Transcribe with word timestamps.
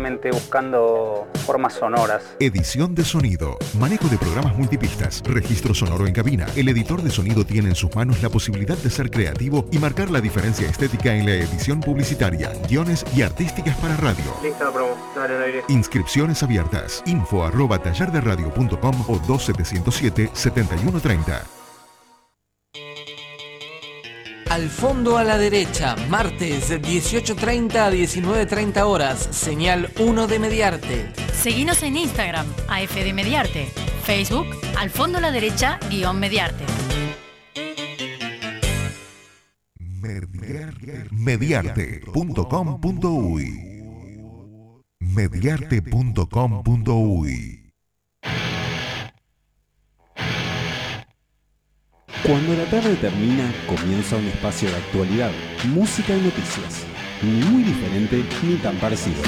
constantemente 0.00 0.30
buscando 0.30 1.28
formas 1.46 1.74
sonoras. 1.74 2.22
Edición 2.40 2.94
de 2.94 3.04
sonido, 3.04 3.58
manejo 3.78 4.08
de 4.08 4.16
programas 4.16 4.56
multipistas, 4.56 5.22
registro 5.24 5.74
sonoro 5.74 6.06
en 6.06 6.12
cabina. 6.12 6.46
El 6.56 6.68
editor 6.68 7.02
de 7.02 7.10
sonido 7.10 7.44
tiene 7.44 7.68
en 7.68 7.74
sus 7.74 7.94
manos 7.94 8.22
la 8.22 8.28
posibilidad 8.28 8.76
de 8.76 8.90
ser 8.90 9.10
creativo 9.10 9.66
y 9.70 9.78
marcar 9.78 10.10
la 10.10 10.20
diferencia 10.20 10.68
estética 10.68 11.14
en 11.14 11.26
la 11.26 11.32
edición 11.34 11.80
publicitaria, 11.80 12.52
guiones 12.68 13.04
y 13.14 13.22
artísticas 13.22 13.76
para 13.78 13.96
radio. 13.96 14.24
Listo, 14.42 14.72
promo. 14.72 14.96
Dale 15.14 15.36
al 15.36 15.42
aire. 15.42 15.64
Inscripciones 15.68 16.42
abiertas. 16.42 17.02
Info 17.06 17.44
arroba 17.44 17.78
tallarderadio.com 17.78 19.04
o 19.08 19.18
2707 19.26 20.30
7130. 20.32 21.59
Al 24.50 24.68
fondo 24.68 25.16
a 25.16 25.22
la 25.22 25.38
derecha, 25.38 25.94
martes 26.08 26.68
de 26.70 26.82
18.30 26.82 27.76
a 27.76 27.92
19.30 27.92 28.82
horas, 28.82 29.28
señal 29.30 29.92
1 30.00 30.26
de 30.26 30.40
Mediarte. 30.40 31.12
Seguinos 31.32 31.84
en 31.84 31.96
Instagram, 31.96 32.48
AFD 32.66 33.12
Mediarte. 33.14 33.66
Facebook, 34.02 34.48
al 34.76 34.90
fondo 34.90 35.18
a 35.18 35.20
la 35.20 35.30
derecha, 35.30 35.78
guion 35.88 36.18
Mediarte. 36.18 36.64
Mediarte.com.uy 41.12 43.70
Mediarte.com.uy 44.98 47.59
Cuando 52.30 52.54
la 52.54 52.64
tarde 52.66 52.94
termina, 52.94 53.52
comienza 53.66 54.14
un 54.14 54.24
espacio 54.28 54.70
de 54.70 54.76
actualidad, 54.76 55.32
música 55.64 56.16
y 56.16 56.20
noticias. 56.20 56.86
Ni 57.22 57.42
muy 57.46 57.64
diferente 57.64 58.24
ni 58.44 58.54
tan 58.54 58.76
parecido. 58.76 59.20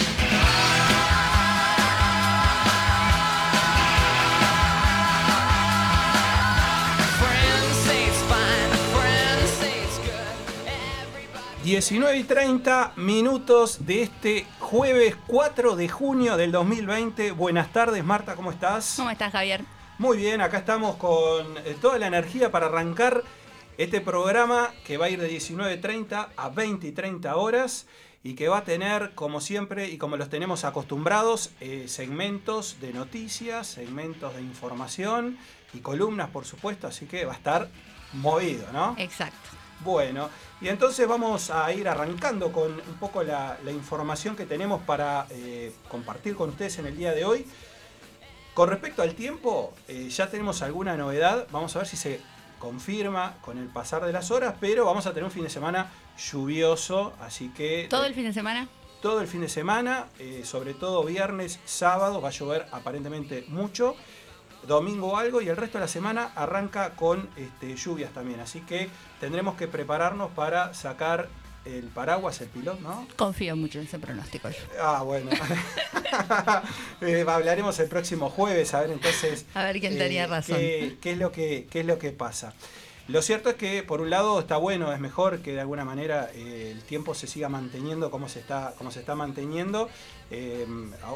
Friends 7.19 7.77
say 7.85 8.05
it's 8.05 8.23
fine, 8.29 8.71
friends 8.93 9.51
say 9.59 9.83
it's 9.83 9.99
good. 9.99 11.65
19 11.65 12.19
y 12.19 12.23
30 12.23 12.93
minutos 12.95 13.85
de 13.85 14.03
este 14.03 14.47
jueves 14.61 15.17
4 15.27 15.75
de 15.75 15.89
junio 15.89 16.37
del 16.37 16.53
2020. 16.53 17.33
Buenas 17.33 17.73
tardes, 17.73 18.05
Marta, 18.05 18.37
¿cómo 18.37 18.53
estás? 18.53 18.95
¿Cómo 18.97 19.11
estás, 19.11 19.33
Javier? 19.33 19.65
Muy 20.03 20.17
bien, 20.17 20.41
acá 20.41 20.59
estamos 20.59 20.97
con 20.97 21.57
eh, 21.59 21.77
toda 21.81 21.97
la 21.97 22.09
energía 22.09 22.51
para 22.51 22.67
arrancar 22.67 23.23
este 23.79 24.01
programa 24.01 24.75
que 24.85 24.97
va 24.97 25.07
a 25.07 25.11
ir 25.11 25.21
de 25.21 25.31
19.30 25.31 26.31
a 26.37 26.49
20 26.49 26.89
y 26.89 26.91
30 26.91 27.37
horas 27.37 27.87
y 28.25 28.35
que 28.35 28.49
va 28.49 28.59
a 28.59 28.65
tener, 28.65 29.13
como 29.15 29.41
siempre 29.41 29.91
y 29.91 29.99
como 29.99 30.17
los 30.17 30.29
tenemos 30.29 30.65
acostumbrados, 30.65 31.53
eh, 31.61 31.85
segmentos 31.87 32.79
de 32.81 32.93
noticias, 32.93 33.69
segmentos 33.69 34.35
de 34.35 34.41
información 34.41 35.39
y 35.73 35.79
columnas, 35.79 36.31
por 36.31 36.47
supuesto, 36.47 36.89
así 36.89 37.07
que 37.07 37.25
va 37.25 37.35
a 37.35 37.37
estar 37.37 37.69
movido, 38.13 38.67
¿no? 38.73 38.97
Exacto. 38.99 39.51
Bueno, 39.85 40.31
y 40.61 40.67
entonces 40.67 41.07
vamos 41.07 41.51
a 41.51 41.73
ir 41.73 41.87
arrancando 41.89 42.51
con 42.51 42.73
un 42.73 42.95
poco 42.99 43.23
la, 43.23 43.57
la 43.65 43.71
información 43.71 44.35
que 44.35 44.47
tenemos 44.47 44.83
para 44.83 45.29
eh, 45.31 45.73
compartir 45.89 46.35
con 46.35 46.49
ustedes 46.51 46.81
en 46.81 46.87
el 46.87 46.97
día 46.97 47.13
de 47.13 47.25
hoy. 47.25 47.47
Con 48.55 48.69
respecto 48.69 49.03
al 49.03 49.15
tiempo, 49.15 49.73
eh, 49.89 50.09
ya 50.11 50.29
tenemos 50.29 50.61
alguna 50.63 50.97
novedad. 50.97 51.47
Vamos 51.51 51.75
a 51.75 51.81
ver 51.81 51.89
si 51.89 51.97
se 51.97 52.21
confirma 52.59 53.37
con 53.41 53.59
el 53.59 53.67
pasar 53.67 54.05
de 54.05 54.13
las 54.13 54.31
horas, 54.31 54.55
pero 54.61 54.85
vamos 54.85 55.07
a 55.07 55.11
tener 55.11 55.25
un 55.25 55.31
fin 55.31 55.43
de 55.43 55.51
semana 55.51 55.91
lluvioso, 56.17 57.13
así 57.21 57.49
que 57.49 57.87
¿Todo 57.89 58.05
el 58.05 58.15
fin 58.15 58.25
de 58.25 58.33
semana? 58.33 58.69
todo 59.01 59.21
el 59.21 59.27
fin 59.27 59.41
de 59.41 59.49
semana, 59.49 60.07
eh, 60.21 60.43
sobre 60.45 60.75
todo 60.75 61.03
viernes, 61.03 61.59
sábado, 61.65 62.21
va 62.21 62.29
a 62.29 62.31
llover 62.31 62.67
aparentemente 62.71 63.45
mucho, 63.49 63.97
domingo 64.69 65.19
algo 65.19 65.41
y 65.43 65.49
el 65.49 65.57
resto 65.57 65.79
de 65.79 65.85
la 65.85 65.89
semana 65.89 66.31
arranca 66.37 66.91
con 66.91 67.29
este, 67.37 67.75
lluvias 67.75 68.13
también, 68.13 68.39
así 68.39 68.61
que 68.61 68.89
tendremos 69.19 69.57
que 69.57 69.67
prepararnos 69.67 70.31
para 70.31 70.73
sacar 70.73 71.29
el 71.65 71.85
paraguas, 71.85 72.41
el 72.41 72.49
pilot, 72.49 72.81
¿no? 72.81 73.07
Confío 73.17 73.57
mucho 73.57 73.79
en 73.79 73.87
ese 73.87 73.99
pronóstico 73.99 74.49
yo. 74.51 74.57
Ah, 74.81 75.03
bueno. 75.03 75.31
Eh, 77.01 77.25
hablaremos 77.27 77.79
el 77.81 77.89
próximo 77.89 78.31
jueves, 78.31 78.75
a 78.75 78.83
ver 78.83 78.91
entonces. 78.91 79.45
A 79.55 79.65
ver 79.65 79.81
quién 79.81 79.99
tenía 79.99 80.27
razón. 80.29 80.57
Qué, 80.57 80.97
qué 81.01 81.13
es 81.13 81.19
lo 81.19 81.33
que, 81.33 81.67
qué 81.69 81.81
es 81.81 81.87
lo 81.87 81.99
que 81.99 82.13
pasa. 82.13 82.55
Lo 83.09 83.21
cierto 83.21 83.51
es 83.51 83.57
que, 83.57 83.83
por 83.83 84.01
un 84.01 84.11
lado, 84.11 84.39
está 84.41 84.57
bueno, 84.57 84.93
es 84.93 85.01
mejor 85.01 85.41
que 85.41 85.53
de 85.53 85.61
alguna 85.61 85.85
manera 85.85 86.31
eh, 86.35 86.71
el 86.73 86.83
tiempo 86.83 87.15
se 87.15 87.27
siga 87.27 87.49
manteniendo 87.49 88.11
como 88.11 88.29
se 88.29 88.39
está, 88.39 88.75
como 88.79 88.91
se 88.91 89.01
está 89.01 89.15
manteniendo. 89.17 89.89
Eh, 90.31 90.67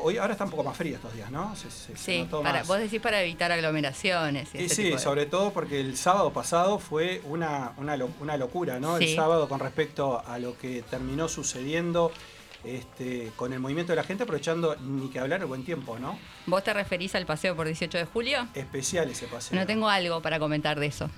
hoy, 0.02 0.18
ahora 0.18 0.32
está 0.32 0.44
un 0.44 0.50
poco 0.50 0.64
más 0.64 0.76
frío 0.76 0.96
estos 0.96 1.14
días, 1.14 1.30
¿no? 1.30 1.54
Se- 1.56 1.70
se- 1.70 1.96
se 1.96 1.96
Sí, 1.96 2.28
para, 2.30 2.58
más. 2.58 2.66
vos 2.66 2.78
decís 2.78 3.00
para 3.00 3.22
evitar 3.22 3.52
aglomeraciones. 3.52 4.48
Y 4.54 4.58
Y 4.58 4.64
ese 4.64 4.74
sí, 4.74 4.82
tipo 4.84 4.96
de- 4.96 5.02
sobre 5.02 5.26
todo 5.26 5.52
porque 5.52 5.80
el 5.80 5.96
sábado 5.96 6.32
pasado 6.32 6.78
fue 6.80 7.22
una, 7.24 7.72
una, 7.76 7.96
una 8.20 8.36
locura, 8.36 8.80
¿no? 8.80 8.96
El 8.98 9.06
Sí. 9.06 9.14
sábado 9.14 9.48
con 9.48 9.60
respecto 9.60 10.22
a 10.26 10.38
lo 10.38 10.58
que 10.58 10.82
terminó 10.82 11.28
sucediendo 11.28 12.10
este, 12.64 13.30
con 13.36 13.52
el 13.52 13.60
movimiento 13.60 13.92
de 13.92 13.96
la 13.96 14.02
gente, 14.02 14.24
aprovechando 14.24 14.74
ni 14.80 15.08
que 15.08 15.20
hablar 15.20 15.38
el 15.40 15.46
buen 15.46 15.64
tiempo, 15.64 16.00
¿no? 16.00 16.18
¿Vos 16.46 16.64
te 16.64 16.74
referís 16.74 17.14
al 17.14 17.24
paseo 17.24 17.54
por 17.54 17.66
18 17.68 17.96
de 17.96 18.06
julio? 18.06 18.48
Especial 18.54 19.08
ese 19.08 19.28
paseo. 19.28 19.56
No 19.56 19.66
tengo 19.66 19.88
algo 19.88 20.20
para 20.20 20.40
comentar 20.40 20.80
de 20.80 20.86
eso. 20.86 21.08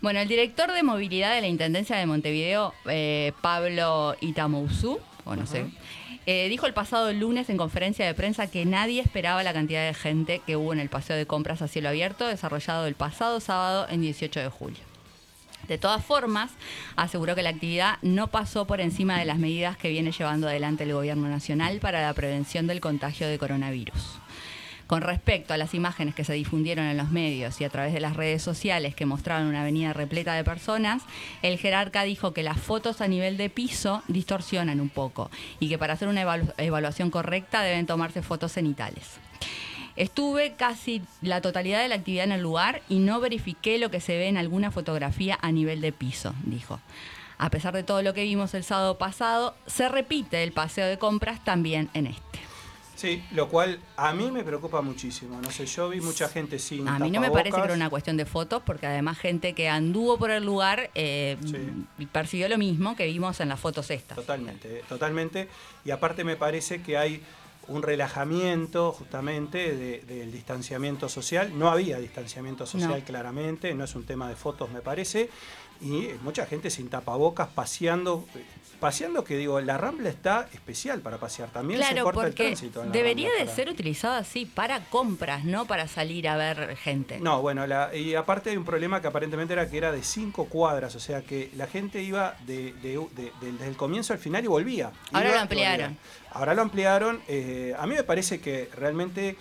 Bueno, 0.00 0.20
el 0.20 0.28
director 0.28 0.72
de 0.72 0.82
movilidad 0.82 1.34
de 1.34 1.42
la 1.42 1.46
Intendencia 1.46 1.96
de 1.96 2.06
Montevideo, 2.06 2.72
eh, 2.86 3.32
Pablo 3.42 4.16
Itamouzú, 4.22 4.98
o 5.24 5.36
no 5.36 5.46
sé, 5.46 5.66
eh, 6.24 6.48
dijo 6.48 6.66
el 6.66 6.72
pasado 6.72 7.12
lunes 7.12 7.50
en 7.50 7.58
conferencia 7.58 8.06
de 8.06 8.14
prensa 8.14 8.46
que 8.46 8.64
nadie 8.64 9.02
esperaba 9.02 9.42
la 9.42 9.52
cantidad 9.52 9.86
de 9.86 9.92
gente 9.92 10.40
que 10.46 10.56
hubo 10.56 10.72
en 10.72 10.80
el 10.80 10.88
paseo 10.88 11.16
de 11.16 11.26
compras 11.26 11.60
a 11.60 11.68
cielo 11.68 11.90
abierto 11.90 12.26
desarrollado 12.26 12.86
el 12.86 12.94
pasado 12.94 13.40
sábado 13.40 13.86
en 13.90 14.00
18 14.00 14.40
de 14.40 14.48
julio. 14.48 14.80
De 15.68 15.76
todas 15.76 16.04
formas, 16.04 16.50
aseguró 16.96 17.34
que 17.34 17.42
la 17.42 17.50
actividad 17.50 17.98
no 18.00 18.28
pasó 18.28 18.66
por 18.66 18.80
encima 18.80 19.18
de 19.18 19.26
las 19.26 19.38
medidas 19.38 19.76
que 19.76 19.90
viene 19.90 20.12
llevando 20.12 20.48
adelante 20.48 20.84
el 20.84 20.94
Gobierno 20.94 21.28
Nacional 21.28 21.78
para 21.78 22.00
la 22.00 22.14
prevención 22.14 22.66
del 22.66 22.80
contagio 22.80 23.28
de 23.28 23.38
coronavirus. 23.38 24.19
Con 24.90 25.02
respecto 25.02 25.54
a 25.54 25.56
las 25.56 25.72
imágenes 25.74 26.16
que 26.16 26.24
se 26.24 26.32
difundieron 26.32 26.84
en 26.84 26.96
los 26.96 27.12
medios 27.12 27.60
y 27.60 27.64
a 27.64 27.68
través 27.68 27.92
de 27.92 28.00
las 28.00 28.16
redes 28.16 28.42
sociales 28.42 28.92
que 28.96 29.06
mostraban 29.06 29.46
una 29.46 29.60
avenida 29.60 29.92
repleta 29.92 30.34
de 30.34 30.42
personas, 30.42 31.04
el 31.42 31.58
jerarca 31.58 32.02
dijo 32.02 32.32
que 32.32 32.42
las 32.42 32.58
fotos 32.58 33.00
a 33.00 33.06
nivel 33.06 33.36
de 33.36 33.50
piso 33.50 34.02
distorsionan 34.08 34.80
un 34.80 34.88
poco 34.88 35.30
y 35.60 35.68
que 35.68 35.78
para 35.78 35.92
hacer 35.92 36.08
una 36.08 36.24
evalu- 36.24 36.52
evaluación 36.56 37.12
correcta 37.12 37.62
deben 37.62 37.86
tomarse 37.86 38.20
fotos 38.20 38.54
cenitales. 38.54 39.20
Estuve 39.94 40.54
casi 40.54 41.02
la 41.22 41.40
totalidad 41.40 41.82
de 41.82 41.88
la 41.88 41.94
actividad 41.94 42.24
en 42.24 42.32
el 42.32 42.42
lugar 42.42 42.82
y 42.88 42.98
no 42.98 43.20
verifiqué 43.20 43.78
lo 43.78 43.92
que 43.92 44.00
se 44.00 44.16
ve 44.16 44.26
en 44.26 44.38
alguna 44.38 44.72
fotografía 44.72 45.38
a 45.40 45.52
nivel 45.52 45.80
de 45.82 45.92
piso, 45.92 46.34
dijo. 46.42 46.80
A 47.38 47.48
pesar 47.50 47.74
de 47.74 47.84
todo 47.84 48.02
lo 48.02 48.12
que 48.12 48.24
vimos 48.24 48.54
el 48.54 48.64
sábado 48.64 48.98
pasado, 48.98 49.54
se 49.68 49.88
repite 49.88 50.42
el 50.42 50.50
paseo 50.50 50.88
de 50.88 50.98
compras 50.98 51.44
también 51.44 51.90
en 51.94 52.08
este. 52.08 52.49
Sí, 53.00 53.24
lo 53.32 53.48
cual 53.48 53.80
a 53.96 54.12
mí 54.12 54.30
me 54.30 54.44
preocupa 54.44 54.82
muchísimo. 54.82 55.40
No 55.40 55.50
sé, 55.50 55.64
yo 55.64 55.88
vi 55.88 56.02
mucha 56.02 56.28
gente 56.28 56.58
sin 56.58 56.86
A 56.86 56.98
mí 56.98 57.10
no 57.10 57.18
me 57.18 57.30
parece 57.30 57.56
que 57.56 57.64
era 57.64 57.72
una 57.72 57.88
cuestión 57.88 58.18
de 58.18 58.26
fotos, 58.26 58.62
porque 58.66 58.86
además 58.86 59.16
gente 59.18 59.54
que 59.54 59.70
anduvo 59.70 60.18
por 60.18 60.30
el 60.30 60.44
lugar 60.44 60.90
eh, 60.94 61.38
Sí. 61.46 62.06
percibió 62.12 62.46
lo 62.50 62.58
mismo 62.58 62.96
que 62.96 63.06
vimos 63.06 63.40
en 63.40 63.48
las 63.48 63.58
fotos 63.58 63.90
estas. 63.90 64.16
Totalmente, 64.16 64.80
eh, 64.80 64.84
totalmente. 64.86 65.48
Y 65.86 65.92
aparte 65.92 66.24
me 66.24 66.36
parece 66.36 66.82
que 66.82 66.98
hay 66.98 67.22
un 67.68 67.82
relajamiento 67.82 68.92
justamente 68.92 69.74
de- 69.74 70.00
del 70.00 70.30
distanciamiento 70.30 71.08
social. 71.08 71.58
No 71.58 71.70
había 71.70 71.98
distanciamiento 72.00 72.66
social 72.66 72.98
No. 72.98 73.04
claramente, 73.06 73.74
no 73.74 73.84
es 73.84 73.94
un 73.94 74.04
tema 74.04 74.28
de 74.28 74.36
fotos 74.36 74.70
me 74.70 74.82
parece. 74.82 75.30
Y 75.80 76.04
eh, 76.04 76.18
mucha 76.22 76.44
gente 76.44 76.68
sin 76.68 76.90
tapabocas 76.90 77.48
paseando. 77.48 78.26
Paseando 78.80 79.22
que 79.24 79.36
digo, 79.36 79.60
la 79.60 79.76
Rambla 79.76 80.08
está 80.08 80.48
especial 80.54 81.00
para 81.00 81.18
pasear. 81.18 81.50
También 81.50 81.80
se 81.82 81.86
Claro, 81.88 82.04
corta 82.04 82.20
el 82.22 82.26
porque 82.28 82.44
tránsito. 82.44 82.80
en 82.80 82.86
la 82.88 82.92
debería 82.92 83.26
Rambla 83.28 83.40
de 83.40 83.44
para- 83.44 83.56
ser 83.56 83.68
utilizado 83.68 84.14
así 84.14 84.46
para 84.46 84.80
compras, 84.86 85.44
no 85.44 85.66
para 85.66 85.86
salir 85.86 86.26
a 86.28 86.36
ver 86.36 86.76
gente. 86.76 87.20
No, 87.20 87.42
bueno, 87.42 87.66
la- 87.66 87.94
y 87.94 88.14
aparte 88.14 88.50
hay 88.50 88.56
un 88.56 88.64
problema 88.64 89.00
que 89.02 89.08
aparentemente 89.08 89.52
era 89.52 89.68
que 89.68 89.76
era 89.76 89.92
de 89.92 90.02
cinco 90.02 90.46
cuadras, 90.46 90.94
o 90.96 91.00
sea 91.00 91.20
que 91.22 91.50
la 91.56 91.66
gente 91.66 92.02
iba 92.02 92.36
de, 92.46 92.72
de- 92.82 92.98
de- 93.14 93.32
de- 93.40 93.52
desde 93.52 93.68
el 93.68 93.76
comienzo 93.76 94.14
al 94.14 94.18
final 94.18 94.42
y 94.44 94.46
volvía. 94.48 94.90
Ahora 95.12 95.26
Iba 95.28 95.34
lo 95.36 95.42
ampliaron. 95.42 95.86
volvía. 95.96 96.30
Ahora 96.32 96.54
lo 96.54 96.62
ampliaron. 96.62 97.20
eh, 97.28 97.74
a 97.78 97.86
mí 97.86 97.94
me 97.94 98.02
parece 98.04 98.40
que 98.40 98.70
realmente 98.74 99.36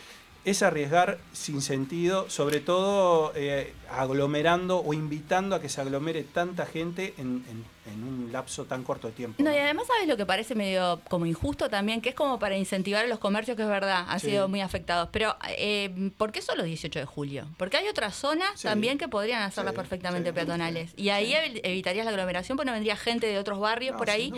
es 0.46 0.64
arriesgar 0.64 1.18
sin 1.34 1.62
sentido, 1.62 2.30
sobre 2.30 2.60
todo 2.62 3.32
eh, 3.36 3.74
aglomerando 3.92 4.80
o 4.80 4.94
invitando 4.94 5.56
a 5.56 5.62
que 5.62 5.70
se 5.70 5.82
aglomere 5.82 6.24
tanta 6.24 6.66
gente 6.66 7.14
en, 7.18 7.44
en- 7.50 7.66
en 7.94 7.99
un 8.30 8.34
lapso 8.34 8.66
tan 8.66 8.84
corto 8.84 9.08
de 9.08 9.14
tiempo. 9.14 9.42
No, 9.44 9.50
¿no? 9.50 9.56
y 9.56 9.60
además, 9.60 9.88
¿sabes 9.88 10.08
lo 10.08 10.16
que 10.16 10.26
parece 10.26 10.54
medio 10.56 11.02
como 11.10 11.26
injusto 11.26 11.70
también? 11.70 12.00
Que 12.02 12.10
es 12.10 12.16
como 12.16 12.38
para 12.40 12.56
incentivar 12.58 13.04
a 13.06 13.08
los 13.08 13.20
comercios, 13.20 13.58
que 13.58 13.64
es 13.64 13.70
verdad, 13.70 14.06
han 14.08 14.20
Sí. 14.20 14.28
sido 14.30 14.48
muy 14.48 14.62
afectados. 14.62 15.10
Pero, 15.12 15.36
eh, 15.58 16.12
¿por 16.18 16.32
qué 16.32 16.42
solo 16.42 16.64
18 16.64 17.00
de 17.00 17.06
julio? 17.06 17.48
Porque 17.58 17.78
hay 17.78 17.88
otras 17.88 18.16
zonas 18.16 18.50
Sí. 18.56 18.68
también 18.68 18.98
que 18.98 19.08
podrían 19.08 19.42
hacerlas 19.42 19.74
Sí, 19.74 19.78
perfectamente 19.78 20.32
peatonales. 20.34 20.92
Y 20.96 21.10
ahí 21.10 21.34
evitarías 21.64 22.06
la 22.06 22.12
aglomeración, 22.12 22.56
porque 22.56 22.68
no 22.68 22.74
vendría 22.74 22.96
gente 22.96 23.28
de 23.28 23.38
otros 23.40 23.60
barrios 23.60 23.94
No, 23.94 23.98
por 23.98 24.10
ahí 24.10 24.32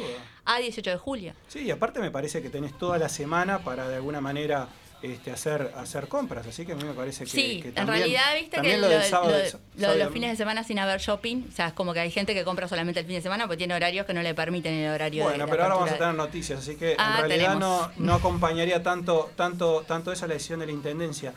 a 0.46 0.58
18 0.60 0.90
de 0.90 0.98
julio. 0.98 1.34
Sí, 1.48 1.60
y 1.60 1.72
aparte 1.72 2.00
me 2.00 2.12
parece 2.12 2.42
que 2.42 2.50
tenés 2.50 2.78
toda 2.78 2.98
la 2.98 3.10
semana 3.10 3.60
para 3.60 3.88
de 3.90 3.96
alguna 3.98 4.22
manera 4.22 4.68
este, 5.02 5.32
hacer, 5.32 5.72
hacer 5.76 6.08
compras, 6.08 6.46
así 6.48 6.66
que 6.66 6.74
a 6.74 6.76
mí 6.76 6.84
me 6.84 6.94
parece 6.94 7.24
que, 7.26 7.30
Sí, 7.32 7.60
que 7.62 7.70
en 7.70 7.74
también- 7.74 7.98
realidad, 8.00 8.34
viste 8.36 8.50
que 8.52 8.56
también 8.58 8.82
lo, 8.82 8.88
de- 8.90 9.04
sábado- 9.04 9.32
lo 9.32 9.38
de- 9.38 9.50
sábado 9.50 9.66
lo 9.78 9.88
de 9.90 9.96
y 9.96 10.00
los 10.04 10.14
fines 10.14 10.30
de 10.32 10.38
semana 10.38 10.64
sin 10.64 10.80
haber 10.80 11.00
shopping, 11.00 11.44
o 11.50 11.52
sea, 11.56 11.68
es 11.68 11.74
como 11.74 11.94
que 11.94 12.00
hay 12.02 12.12
gente 12.12 12.34
que 12.34 12.44
compra 12.44 12.68
solamente 12.68 13.00
el 13.00 13.06
fin 13.06 13.16
de 13.16 13.22
semana 13.22 13.46
porque 13.46 13.58
tiene 13.58 13.74
horarios 13.74 14.06
que 14.06 14.14
no 14.14 14.22
le 14.22 14.34
permiten 14.36 14.74
el 14.74 14.92
horario 14.94 15.24
Bueno, 15.24 15.46
de 15.46 15.52
pero 15.52 15.64
ahora 15.64 15.76
vamos 15.76 15.92
a 15.92 15.98
tener 15.98 16.14
noticias, 16.16 16.60
así 16.60 16.76
que 16.76 16.96
Ah, 16.98 17.20
en 17.22 17.28
realidad 17.30 17.56
no, 17.56 17.92
no 17.98 18.14
acompañaría 18.16 18.84
tanto, 18.84 19.32
tanto, 19.36 19.84
tanto 19.88 20.12
esa 20.12 20.28
la 20.28 20.34
decisión 20.36 20.60
de 20.60 20.66
la 20.68 20.72
Intendencia. 20.72 21.34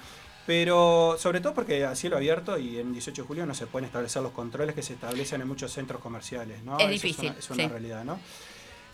Pero 0.47 1.17
sobre 1.19 1.41
todo 1.41 1.55
porque 1.55 1.87
a 1.87 1.97
cielo 1.97 2.17
abierto 2.17 2.59
y 2.59 2.79
en 2.79 2.93
18 2.93 3.23
de 3.23 3.27
julio 3.27 3.47
no 3.47 3.55
se 3.55 3.67
pueden 3.67 3.87
establecer 3.87 4.23
los 4.23 4.33
controles 4.33 4.75
que 4.75 4.83
se 4.83 4.93
establecen 4.93 5.41
en 5.41 5.49
muchos 5.49 5.73
centros 5.73 6.03
comerciales, 6.03 6.63
¿no? 6.63 6.77
Es 6.79 6.83
Eso 6.85 6.91
difícil, 6.93 7.31
una, 7.31 7.39
es 7.39 7.49
una 7.51 7.63
sí. 7.65 7.69
realidad, 7.71 8.05
¿no? 8.05 8.21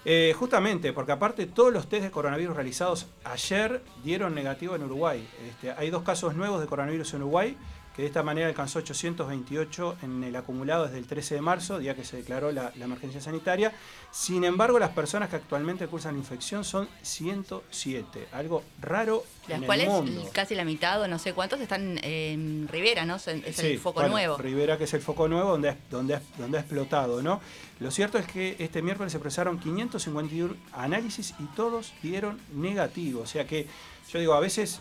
Eh, 0.05 0.35
justamente, 0.39 0.93
porque 0.93 1.13
aparte 1.13 1.47
todos 1.47 1.73
los 1.73 1.89
test 1.89 2.05
de 2.05 2.11
coronavirus 2.11 2.57
realizados 2.57 3.07
ayer 3.25 3.83
dieron 4.03 4.35
negativo 4.35 4.75
en 4.75 4.83
Uruguay. 4.85 5.29
Este, 5.49 5.73
hay 5.73 5.91
dos 5.91 6.03
casos 6.03 6.35
nuevos 6.35 6.61
de 6.61 6.67
coronavirus 6.67 7.15
en 7.15 7.23
Uruguay, 7.23 7.57
que 8.01 8.05
de 8.05 8.07
esta 8.09 8.23
manera 8.23 8.49
alcanzó 8.49 8.79
828 8.79 9.97
en 10.03 10.25
el 10.25 10.35
acumulado 10.35 10.85
desde 10.85 10.97
el 10.97 11.07
13 11.07 11.35
de 11.35 11.41
marzo, 11.43 11.79
día 11.79 11.95
que 11.95 12.03
se 12.03 12.17
declaró 12.17 12.51
la, 12.51 12.73
la 12.77 12.85
emergencia 12.87 13.21
sanitaria. 13.21 13.73
Sin 14.11 14.43
embargo, 14.45 14.79
las 14.79 14.89
personas 14.91 15.29
que 15.29 15.37
actualmente 15.37 15.87
cursan 15.87 16.17
infección 16.17 16.65
son 16.65 16.89
107, 17.03 18.29
algo 18.33 18.63
raro 18.81 19.25
Las 19.49 19.59
en 19.61 19.67
cuales 19.67 19.87
el 19.87 19.93
mundo. 19.93 20.31
casi 20.33 20.55
la 20.55 20.65
mitad 20.65 21.03
o 21.03 21.09
no 21.09 21.19
sé 21.19 21.35
cuántos 21.35 21.61
están 21.61 21.99
en 22.03 22.69
Rivera, 22.69 23.05
¿no? 23.05 23.17
Es 23.17 23.23
Sí, 23.57 23.67
el 23.67 23.79
foco 23.79 24.01
bueno, 24.01 24.15
nuevo. 24.15 24.37
Rivera, 24.39 24.79
que 24.79 24.85
es 24.85 24.95
el 24.95 25.03
foco 25.03 25.29
nuevo 25.29 25.51
donde, 25.51 25.77
donde, 25.91 26.19
donde 26.39 26.57
ha 26.57 26.61
explotado, 26.63 27.21
¿no? 27.23 27.41
Lo 27.81 27.91
cierto 27.91 28.17
es 28.17 28.27
que 28.27 28.57
este 28.59 28.81
miércoles 28.81 29.13
se 29.13 29.19
procesaron 29.19 29.59
551 29.59 30.55
análisis 30.73 31.35
y 31.39 31.45
todos 31.55 31.93
dieron 32.03 32.41
negativo. 32.55 33.21
O 33.23 33.27
sea 33.27 33.47
que, 33.47 33.67
yo 34.11 34.19
digo, 34.19 34.33
a 34.35 34.41
veces 34.41 34.81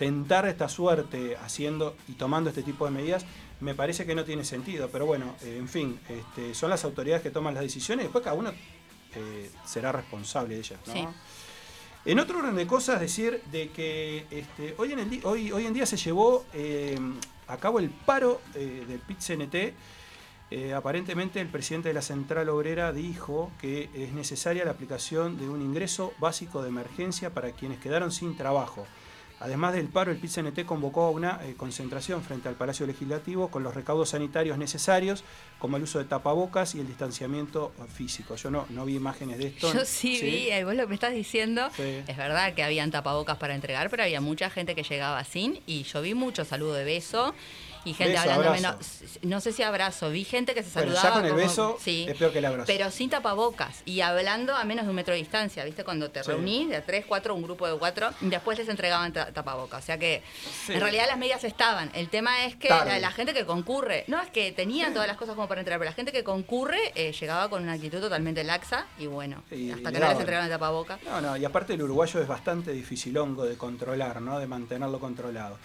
tentar 0.00 0.48
esta 0.48 0.66
suerte 0.66 1.36
haciendo 1.44 1.94
y 2.08 2.12
tomando 2.12 2.48
este 2.48 2.62
tipo 2.62 2.86
de 2.86 2.90
medidas 2.90 3.26
me 3.60 3.74
parece 3.74 4.06
que 4.06 4.14
no 4.14 4.24
tiene 4.24 4.46
sentido. 4.46 4.88
Pero 4.90 5.04
bueno, 5.04 5.34
eh, 5.42 5.58
en 5.58 5.68
fin, 5.68 6.00
este, 6.08 6.54
son 6.54 6.70
las 6.70 6.86
autoridades 6.86 7.22
que 7.22 7.30
toman 7.30 7.52
las 7.52 7.62
decisiones 7.62 8.04
y 8.04 8.06
después 8.06 8.24
cada 8.24 8.34
uno 8.34 8.50
eh, 9.14 9.50
será 9.66 9.92
responsable 9.92 10.54
de 10.54 10.60
ellas, 10.60 10.80
¿no? 10.86 10.92
Sí. 10.94 11.06
En 12.06 12.18
otro 12.18 12.38
orden 12.38 12.56
de 12.56 12.66
cosas, 12.66 12.98
decir 12.98 13.42
de 13.52 13.68
que 13.68 14.24
este, 14.30 14.74
hoy, 14.78 14.94
en 14.94 15.00
el 15.00 15.20
hoy, 15.24 15.52
hoy 15.52 15.66
en 15.66 15.74
día 15.74 15.84
se 15.84 15.98
llevó 15.98 16.46
eh, 16.54 16.98
a 17.46 17.58
cabo 17.58 17.78
el 17.78 17.90
paro 17.90 18.40
del 18.54 19.00
PIT-CNT. 19.00 19.74
Eh, 20.50 20.72
aparentemente 20.72 21.40
el 21.40 21.48
presidente 21.48 21.88
de 21.88 21.94
la 21.94 22.02
Central 22.02 22.48
Obrera 22.48 22.92
dijo 22.92 23.52
que 23.60 23.88
es 23.94 24.12
necesaria 24.12 24.64
la 24.64 24.72
aplicación 24.72 25.38
de 25.38 25.48
un 25.48 25.62
ingreso 25.62 26.12
básico 26.18 26.62
de 26.62 26.70
emergencia 26.70 27.32
para 27.32 27.52
quienes 27.52 27.78
quedaron 27.78 28.10
sin 28.10 28.36
trabajo. 28.36 28.86
Además 29.40 29.72
del 29.72 29.88
paro, 29.88 30.12
el 30.12 30.18
PIT-CNT 30.18 30.66
convocó 30.66 31.04
a 31.06 31.10
una 31.10 31.40
eh, 31.44 31.54
concentración 31.56 32.22
frente 32.22 32.48
al 32.48 32.56
Palacio 32.56 32.86
Legislativo 32.86 33.48
con 33.48 33.62
los 33.62 33.74
recaudos 33.74 34.10
sanitarios 34.10 34.58
necesarios, 34.58 35.24
como 35.58 35.78
el 35.78 35.82
uso 35.84 35.98
de 35.98 36.04
tapabocas 36.04 36.74
y 36.74 36.80
el 36.80 36.86
distanciamiento 36.86 37.72
físico. 37.92 38.36
Yo 38.36 38.50
no, 38.50 38.66
no 38.68 38.84
vi 38.84 38.96
imágenes 38.96 39.38
de 39.38 39.46
esto. 39.46 39.72
Yo 39.72 39.84
sí, 39.86 40.20
vi, 40.20 40.50
eh, 40.50 40.62
vos 40.64 40.74
lo 40.74 40.82
que 40.82 40.88
me 40.88 40.94
estás 40.94 41.14
diciendo, 41.14 41.70
Sí. 41.74 42.02
es 42.06 42.16
verdad 42.18 42.52
que 42.54 42.62
habían 42.62 42.90
tapabocas 42.90 43.38
para 43.38 43.54
entregar, 43.54 43.88
pero 43.88 44.02
había 44.02 44.20
mucha 44.20 44.50
gente 44.50 44.74
que 44.74 44.82
llegaba 44.82 45.24
sin 45.24 45.60
y 45.66 45.84
yo 45.84 46.02
vi 46.02 46.12
mucho 46.14 46.44
saludo 46.44 46.74
de 46.74 46.84
beso 46.84 47.34
y 47.84 47.94
gente 47.94 48.12
Beso, 48.12 48.30
hablándome, 48.30 48.60
no, 49.22 49.40
sé 49.40 49.52
si 49.52 49.62
abrazo, 49.62 50.10
vi 50.10 50.24
gente 50.24 50.54
que 50.54 50.62
se 50.62 50.70
Bueno, 50.70 50.92
saludaba. 50.94 51.08
ya 51.08 51.14
con 51.14 51.24
el 51.24 51.30
como- 51.32 51.42
beso 51.42 51.78
sí, 51.80 52.06
es 52.08 52.16
peor 52.16 52.32
que 52.32 52.38
el 52.38 52.44
abrazo. 52.44 52.66
Pero 52.66 52.90
sin 52.90 53.08
tapabocas 53.10 53.82
y 53.86 54.00
hablando 54.02 54.54
a 54.54 54.64
menos 54.64 54.84
de 54.84 54.90
un 54.90 54.96
metro 54.96 55.14
de 55.14 55.20
distancia, 55.20 55.64
¿viste? 55.64 55.84
Cuando 55.84 56.10
te 56.10 56.22
Sí. 56.22 56.30
reunís 56.30 56.68
de 56.68 56.76
a 56.76 56.84
tres, 56.84 57.04
cuatro, 57.06 57.34
un 57.34 57.42
grupo 57.42 57.66
de 57.66 57.78
cuatro, 57.78 58.10
y 58.20 58.26
después 58.28 58.58
les 58.58 58.68
entregaban 58.68 59.12
ta- 59.12 59.32
tapabocas. 59.32 59.82
O 59.82 59.86
sea 59.86 59.98
que 59.98 60.22
Sí. 60.66 60.72
en 60.74 60.80
realidad 60.80 61.06
las 61.08 61.18
medidas 61.18 61.44
estaban. 61.44 61.90
El 61.94 62.08
tema 62.10 62.44
es 62.44 62.56
que 62.56 62.68
la, 62.68 62.98
la 62.98 63.10
gente 63.10 63.32
que 63.34 63.46
concurre, 63.46 64.04
no 64.08 64.20
es 64.20 64.28
que 64.30 64.52
tenían 64.52 64.92
todas 64.92 65.08
las 65.08 65.16
cosas 65.16 65.34
como 65.34 65.48
para 65.48 65.60
entrar, 65.60 65.78
pero 65.78 65.88
la 65.90 65.94
gente 65.94 66.12
que 66.12 66.22
concurre 66.24 66.92
eh, 66.94 67.12
llegaba 67.12 67.48
con 67.48 67.62
una 67.62 67.72
actitud 67.72 68.00
totalmente 68.00 68.44
laxa 68.44 68.86
y 68.98 69.06
bueno, 69.06 69.42
Y- 69.50 69.70
hasta 69.70 69.76
que 69.76 69.84
no 69.84 69.90
les 69.92 70.00
daban. 70.00 70.16
entregaban 70.20 70.46
el 70.46 70.52
tapabocas. 70.52 71.02
No, 71.02 71.20
no, 71.20 71.36
y 71.36 71.44
aparte 71.44 71.74
el 71.74 71.82
uruguayo 71.82 72.20
es 72.20 72.28
bastante 72.28 72.72
dificilongo 72.72 73.44
de 73.44 73.56
controlar, 73.56 74.20
¿no? 74.20 74.38
De 74.38 74.46
mantenerlo 74.46 74.98
controlado. 75.00 75.58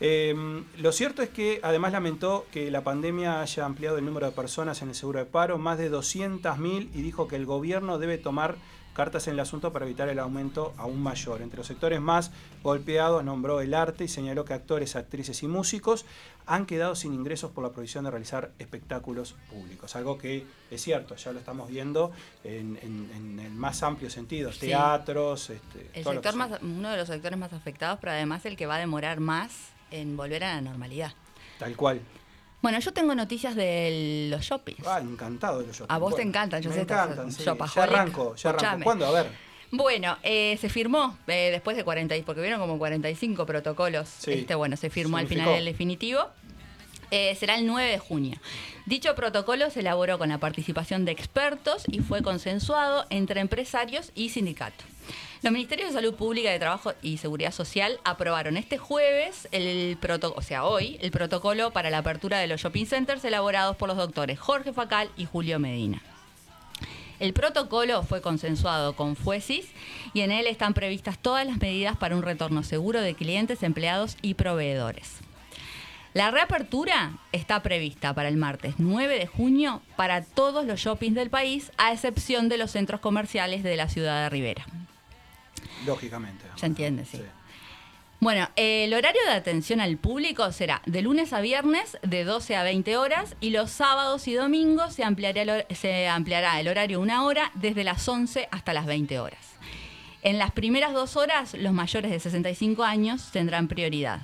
Eh, 0.00 0.62
lo 0.78 0.92
cierto 0.92 1.22
es 1.22 1.30
que 1.30 1.60
además 1.62 1.92
lamentó 1.92 2.46
que 2.52 2.70
la 2.70 2.82
pandemia 2.82 3.40
haya 3.40 3.64
ampliado 3.64 3.98
el 3.98 4.04
número 4.04 4.26
de 4.26 4.32
personas 4.32 4.82
en 4.82 4.90
el 4.90 4.94
seguro 4.94 5.18
de 5.20 5.24
paro, 5.26 5.58
más 5.58 5.78
de 5.78 5.90
200.000, 5.90 6.90
y 6.94 7.02
dijo 7.02 7.28
que 7.28 7.36
el 7.36 7.46
gobierno 7.46 7.98
debe 7.98 8.18
tomar 8.18 8.56
cartas 8.92 9.26
en 9.26 9.34
el 9.34 9.40
asunto 9.40 9.74
para 9.74 9.84
evitar 9.84 10.08
el 10.08 10.18
aumento 10.18 10.72
aún 10.78 11.02
mayor. 11.02 11.42
Entre 11.42 11.58
los 11.58 11.66
sectores 11.66 12.00
más 12.00 12.30
golpeados 12.62 13.22
nombró 13.24 13.60
el 13.60 13.74
arte 13.74 14.04
y 14.04 14.08
señaló 14.08 14.46
que 14.46 14.54
actores, 14.54 14.96
actrices 14.96 15.42
y 15.42 15.48
músicos 15.48 16.06
han 16.46 16.64
quedado 16.64 16.94
sin 16.94 17.12
ingresos 17.12 17.50
por 17.50 17.62
la 17.62 17.70
prohibición 17.72 18.04
de 18.04 18.10
realizar 18.10 18.52
espectáculos 18.58 19.34
públicos. 19.50 19.96
Algo 19.96 20.16
que 20.16 20.46
es 20.70 20.80
cierto, 20.82 21.14
ya 21.14 21.32
lo 21.32 21.38
estamos 21.40 21.68
viendo 21.68 22.10
en, 22.42 22.78
en- 22.82 23.10
en 23.14 23.38
el 23.40 23.52
más 23.52 23.82
amplio 23.82 24.08
sentido. 24.08 24.50
Sí. 24.52 24.60
Teatros, 24.60 25.50
este, 25.50 25.90
El 25.92 26.04
sector 26.04 26.34
más, 26.36 26.58
uno 26.62 26.88
de 26.90 26.96
los 26.96 27.08
sectores 27.08 27.38
más 27.38 27.52
afectados, 27.52 27.98
pero 28.00 28.12
además 28.12 28.46
el 28.46 28.56
que 28.56 28.64
va 28.64 28.76
a 28.76 28.78
demorar 28.78 29.20
más 29.20 29.52
en 29.90 30.16
volver 30.16 30.44
a 30.44 30.54
la 30.54 30.60
normalidad. 30.60 31.12
Tal 31.58 31.76
cual. 31.76 32.00
Bueno, 32.62 32.78
yo 32.80 32.92
tengo 32.92 33.14
noticias 33.14 33.54
de 33.54 34.28
los 34.30 34.42
shoppings. 34.42 34.86
Ah, 34.86 34.98
encantado 35.00 35.60
de 35.60 35.68
los 35.68 35.76
shopping. 35.76 35.94
A 35.94 35.98
vos 35.98 36.16
te 36.16 36.22
encantan, 36.22 36.62
yo 36.62 36.70
me 36.70 36.76
sé, 36.76 36.82
encantan, 36.82 37.30
sí. 37.30 37.44
Ya 37.44 37.52
arranco, 37.82 38.34
ya 38.34 38.50
arranco. 38.50 38.84
¿Cuándo? 38.84 39.06
A 39.06 39.10
ver. 39.12 39.30
Bueno, 39.70 40.16
eh, 40.22 40.56
se 40.60 40.68
firmó 40.68 41.16
eh, 41.26 41.50
después 41.52 41.76
de 41.76 41.84
40, 41.84 42.16
y- 42.16 42.22
porque 42.22 42.40
vieron 42.40 42.60
como 42.60 42.78
45 42.78 43.46
protocolos. 43.46 44.08
Sí. 44.18 44.32
Este, 44.32 44.54
bueno, 44.54 44.76
se 44.76 44.90
firmó 44.90 45.16
al 45.18 45.26
final 45.28 45.48
el 45.50 45.64
definitivo. 45.64 46.20
Eh, 47.12 47.36
será 47.36 47.54
el 47.56 47.66
9 47.66 47.88
de 47.88 47.98
junio. 47.98 48.36
Dicho 48.86 49.14
protocolo 49.14 49.70
se 49.70 49.80
elaboró 49.80 50.18
con 50.18 50.28
la 50.28 50.38
participación 50.38 51.04
de 51.04 51.12
expertos 51.12 51.84
y 51.86 52.00
fue 52.00 52.22
consensuado 52.22 53.06
entre 53.10 53.40
empresarios 53.40 54.10
y 54.16 54.30
sindicatos. 54.30 54.86
Los 55.46 55.52
Ministerios 55.52 55.90
de 55.90 55.94
Salud 55.94 56.14
Pública, 56.14 56.50
de 56.50 56.58
Trabajo 56.58 56.92
y 57.02 57.18
Seguridad 57.18 57.52
Social 57.52 58.00
aprobaron 58.02 58.56
este 58.56 58.78
jueves, 58.78 59.46
el 59.52 59.96
o 60.34 60.42
sea, 60.42 60.64
hoy, 60.64 60.98
el 61.00 61.12
protocolo 61.12 61.70
para 61.70 61.88
la 61.88 61.98
apertura 61.98 62.40
de 62.40 62.48
los 62.48 62.60
shopping 62.60 62.84
centers 62.84 63.24
elaborados 63.24 63.76
por 63.76 63.88
los 63.88 63.96
doctores 63.96 64.40
Jorge 64.40 64.72
Facal 64.72 65.08
y 65.16 65.24
Julio 65.24 65.60
Medina. 65.60 66.02
El 67.20 67.32
protocolo 67.32 68.02
fue 68.02 68.20
consensuado 68.20 68.96
con 68.96 69.14
FUESIS 69.14 69.68
y 70.14 70.22
en 70.22 70.32
él 70.32 70.48
están 70.48 70.74
previstas 70.74 71.16
todas 71.16 71.46
las 71.46 71.58
medidas 71.58 71.96
para 71.96 72.16
un 72.16 72.24
retorno 72.24 72.64
seguro 72.64 73.00
de 73.00 73.14
clientes, 73.14 73.62
empleados 73.62 74.16
y 74.22 74.34
proveedores. 74.34 75.20
La 76.12 76.32
reapertura 76.32 77.20
está 77.30 77.62
prevista 77.62 78.14
para 78.14 78.28
el 78.28 78.36
martes 78.36 78.74
9 78.78 79.16
de 79.16 79.28
junio 79.28 79.80
para 79.94 80.24
todos 80.24 80.66
los 80.66 80.80
shoppings 80.80 81.14
del 81.14 81.30
país, 81.30 81.70
a 81.78 81.92
excepción 81.92 82.48
de 82.48 82.58
los 82.58 82.72
centros 82.72 83.00
comerciales 83.00 83.62
de 83.62 83.76
la 83.76 83.88
ciudad 83.88 84.24
de 84.24 84.30
Rivera. 84.30 84.66
Lógicamente. 85.86 86.44
Se 86.56 86.66
entiende, 86.66 87.04
sí. 87.04 87.22
Bueno, 88.18 88.48
el 88.56 88.94
horario 88.94 89.20
de 89.26 89.32
atención 89.32 89.80
al 89.80 89.98
público 89.98 90.50
será 90.50 90.80
de 90.86 91.02
lunes 91.02 91.34
a 91.34 91.40
viernes 91.40 91.98
de 92.02 92.24
12 92.24 92.56
a 92.56 92.62
20 92.62 92.96
horas 92.96 93.36
y 93.40 93.50
los 93.50 93.70
sábados 93.70 94.26
y 94.26 94.34
domingos 94.34 94.94
se 94.94 95.04
ampliará 95.04 95.42
el, 95.42 95.76
se 95.76 96.08
ampliará 96.08 96.58
el 96.58 96.68
horario 96.68 97.00
una 97.00 97.24
hora 97.24 97.50
desde 97.54 97.84
las 97.84 98.08
11 98.08 98.48
hasta 98.50 98.72
las 98.72 98.86
20 98.86 99.20
horas. 99.20 99.38
En 100.22 100.38
las 100.38 100.50
primeras 100.50 100.94
dos 100.94 101.16
horas, 101.16 101.54
los 101.54 101.72
mayores 101.72 102.10
de 102.10 102.18
65 102.18 102.82
años 102.82 103.30
tendrán 103.32 103.68
prioridad. 103.68 104.20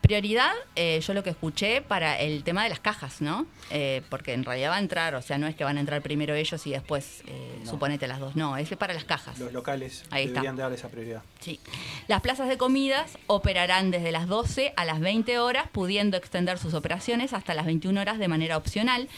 Prioridad, 0.00 0.52
eh, 0.76 1.00
yo 1.04 1.12
lo 1.12 1.22
que 1.22 1.30
escuché 1.30 1.82
para 1.82 2.18
el 2.20 2.42
tema 2.44 2.62
de 2.62 2.70
las 2.70 2.80
cajas, 2.80 3.20
¿no? 3.20 3.46
Eh, 3.70 4.02
porque 4.08 4.32
en 4.32 4.44
realidad 4.44 4.70
va 4.70 4.76
a 4.76 4.78
entrar, 4.78 5.14
o 5.16 5.20
sea, 5.22 5.36
no 5.38 5.46
es 5.48 5.54
que 5.56 5.64
van 5.64 5.76
a 5.76 5.80
entrar 5.80 6.00
primero 6.02 6.34
ellos 6.34 6.66
y 6.66 6.70
después, 6.70 7.22
eh, 7.26 7.58
No. 7.64 7.70
suponete 7.70 8.06
las 8.06 8.18
dos, 8.20 8.34
no, 8.36 8.56
es 8.56 8.68
para 8.76 8.94
las 8.94 9.04
cajas. 9.04 9.38
Los 9.38 9.52
locales 9.52 10.04
Ahí 10.10 10.22
está. 10.24 10.34
deberían 10.40 10.56
dar 10.56 10.72
esa 10.72 10.88
prioridad. 10.88 11.22
Sí. 11.40 11.60
Las 12.06 12.20
plazas 12.22 12.48
de 12.48 12.56
comidas 12.56 13.18
operarán 13.26 13.90
desde 13.90 14.12
las 14.12 14.28
12 14.28 14.72
a 14.76 14.84
las 14.86 15.00
20 15.00 15.38
horas, 15.40 15.66
pudiendo 15.70 16.16
extender 16.16 16.58
sus 16.58 16.74
operaciones 16.74 17.32
hasta 17.34 17.52
las 17.54 17.66
21 17.66 18.00
horas 18.00 18.18
de 18.18 18.28
manera 18.28 18.56
opcional. 18.56 19.08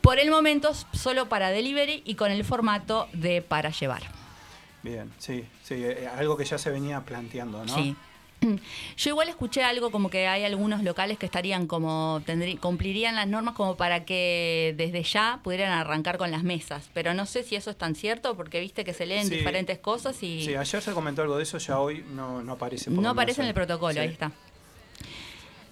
Por 0.00 0.18
el 0.18 0.30
momento, 0.30 0.72
solo 0.92 1.28
para 1.28 1.50
delivery 1.50 2.02
y 2.04 2.14
con 2.16 2.30
el 2.32 2.44
formato 2.44 3.08
de 3.12 3.40
para 3.40 3.70
llevar. 3.70 4.02
Bien, 4.82 5.12
sí, 5.18 5.44
sí, 5.62 5.82
algo 6.16 6.36
que 6.36 6.44
ya 6.44 6.58
se 6.58 6.70
venía 6.70 7.00
planteando, 7.02 7.64
¿no? 7.64 7.74
Sí. 7.74 7.94
Yo 8.96 9.10
igual 9.10 9.28
escuché 9.28 9.62
algo 9.62 9.90
como 9.90 10.10
que 10.10 10.26
hay 10.28 10.44
algunos 10.44 10.82
locales 10.82 11.18
que 11.18 11.26
estarían 11.26 11.66
como, 11.66 12.20
tendrí- 12.26 12.58
cumplirían 12.58 13.14
las 13.16 13.26
normas 13.26 13.54
como 13.54 13.76
para 13.76 14.04
que 14.04 14.74
desde 14.76 15.02
ya 15.02 15.40
pudieran 15.42 15.72
arrancar 15.72 16.18
con 16.18 16.30
las 16.30 16.42
mesas. 16.42 16.90
Pero 16.94 17.14
no 17.14 17.26
sé 17.26 17.42
si 17.42 17.56
eso 17.56 17.70
es 17.70 17.76
tan 17.76 17.94
cierto 17.94 18.36
porque 18.36 18.60
viste 18.60 18.84
que 18.84 18.92
se 18.94 19.06
leen 19.06 19.28
Sí. 19.28 19.36
diferentes 19.36 19.78
cosas 19.78 20.22
y 20.22 20.44
Sí, 20.44 20.54
ayer 20.54 20.82
se 20.82 20.92
comentó 20.92 21.22
algo 21.22 21.36
de 21.36 21.42
eso, 21.44 21.58
ya 21.58 21.78
hoy 21.78 22.04
no, 22.14 22.42
no 22.42 22.52
aparece. 22.52 22.90
por 22.90 23.02
no 23.02 23.10
aparece 23.10 23.42
en 23.42 23.48
el 23.48 23.54
protocolo, 23.54 23.94
Sí. 23.94 23.98
ahí 24.00 24.08
está. 24.08 24.32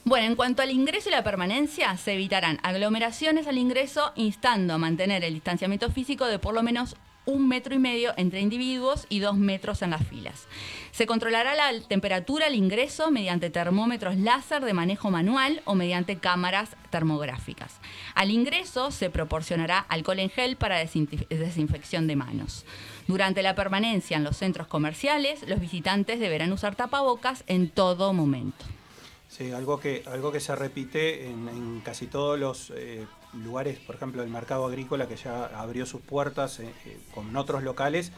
Bueno, 0.05 0.27
en 0.27 0.35
cuanto 0.35 0.63
al 0.63 0.71
ingreso 0.73 1.09
y 1.11 1.13
la 1.13 1.23
permanencia, 1.23 1.97
se 1.97 2.15
evitarán 2.15 2.59
aglomeraciones 2.65 3.47
al 3.47 3.57
ingreso, 3.57 4.13
instando 4.17 4.75
a 4.75 4.79
mantener 4.79 5.23
el 5.23 5.35
distanciamiento 5.35 5.91
físico 5.93 6.27
de 6.27 6.41
por 6.41 6.55
lo 6.55 6.63
menos 6.65 6.97
un 7.25 7.49
metro 7.49 7.75
y 7.75 7.79
medio 7.79 8.13
entre 8.17 8.41
individuos 8.41 9.07
y 9.09 9.21
dos 9.21 9.37
metros 9.37 9.83
en 9.83 9.91
las 9.91 10.07
filas. 10.07 10.47
Se 10.91 11.07
controlará 11.07 11.55
la 11.55 11.81
temperatura 11.87 12.47
al 12.47 12.55
ingreso 12.55 13.11
mediante 13.11 13.51
termómetros 13.51 14.17
láser 14.17 14.65
de 14.65 14.73
manejo 14.73 15.11
manual 15.11 15.63
o 15.65 15.75
mediante 15.75 16.19
cámaras 16.19 16.77
termográficas. 16.91 17.81
Al 18.15 18.31
ingreso 18.31 18.91
se 18.91 19.11
proporcionará 19.11 19.79
alcohol 19.79 20.19
en 20.19 20.31
gel 20.31 20.57
para 20.57 20.79
desinfección 20.79 22.07
de 22.07 22.17
manos. 22.17 22.65
Durante 23.07 23.43
la 23.43 23.55
permanencia 23.55 24.17
en 24.17 24.25
los 24.25 24.37
centros 24.37 24.67
comerciales, 24.67 25.49
los 25.49 25.61
visitantes 25.61 26.21
deberán 26.21 26.53
usar 26.53 26.77
tapabocas 26.77 27.45
en 27.47 27.69
todo 27.69 28.13
momento. 28.13 28.65
Sí, 29.29 29.51
algo 29.51 29.81
que, 29.81 30.03
algo 30.07 30.31
que 30.31 30.41
se 30.41 30.55
repite 30.55 31.27
en, 31.27 31.49
en 31.49 31.81
casi 31.81 32.07
todos 32.07 32.39
los 32.39 32.71
eh, 32.77 33.07
lugares, 33.35 33.79
por 33.79 33.97
ejemplo, 33.97 34.23
el 34.23 34.29
mercado 34.29 34.67
agrícola 34.67 35.09
que 35.09 35.17
ya 35.17 35.47
abrió 35.47 35.87
sus 35.87 36.01
puertas 36.01 36.61
eh, 36.61 36.73
eh, 36.87 36.99
con 37.15 37.35
otros 37.37 37.63
locales, 37.63 38.13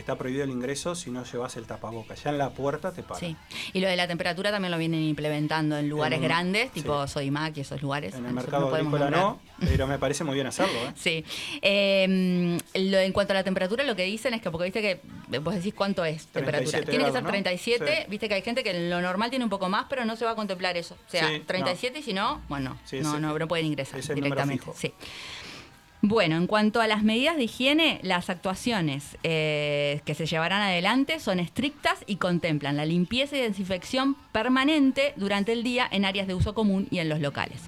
está 0.00 0.16
prohibido 0.16 0.44
el 0.44 0.50
ingreso 0.50 0.94
si 0.94 1.10
no 1.10 1.24
llevas 1.24 1.56
el 1.56 1.66
tapabocas. 1.66 2.22
Ya 2.24 2.30
en 2.30 2.38
la 2.38 2.50
puerta 2.50 2.92
te 2.92 3.02
paran. 3.02 3.20
Sí. 3.20 3.36
Y 3.72 3.80
lo 3.80 3.88
de 3.88 3.96
la 3.96 4.06
temperatura 4.08 4.50
también 4.50 4.70
lo 4.72 4.78
vienen 4.78 5.02
implementando 5.02 5.76
en 5.78 5.88
lugares 5.88 6.18
En 6.18 6.24
grandes, 6.24 6.64
sí. 6.74 6.80
tipo 6.82 7.06
Sodimac 7.06 7.56
y 7.56 7.60
esos 7.60 7.80
lugares. 7.82 8.14
En 8.14 8.26
el 8.26 8.32
mercado 8.32 8.74
agrícola 8.74 9.10
no, 9.10 9.40
pero 9.60 9.86
me 9.86 9.98
parece 9.98 10.24
muy 10.24 10.34
bien 10.34 10.46
hacerlo. 10.46 10.78
¿eh? 10.78 10.92
Sí. 10.96 11.24
Eh, 11.62 12.58
lo- 12.74 12.98
en 12.98 13.12
cuanto 13.12 13.32
a 13.32 13.34
la 13.34 13.44
temperatura, 13.44 13.84
lo 13.84 13.94
que 13.96 14.04
dicen 14.04 14.34
es 14.34 14.42
que, 14.42 14.50
porque 14.50 14.64
viste 14.64 14.80
que 14.82 15.00
vos 15.40 15.54
decís 15.54 15.74
cuánto 15.74 16.04
es 16.04 16.26
temperatura. 16.26 16.70
37 16.82 16.90
Tiene 16.90 17.04
que 17.04 17.10
ser 17.12 17.12
grados, 17.12 17.22
¿no? 17.24 17.30
37, 17.30 17.96
Sí. 18.04 18.10
viste 18.10 18.28
que 18.28 18.34
hay 18.34 18.42
gente 18.42 18.62
que 18.62 18.70
en 18.70 18.90
lo 18.90 19.00
normal 19.00 19.30
tiene 19.30 19.44
un 19.44 19.50
poco 19.50 19.68
más, 19.68 19.86
pero 19.88 20.04
no 20.04 20.16
se 20.16 20.24
va 20.24 20.32
a 20.32 20.34
contemplar 20.34 20.76
eso. 20.76 20.94
O 21.06 21.10
sea, 21.10 21.28
Sí, 21.28 21.40
37 21.46 21.98
y 21.98 22.02
si 22.02 22.12
no, 22.12 22.42
bueno, 22.48 22.78
Sí, 22.84 23.00
no, 23.00 23.18
no, 23.20 23.38
no 23.38 23.48
pueden 23.48 23.66
ingresar 23.66 24.00
directamente. 24.14 24.66
Sí. 24.74 24.92
Bueno, 26.00 26.36
en 26.36 26.46
cuanto 26.46 26.80
a 26.80 26.86
las 26.86 27.02
medidas 27.02 27.36
de 27.36 27.44
higiene, 27.44 27.98
las 28.04 28.30
actuaciones 28.30 29.18
eh, 29.24 30.00
que 30.04 30.14
se 30.14 30.26
llevarán 30.26 30.62
adelante 30.62 31.18
son 31.18 31.40
estrictas 31.40 32.04
y 32.06 32.16
contemplan 32.16 32.76
la 32.76 32.86
limpieza 32.86 33.36
y 33.36 33.40
desinfección 33.40 34.14
permanente 34.30 35.12
durante 35.16 35.52
el 35.52 35.64
día 35.64 35.88
en 35.90 36.04
áreas 36.04 36.28
de 36.28 36.34
uso 36.34 36.54
común 36.54 36.86
y 36.92 37.00
en 37.00 37.08
los 37.08 37.18
locales. 37.18 37.62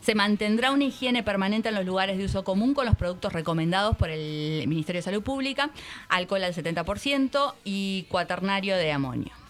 Se 0.00 0.16
mantendrá 0.16 0.72
una 0.72 0.82
higiene 0.82 1.22
permanente 1.22 1.68
en 1.68 1.76
los 1.76 1.86
lugares 1.86 2.18
de 2.18 2.24
uso 2.24 2.42
común 2.42 2.74
con 2.74 2.86
los 2.86 2.96
productos 2.96 3.32
recomendados 3.32 3.96
por 3.96 4.10
el 4.10 4.66
Ministerio 4.66 4.98
de 4.98 5.04
Salud 5.04 5.22
Pública, 5.22 5.70
alcohol 6.08 6.42
al 6.42 6.54
70% 6.54 7.54
y 7.62 8.06
cuaternario 8.08 8.76
de 8.76 8.90
amonio. 8.90 9.41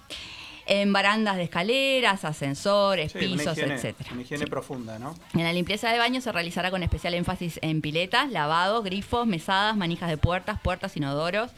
En 0.75 0.93
barandas 0.93 1.37
de 1.37 1.43
escaleras, 1.43 2.25
ascensores, 2.25 3.13
Sí, 3.13 3.19
una 3.19 3.27
pisos, 3.37 3.59
higiene, 3.59 3.75
etcétera. 3.75 4.11
una 4.13 4.23
higiene 4.23 4.47
profunda, 4.47 4.99
¿no? 4.99 5.15
En 5.35 5.43
la 5.45 5.53
limpieza 5.53 5.91
de 5.93 5.99
baños 5.99 6.25
se 6.25 6.33
realizará 6.33 6.71
con 6.71 6.83
especial 6.83 7.13
énfasis 7.15 7.59
en 7.63 7.83
piletas, 7.83 8.31
lavados, 8.31 8.83
grifos, 8.83 9.27
mesadas, 9.27 9.77
manijas 9.77 10.09
de 10.09 10.17
puertas, 10.17 10.59
puertas, 10.61 10.97
inodoros, 10.97 11.51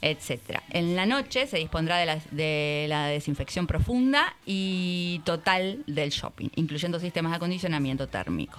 etcétera. 0.00 0.62
En 0.70 0.94
la 0.96 1.06
noche 1.06 1.46
se 1.46 1.58
dispondrá 1.58 1.96
de 1.98 2.06
la, 2.06 2.18
de 2.30 2.86
la 2.88 3.06
desinfección 3.06 3.66
profunda 3.66 4.34
y 4.46 5.20
total 5.24 5.82
del 5.86 6.10
shopping, 6.10 6.48
incluyendo 6.54 7.00
sistemas 7.00 7.32
de 7.32 7.36
acondicionamiento 7.36 8.08
térmico. 8.08 8.58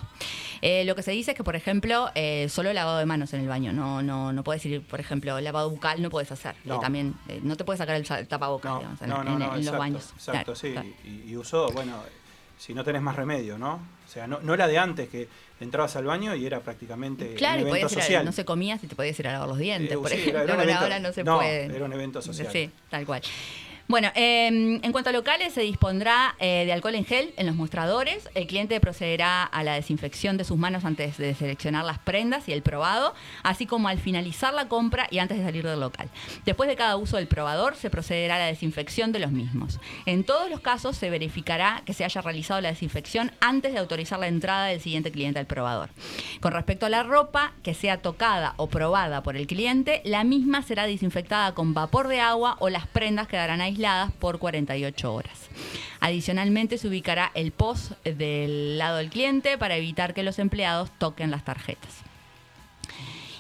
Eh, 0.62 0.84
lo 0.86 0.96
que 0.96 1.04
se 1.04 1.12
dice 1.12 1.32
es 1.32 1.38
que, 1.38 1.44
por 1.44 1.56
ejemplo, 1.56 2.10
eh, 2.16 2.48
solo 2.50 2.74
lavado 2.74 2.98
de 2.98 3.06
manos 3.06 3.34
en 3.34 3.42
el 3.42 3.48
baño. 3.48 3.72
No, 3.72 4.02
no, 4.02 4.34
no 4.34 4.44
puedes 4.44 4.66
ir, 4.66 4.82
por 4.86 5.00
ejemplo, 5.00 5.40
lavado 5.40 5.70
bucal 5.70 6.02
no 6.02 6.10
puedes 6.10 6.32
hacer. 6.32 6.56
No. 6.66 6.76
Eh, 6.76 6.80
también 6.82 7.16
eh, 7.28 7.40
no 7.44 7.56
te 7.56 7.64
puedes 7.64 7.78
sacar 7.78 7.96
el 7.96 8.06
tapabocas, 8.28 8.72
No, 8.72 8.78
digamos, 8.80 9.02
en, 9.02 9.10
no, 9.10 9.56
los 9.56 9.78
baños. 9.78 10.12
Exacto, 10.16 10.32
Claro, 10.32 10.56
sí. 10.56 10.72
claro. 10.72 10.90
Y, 11.06 11.32
y 11.32 11.38
usó, 11.38 11.72
bueno, 11.72 12.04
si 12.58 12.74
no 12.74 12.84
tenés 12.84 13.02
más 13.02 13.16
remedio, 13.16 13.58
¿no? 13.58 13.76
O 13.76 14.12
sea, 14.12 14.28
no, 14.28 14.40
no 14.42 14.54
era 14.54 14.68
de 14.68 14.78
antes 14.78 15.08
que 15.08 15.30
entrabas 15.60 15.96
al 15.96 16.06
baño 16.06 16.36
y 16.36 16.46
era 16.46 16.60
prácticamente 16.62 17.34
Claro, 17.36 17.60
y 17.62 17.64
un 17.64 17.70
evento 17.70 17.88
podías 17.88 17.92
ir 17.94 18.00
a- 18.00 18.02
social. 18.06 18.26
no 18.26 18.32
se 18.32 18.46
comías 18.46 18.84
y 18.84 18.88
te 18.88 18.96
podías 18.96 19.20
ir 19.20 19.28
a 19.28 19.34
lavar 19.34 19.50
los 19.50 19.58
dientes, 19.58 19.92
Eh, 19.92 19.98
por 19.98 20.08
sí, 20.10 20.14
era- 20.16 20.22
ejemplo. 20.22 20.44
era 20.44 20.56
Bueno, 20.56 20.64
evento- 20.72 20.84
ahora 20.84 21.00
no 21.00 21.14
se 21.14 21.24
no, 21.24 21.38
puede. 21.38 21.66
era 21.66 21.86
un 21.86 21.94
evento 21.94 22.22
social. 22.22 22.48
Sí, 22.52 22.70
tal 22.90 23.06
cual. 23.06 23.22
Bueno, 23.90 24.10
eh, 24.14 24.46
en 24.46 24.92
cuanto 24.92 25.10
a 25.10 25.14
locales, 25.14 25.52
se 25.52 25.62
dispondrá 25.62 26.36
eh, 26.38 26.64
de 26.64 26.74
alcohol 26.74 26.94
en 26.94 27.06
gel 27.06 27.34
en 27.38 27.48
los 27.48 27.56
mostradores. 27.56 28.30
El 28.36 28.46
cliente 28.46 28.80
procederá 28.80 29.44
a 29.44 29.64
la 29.64 29.74
desinfección 29.74 30.38
de 30.38 30.44
sus 30.44 30.60
manos 30.60 30.86
antes 30.86 31.18
de 31.18 31.34
seleccionar 31.34 31.84
las 31.84 31.98
prendas 31.98 32.48
y 32.48 32.54
el 32.54 32.62
probado, 32.62 33.16
así 33.42 33.66
como 33.66 33.88
al 33.88 33.98
finalizar 33.98 34.54
la 34.54 34.68
compra 34.68 35.08
y 35.10 35.18
antes 35.18 35.40
de 35.40 35.44
salir 35.44 35.66
del 35.66 35.80
local. 35.80 36.08
Después 36.46 36.70
de 36.70 36.76
cada 36.76 36.98
uso 36.98 37.18
del 37.18 37.28
probador, 37.28 37.76
se 37.76 37.90
procederá 37.90 38.36
a 38.36 38.38
la 38.38 38.46
desinfección 38.46 39.12
de 39.12 39.18
los 39.18 39.32
mismos. 39.32 39.80
En 40.06 40.24
todos 40.24 40.52
los 40.52 40.60
casos, 40.60 40.96
se 40.96 41.10
verificará 41.10 41.82
que 41.84 41.94
se 41.96 42.06
haya 42.06 42.22
realizado 42.22 42.62
la 42.62 42.70
desinfección 42.70 43.32
antes 43.40 43.74
de 43.74 43.80
autorizar 43.80 44.20
la 44.20 44.28
entrada 44.28 44.68
del 44.68 44.82
siguiente 44.82 45.12
cliente 45.12 45.40
al 45.40 45.48
probador. 45.48 45.90
Con 46.42 46.52
respecto 46.52 46.86
a 46.86 46.90
la 46.90 47.02
ropa 47.02 47.54
que 47.64 47.74
sea 47.74 48.04
tocada 48.04 48.54
o 48.58 48.68
probada 48.68 49.24
por 49.24 49.36
el 49.36 49.48
cliente, 49.48 50.04
la 50.06 50.24
misma 50.24 50.62
será 50.62 50.86
desinfectada 50.86 51.56
con 51.56 51.74
vapor 51.74 52.08
de 52.08 52.20
agua 52.20 52.56
o 52.60 52.70
las 52.70 52.86
prendas 52.86 53.28
quedarán 53.28 53.62
aisladas 53.62 53.79
por 54.20 54.40
48 54.40 55.14
horas. 55.14 55.50
Adicionalmente 56.00 56.78
se 56.78 56.88
ubicará 56.88 57.32
el 57.34 57.52
post 57.52 57.92
del 58.04 58.78
lado 58.78 58.98
del 58.98 59.10
cliente 59.10 59.58
para 59.58 59.78
evitar 59.78 60.14
que 60.14 60.24
los 60.24 60.40
empleados 60.40 60.92
toquen 60.98 61.32
las 61.32 61.46
tarjetas. 61.46 62.04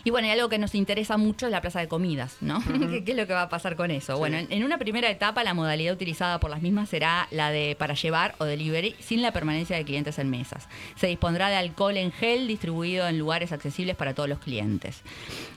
Y 0.04 0.12
bueno, 0.12 0.28
y 0.28 0.32
algo 0.32 0.50
que 0.50 0.58
nos 0.58 0.76
interesa 0.76 1.18
mucho 1.18 1.46
es 1.46 1.52
la 1.52 1.62
plaza 1.62 1.82
de 1.82 1.88
comidas, 1.88 2.38
¿no? 2.42 2.64
¿Qué, 2.90 3.04
qué 3.04 3.12
es 3.12 3.18
lo 3.18 3.28
que 3.28 3.34
va 3.34 3.44
a 3.44 3.50
pasar 3.50 3.76
con 3.76 3.92
eso? 3.92 4.18
Bueno, 4.18 4.38
en, 4.38 4.48
en 4.50 4.64
una 4.64 4.78
primera 4.78 5.10
etapa 5.10 5.44
la 5.44 5.54
modalidad 5.54 5.94
utilizada 5.94 6.40
por 6.40 6.50
las 6.50 6.62
mismas 6.62 6.90
será 6.90 7.28
la 7.32 7.52
de 7.52 7.76
para 7.78 7.94
llevar 7.94 8.36
o 8.38 8.46
delivery 8.46 8.96
sin 9.00 9.22
la 9.22 9.34
permanencia 9.34 9.76
de 9.76 9.84
clientes 9.84 10.18
en 10.20 10.30
mesas. 10.30 10.68
Se 10.96 11.08
dispondrá 11.08 11.50
de 11.50 11.58
alcohol 11.58 11.98
en 11.98 12.12
gel 12.12 12.48
distribuido 12.48 13.08
en 13.08 13.20
lugares 13.20 13.52
accesibles 13.52 13.96
para 13.96 14.14
todos 14.14 14.30
los 14.30 14.40
clientes. 14.40 15.02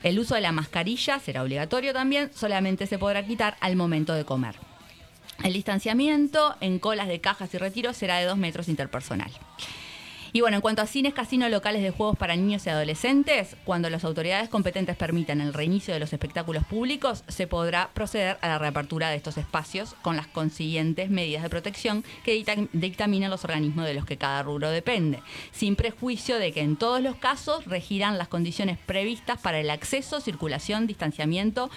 El 0.03 0.19
uso 0.19 0.35
de 0.35 0.41
la 0.41 0.51
mascarilla 0.51 1.19
será 1.19 1.41
obligatorio 1.41 1.93
también, 1.93 2.31
solamente 2.33 2.85
se 2.85 2.99
podrá 2.99 3.25
quitar 3.25 3.55
al 3.61 3.75
momento 3.75 4.13
de 4.13 4.25
comer. 4.25 4.55
El 5.43 5.53
distanciamiento 5.53 6.55
en 6.61 6.79
colas 6.79 7.07
de 7.07 7.19
cajas 7.21 7.53
y 7.53 7.57
retiros 7.57 7.97
será 7.97 8.17
de 8.17 8.25
2 8.25 8.37
metros 8.37 8.69
interpersonal. 8.69 9.31
Y 10.35 10.41
bueno, 10.41 10.57
en 10.57 10.61
cuanto 10.61 10.81
a 10.81 10.87
cines, 10.87 11.13
casinos, 11.13 11.51
locales 11.51 11.83
de 11.83 11.91
juegos 11.91 12.17
para 12.17 12.35
niños 12.35 12.65
y 12.65 12.69
adolescentes, 12.71 13.55
cuando 13.65 13.91
las 13.91 14.03
autoridades 14.03 14.49
competentes 14.49 14.97
permitan 14.97 15.41
el 15.41 15.53
reinicio 15.53 15.93
de 15.93 15.99
los 15.99 16.11
espectáculos 16.11 16.65
públicos, 16.65 17.23
se 17.27 17.45
podrá 17.45 17.91
proceder 17.93 18.39
a 18.41 18.47
la 18.47 18.57
reapertura 18.57 19.11
de 19.11 19.17
estos 19.17 19.37
espacios 19.37 19.93
con 20.01 20.15
las 20.15 20.25
consiguientes 20.25 21.11
medidas 21.11 21.43
de 21.43 21.51
protección 21.51 22.03
que 22.25 22.33
dicta- 22.33 22.67
dictaminan 22.73 23.29
los 23.29 23.43
organismos 23.43 23.85
de 23.85 23.93
los 23.93 24.05
que 24.05 24.17
cada 24.17 24.41
rubro 24.41 24.71
depende, 24.71 25.21
sin 25.51 25.75
prejuicio 25.75 26.39
de 26.39 26.51
que 26.51 26.61
en 26.61 26.77
todos 26.77 26.99
los 26.99 27.15
casos 27.15 27.65
regirán 27.65 28.17
las 28.17 28.27
condiciones 28.27 28.79
previstas 28.79 29.39
para 29.39 29.59
el 29.59 29.69
acceso, 29.69 30.19
circulación, 30.19 30.87
distanciamiento 30.87 31.69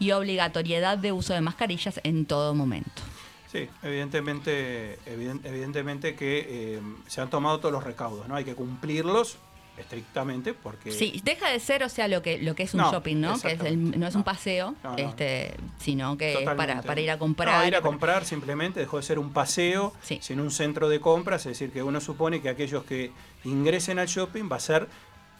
y 0.00 0.10
obligatoriedad 0.10 0.98
de 0.98 1.12
uso 1.12 1.32
de 1.32 1.42
mascarillas 1.42 2.00
en 2.02 2.26
todo 2.26 2.56
momento. 2.56 3.02
Sí, 3.50 3.68
evidentemente, 3.82 4.98
eviden- 5.06 5.40
evidentemente 5.44 6.14
que 6.14 6.46
eh, 6.76 6.80
se 7.08 7.20
han 7.20 7.30
tomado 7.30 7.58
todos 7.58 7.72
los 7.72 7.82
recaudos, 7.84 8.28
¿no? 8.28 8.36
Hay 8.36 8.44
que 8.44 8.54
cumplirlos 8.54 9.38
estrictamente 9.76 10.52
porque... 10.52 10.92
Sí, 10.92 11.20
deja 11.24 11.48
de 11.50 11.58
ser, 11.58 11.82
o 11.82 11.88
sea, 11.88 12.06
lo 12.06 12.20
que, 12.22 12.38
lo 12.38 12.54
que 12.54 12.64
es 12.64 12.74
un 12.74 12.80
No, 12.82 12.92
shopping, 12.92 13.16
¿no? 13.20 13.40
Que 13.40 13.52
es 13.52 13.60
el- 13.60 13.98
no 13.98 14.06
es 14.06 14.14
un 14.14 14.24
paseo, 14.24 14.74
No, 14.84 14.90
no. 14.92 14.96
este, 14.98 15.54
sino 15.78 16.18
que 16.18 16.34
es 16.34 16.40
para, 16.44 16.82
para 16.82 17.00
ir 17.00 17.10
a 17.10 17.18
comprar. 17.18 17.66
Ir 17.66 17.76
a 17.76 17.80
comprar 17.80 18.24
simplemente 18.24 18.78
dejó 18.80 18.98
de 18.98 19.02
ser 19.04 19.18
un 19.18 19.32
paseo, 19.32 19.94
Sí. 20.02 20.18
sino 20.22 20.42
un 20.42 20.50
centro 20.50 20.88
de 20.88 21.00
compras, 21.00 21.46
es 21.46 21.52
decir, 21.58 21.72
que 21.72 21.82
uno 21.82 22.00
supone 22.00 22.42
que 22.42 22.50
aquellos 22.50 22.84
que 22.84 23.10
ingresen 23.44 23.98
al 23.98 24.06
shopping 24.06 24.48
va 24.52 24.56
a 24.56 24.60
ser 24.60 24.86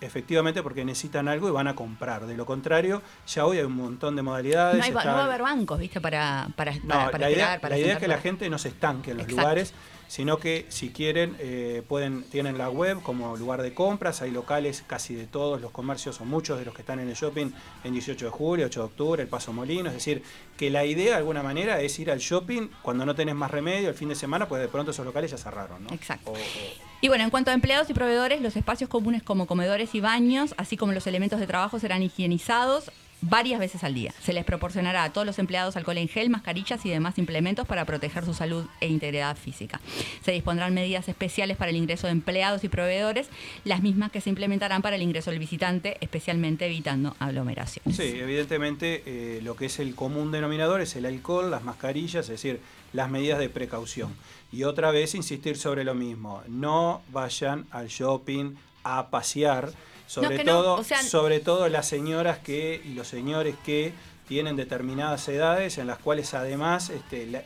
efectivamente 0.01 0.63
porque 0.63 0.85
necesitan 0.85 1.29
algo 1.29 1.49
y 1.49 1.51
van 1.51 1.69
a 1.69 1.75
comprar. 1.75 2.27
De 2.27 2.37
lo 2.37 2.47
contrario, 2.47 3.03
ya 3.27 3.47
hoy 3.47 3.59
hay 3.59 3.65
un 3.65 3.77
montón 3.77 4.17
de 4.17 4.23
modalidades. 4.23 4.79
No, 4.79 4.85
hay 4.85 4.91
está- 4.91 5.05
no 5.05 5.13
va 5.17 5.23
a 5.23 5.25
haber 5.27 5.43
bancos, 5.43 5.79
¿viste? 5.79 6.01
Para, 6.01 6.49
para, 6.57 6.75
No, 6.77 6.81
para, 6.89 7.11
para 7.11 7.19
la, 7.27 7.31
idea, 7.31 7.61
para 7.61 7.75
la 7.77 7.81
idea 7.81 7.93
es 7.95 7.99
que 7.99 8.09
la 8.09 8.19
gente 8.19 8.49
no 8.51 8.59
se 8.59 8.69
estanque 8.69 9.11
en 9.13 9.19
los 9.19 9.25
Exacto. 9.27 9.41
lugares, 9.43 9.75
sino 10.09 10.39
que 10.39 10.67
si 10.71 10.91
quieren, 10.91 11.37
eh, 11.39 11.83
pueden 11.87 12.25
tienen 12.25 12.59
la 12.59 12.69
web 12.69 13.01
como 13.03 13.37
lugar 13.37 13.63
de 13.63 13.73
compras, 13.75 14.23
hay 14.23 14.33
locales 14.33 14.83
casi 14.87 15.15
de 15.15 15.27
todos 15.29 15.61
los 15.61 15.71
comercios 15.71 16.21
o 16.21 16.25
muchos 16.25 16.59
de 16.59 16.65
los 16.65 16.75
que 16.75 16.83
están 16.83 16.99
en 16.99 17.09
el 17.09 17.15
shopping 17.15 17.53
en 17.85 17.93
18 17.93 18.25
de 18.25 18.31
julio, 18.33 18.67
8 18.67 18.81
de 18.81 18.87
octubre, 18.87 19.23
el 19.23 19.29
Paso 19.29 19.53
Molino, 19.53 19.89
es 19.89 19.95
decir, 19.95 20.25
que 20.57 20.69
la 20.69 20.85
idea 20.85 21.11
de 21.13 21.17
alguna 21.19 21.45
manera 21.45 21.81
es 21.81 21.97
ir 22.01 22.11
al 22.11 22.19
shopping 22.19 22.69
cuando 22.83 23.07
no 23.07 23.15
tenés 23.15 23.37
más 23.37 23.53
remedio 23.53 23.89
el 23.89 23.95
fin 23.95 24.09
de 24.09 24.17
semana, 24.17 24.49
pues 24.49 24.61
de 24.61 24.67
pronto 24.69 24.91
esos 24.91 25.07
locales 25.07 25.31
ya 25.31 25.39
cerraron, 25.39 25.85
¿no? 25.85 25.91
Exacto. 25.93 26.33
O- 26.33 26.35
o- 26.35 26.90
Y 27.03 27.09
bueno, 27.09 27.25
en 27.25 27.31
cuanto 27.31 27.51
a 27.51 27.55
empleados 27.55 27.89
y 27.89 27.95
proveedores, 27.95 28.43
los 28.43 28.57
espacios 28.57 28.91
comunes 28.91 29.23
como 29.23 29.47
comedores 29.47 29.95
y 29.95 30.01
baños, 30.01 30.55
así 30.59 30.77
como 30.77 30.93
los 30.93 31.07
elementos 31.07 31.41
de 31.41 31.47
trabajo 31.47 31.79
serán 31.79 32.03
higienizados 32.03 32.91
varias 33.23 33.61
veces 33.61 33.85
al 33.85 33.95
día. 33.95 34.13
Se 34.23 34.33
les 34.33 34.45
proporcionará 34.45 35.05
a 35.05 35.13
todos 35.13 35.27
los 35.27 35.39
empleados 35.39 35.77
alcohol 35.77 35.99
en 35.99 36.09
gel, 36.09 36.31
mascarillas 36.31 36.85
y 36.85 36.91
demás 36.91 37.19
implementos 37.19 37.67
para 37.67 37.85
proteger 37.85 38.25
su 38.25 38.35
salud 38.35 38.65
e 38.81 38.89
integridad 38.89 39.37
física. 39.37 39.81
Se 40.25 40.33
dispondrán 40.33 40.75
medidas 40.75 41.09
especiales 41.09 41.57
para 41.57 41.71
el 41.71 41.77
ingreso 41.77 42.07
de 42.07 42.13
empleados 42.13 42.65
y 42.65 42.69
proveedores, 42.69 43.29
las 43.65 43.83
mismas 43.83 44.11
que 44.11 44.21
se 44.21 44.31
implementarán 44.31 44.83
para 44.83 44.97
el 44.97 45.03
ingreso 45.03 45.31
del 45.31 45.39
visitante, 45.39 45.97
especialmente 46.01 46.67
evitando 46.67 47.17
aglomeraciones. 47.19 47.97
Sí, 47.97 48.19
evidentemente 48.19 49.03
eh, 49.07 49.41
lo 49.43 49.57
que 49.57 49.67
es 49.67 49.79
el 49.81 49.95
común 49.95 50.33
denominador 50.33 50.81
es 50.81 50.97
el 50.97 51.07
alcohol, 51.07 51.51
las 51.51 51.63
mascarillas, 51.63 52.25
es 52.25 52.43
decir, 52.43 52.61
las 52.93 53.11
medidas 53.11 53.39
de 53.39 53.49
precaución. 53.49 54.15
Y 54.53 54.65
otra 54.65 54.91
vez 54.91 55.15
insistir 55.15 55.57
sobre 55.57 55.85
lo 55.85 55.95
mismo, 55.95 56.43
no 56.49 57.03
vayan 57.13 57.67
al 57.71 57.89
shopping 57.89 58.55
a 58.83 59.09
pasear, 59.11 59.71
sobre 60.07 60.43
no, 60.43 60.53
todo, 60.53 60.75
o 60.75 60.85
sea- 60.85 61.03
sobre 61.03 61.39
todo 61.41 61.69
las 61.69 61.87
señoras 61.87 62.39
que 62.39 62.83
y 62.85 62.95
los 62.95 63.07
señores 63.07 63.55
que 63.65 63.93
tienen 64.27 64.57
determinadas 64.57 65.29
edades 65.29 65.79
en 65.79 65.87
las 65.87 65.99
cuales 65.99 66.35
además 66.35 66.91
este, 66.91 67.27
la- 67.27 67.43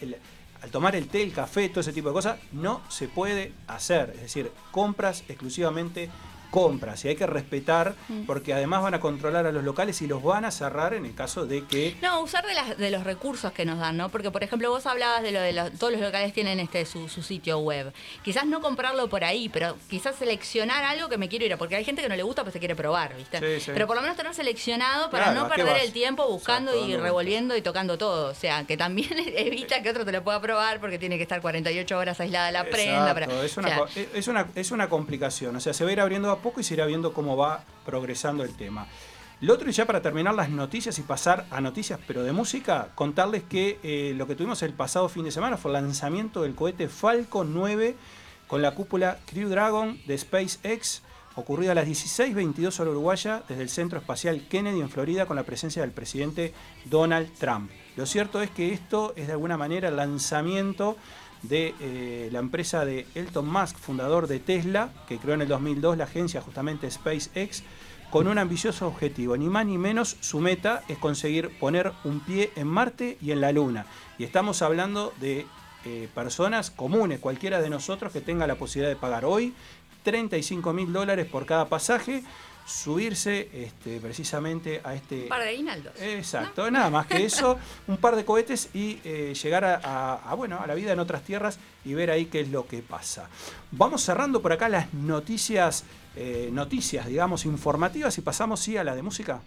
al 0.62 0.70
tomar 0.70 0.96
el 0.96 1.08
té, 1.08 1.22
el 1.22 1.32
café, 1.34 1.68
todo 1.68 1.80
ese 1.80 1.92
tipo 1.92 2.08
de 2.08 2.14
cosas, 2.14 2.38
no 2.52 2.80
se 2.88 3.06
puede 3.06 3.52
hacer. 3.66 4.12
Es 4.14 4.22
decir, 4.22 4.50
compras 4.70 5.22
exclusivamente 5.28 6.08
compras 6.54 7.04
y 7.04 7.08
hay 7.08 7.16
que 7.16 7.26
respetar 7.26 7.94
Mm. 8.08 8.24
porque 8.26 8.54
además 8.54 8.82
van 8.82 8.94
a 8.94 9.00
controlar 9.00 9.44
a 9.46 9.50
los 9.52 9.64
locales 9.64 10.00
y 10.02 10.06
los 10.06 10.22
van 10.22 10.44
a 10.44 10.50
cerrar 10.52 10.94
en 10.94 11.04
el 11.04 11.14
caso 11.14 11.46
de 11.46 11.64
que 11.64 11.96
No, 12.00 12.20
usar 12.20 12.46
de, 12.46 12.54
las, 12.54 12.78
de 12.78 12.90
los 12.90 13.02
recursos 13.02 13.50
que 13.52 13.64
nos 13.64 13.78
dan, 13.80 13.96
¿no? 13.96 14.08
Porque, 14.08 14.30
por 14.30 14.44
ejemplo, 14.44 14.70
vos 14.70 14.86
hablabas 14.86 15.22
de 15.22 15.32
lo 15.32 15.40
de 15.40 15.52
los, 15.52 15.72
todos 15.72 15.92
los 15.92 16.00
locales 16.02 16.32
tienen 16.32 16.60
este 16.60 16.84
su, 16.86 17.08
su 17.08 17.22
sitio 17.22 17.58
web. 17.58 17.92
Quizás 18.22 18.46
no 18.46 18.60
comprarlo 18.60 19.08
por 19.08 19.24
ahí, 19.24 19.48
pero 19.48 19.76
quizás 19.90 20.14
seleccionar 20.16 20.84
algo 20.84 21.08
que 21.08 21.18
me 21.18 21.28
quiero 21.28 21.44
ir 21.44 21.52
a, 21.52 21.56
porque 21.56 21.74
hay 21.76 21.84
gente 21.84 22.02
que 22.02 22.08
no 22.08 22.14
le 22.16 22.22
gusta, 22.22 22.42
pues 22.42 22.52
se 22.52 22.58
quiere 22.60 22.76
probar, 22.76 23.16
¿viste? 23.16 23.38
Sí, 23.40 23.64
sí. 23.66 23.70
Pero 23.74 23.86
por 23.88 23.96
lo 23.96 24.02
menos 24.02 24.16
tener 24.16 24.32
seleccionado 24.34 25.10
para 25.10 25.24
Claro, 25.24 25.40
no 25.40 25.46
¿a 25.46 25.50
qué 25.50 25.56
perder 25.64 25.82
el 25.82 25.92
tiempo 25.92 26.28
buscando 26.28 26.72
Exacto, 26.72 26.90
y 26.90 26.96
revolviendo 26.96 27.56
y 27.56 27.62
tocando 27.62 27.98
todo. 27.98 28.30
O 28.30 28.34
sea, 28.34 28.64
que 28.64 28.76
también 28.76 29.10
evita 29.36 29.82
que 29.82 29.90
otro 29.90 30.04
te 30.04 30.12
lo 30.12 30.22
pueda 30.22 30.40
probar 30.40 30.78
porque 30.80 30.98
tiene 30.98 31.16
que 31.16 31.22
estar 31.24 31.40
48 31.40 31.98
horas 31.98 32.20
aislada 32.20 32.50
la 32.52 32.64
prenda. 32.64 33.12
Para- 33.14 33.26
es, 33.44 33.56
o 33.56 33.60
una, 33.60 33.68
sea, 33.88 34.04
es, 34.14 34.28
una, 34.28 34.46
es 34.54 34.70
una 34.70 34.88
complicación. 34.88 35.56
O 35.56 35.60
sea, 35.60 35.72
se 35.72 35.82
va 35.84 35.90
a 35.90 35.92
ir 35.94 36.00
abriendo 36.00 36.30
a 36.30 36.38
poco 36.44 36.60
y 36.60 36.62
se 36.62 36.74
irá 36.74 36.86
viendo 36.86 37.12
cómo 37.12 37.36
va 37.36 37.64
progresando 37.84 38.44
el 38.44 38.54
tema. 38.54 38.86
Lo 39.40 39.54
otro, 39.54 39.68
y 39.68 39.72
ya 39.72 39.84
para 39.84 40.00
terminar 40.00 40.34
las 40.34 40.50
noticias 40.50 40.98
y 40.98 41.02
pasar 41.02 41.46
a 41.50 41.60
noticias, 41.60 41.98
pero 42.06 42.22
de 42.22 42.32
música, 42.32 42.90
contarles 42.94 43.42
que 43.42 43.80
eh, 43.82 44.14
lo 44.16 44.26
que 44.26 44.36
tuvimos 44.36 44.62
el 44.62 44.72
pasado 44.74 45.08
fin 45.08 45.24
de 45.24 45.32
semana 45.32 45.56
fue 45.56 45.70
el 45.70 45.82
lanzamiento 45.82 46.42
del 46.42 46.54
cohete 46.54 46.88
Falcon 46.88 47.52
9 47.52 47.96
con 48.46 48.62
la 48.62 48.74
cúpula 48.74 49.18
Crew 49.26 49.48
Dragon 49.48 49.98
de 50.06 50.16
SpaceX, 50.16 51.02
ocurrido 51.34 51.72
a 51.72 51.74
las 51.74 51.88
16.22 51.88 52.78
hora 52.78 52.90
uruguaya 52.90 53.42
desde 53.48 53.62
el 53.62 53.68
Centro 53.68 53.98
Espacial 53.98 54.46
Kennedy 54.48 54.80
en 54.80 54.90
Florida 54.90 55.26
con 55.26 55.36
la 55.36 55.42
presencia 55.42 55.82
del 55.82 55.90
presidente 55.90 56.54
Donald 56.84 57.32
Trump. 57.38 57.70
Lo 57.96 58.06
cierto 58.06 58.40
es 58.40 58.50
que 58.50 58.72
esto 58.72 59.14
es 59.16 59.26
de 59.26 59.32
alguna 59.32 59.56
manera 59.56 59.88
el 59.88 59.96
lanzamiento 59.96 60.96
de 61.48 61.74
eh, 61.80 62.28
la 62.32 62.38
empresa 62.38 62.84
de 62.84 63.06
Elon 63.14 63.48
Musk, 63.48 63.76
fundador 63.76 64.26
de 64.26 64.40
Tesla, 64.40 64.90
que 65.08 65.18
creó 65.18 65.34
en 65.34 65.42
el 65.42 65.48
2002 65.48 65.98
la 65.98 66.04
agencia 66.04 66.40
justamente 66.40 66.90
SpaceX, 66.90 67.62
con 68.10 68.28
un 68.28 68.38
ambicioso 68.38 68.86
objetivo. 68.86 69.36
Ni 69.36 69.48
más 69.48 69.66
ni 69.66 69.76
menos, 69.76 70.16
su 70.20 70.40
meta 70.40 70.82
es 70.88 70.98
conseguir 70.98 71.58
poner 71.58 71.92
un 72.04 72.20
pie 72.20 72.52
en 72.56 72.68
Marte 72.68 73.18
y 73.20 73.32
en 73.32 73.40
la 73.40 73.52
Luna. 73.52 73.86
Y 74.18 74.24
estamos 74.24 74.62
hablando 74.62 75.12
de 75.20 75.46
eh, 75.84 76.08
personas 76.14 76.70
comunes, 76.70 77.18
cualquiera 77.20 77.60
de 77.60 77.70
nosotros 77.70 78.12
que 78.12 78.20
tenga 78.20 78.46
la 78.46 78.54
posibilidad 78.54 78.90
de 78.90 78.96
pagar 79.00 79.24
hoy 79.24 79.52
35 80.04 80.72
mil 80.72 80.92
dólares 80.92 81.26
por 81.26 81.44
cada 81.44 81.68
pasaje, 81.68 82.22
subirse 82.66 83.48
este, 83.52 84.00
precisamente 84.00 84.80
a 84.84 84.94
este... 84.94 85.24
un 85.24 85.28
par 85.28 85.42
de 85.42 85.48
aguinaldos. 85.50 85.92
Exacto, 86.00 86.70
nada 86.70 86.88
más 86.90 87.06
que 87.06 87.24
eso, 87.24 87.58
un 87.88 87.96
par 87.98 88.16
de 88.16 88.24
cohetes 88.24 88.70
y 88.74 89.00
eh, 89.04 89.34
llegar 89.42 89.64
a, 89.64 89.80
a- 89.82 90.30
a, 90.30 90.34
bueno, 90.34 90.58
a 90.60 90.66
la 90.66 90.74
vida 90.74 90.92
en 90.92 90.98
otras 90.98 91.22
tierras 91.22 91.58
y 91.84 91.94
ver 91.94 92.10
ahí 92.10 92.26
qué 92.26 92.40
es 92.40 92.48
lo 92.48 92.66
que 92.66 92.82
pasa. 92.82 93.28
Vamos 93.70 94.02
cerrando 94.02 94.40
por 94.40 94.52
acá 94.52 94.68
las 94.68 94.92
noticias, 94.94 95.84
eh, 96.16 96.48
noticias, 96.52 97.06
digamos, 97.06 97.44
informativas 97.44 98.16
y 98.18 98.22
pasamos 98.22 98.60
sí 98.60 98.76
a 98.76 98.84
la 98.84 98.94
de 98.94 99.02
música. 99.02 99.40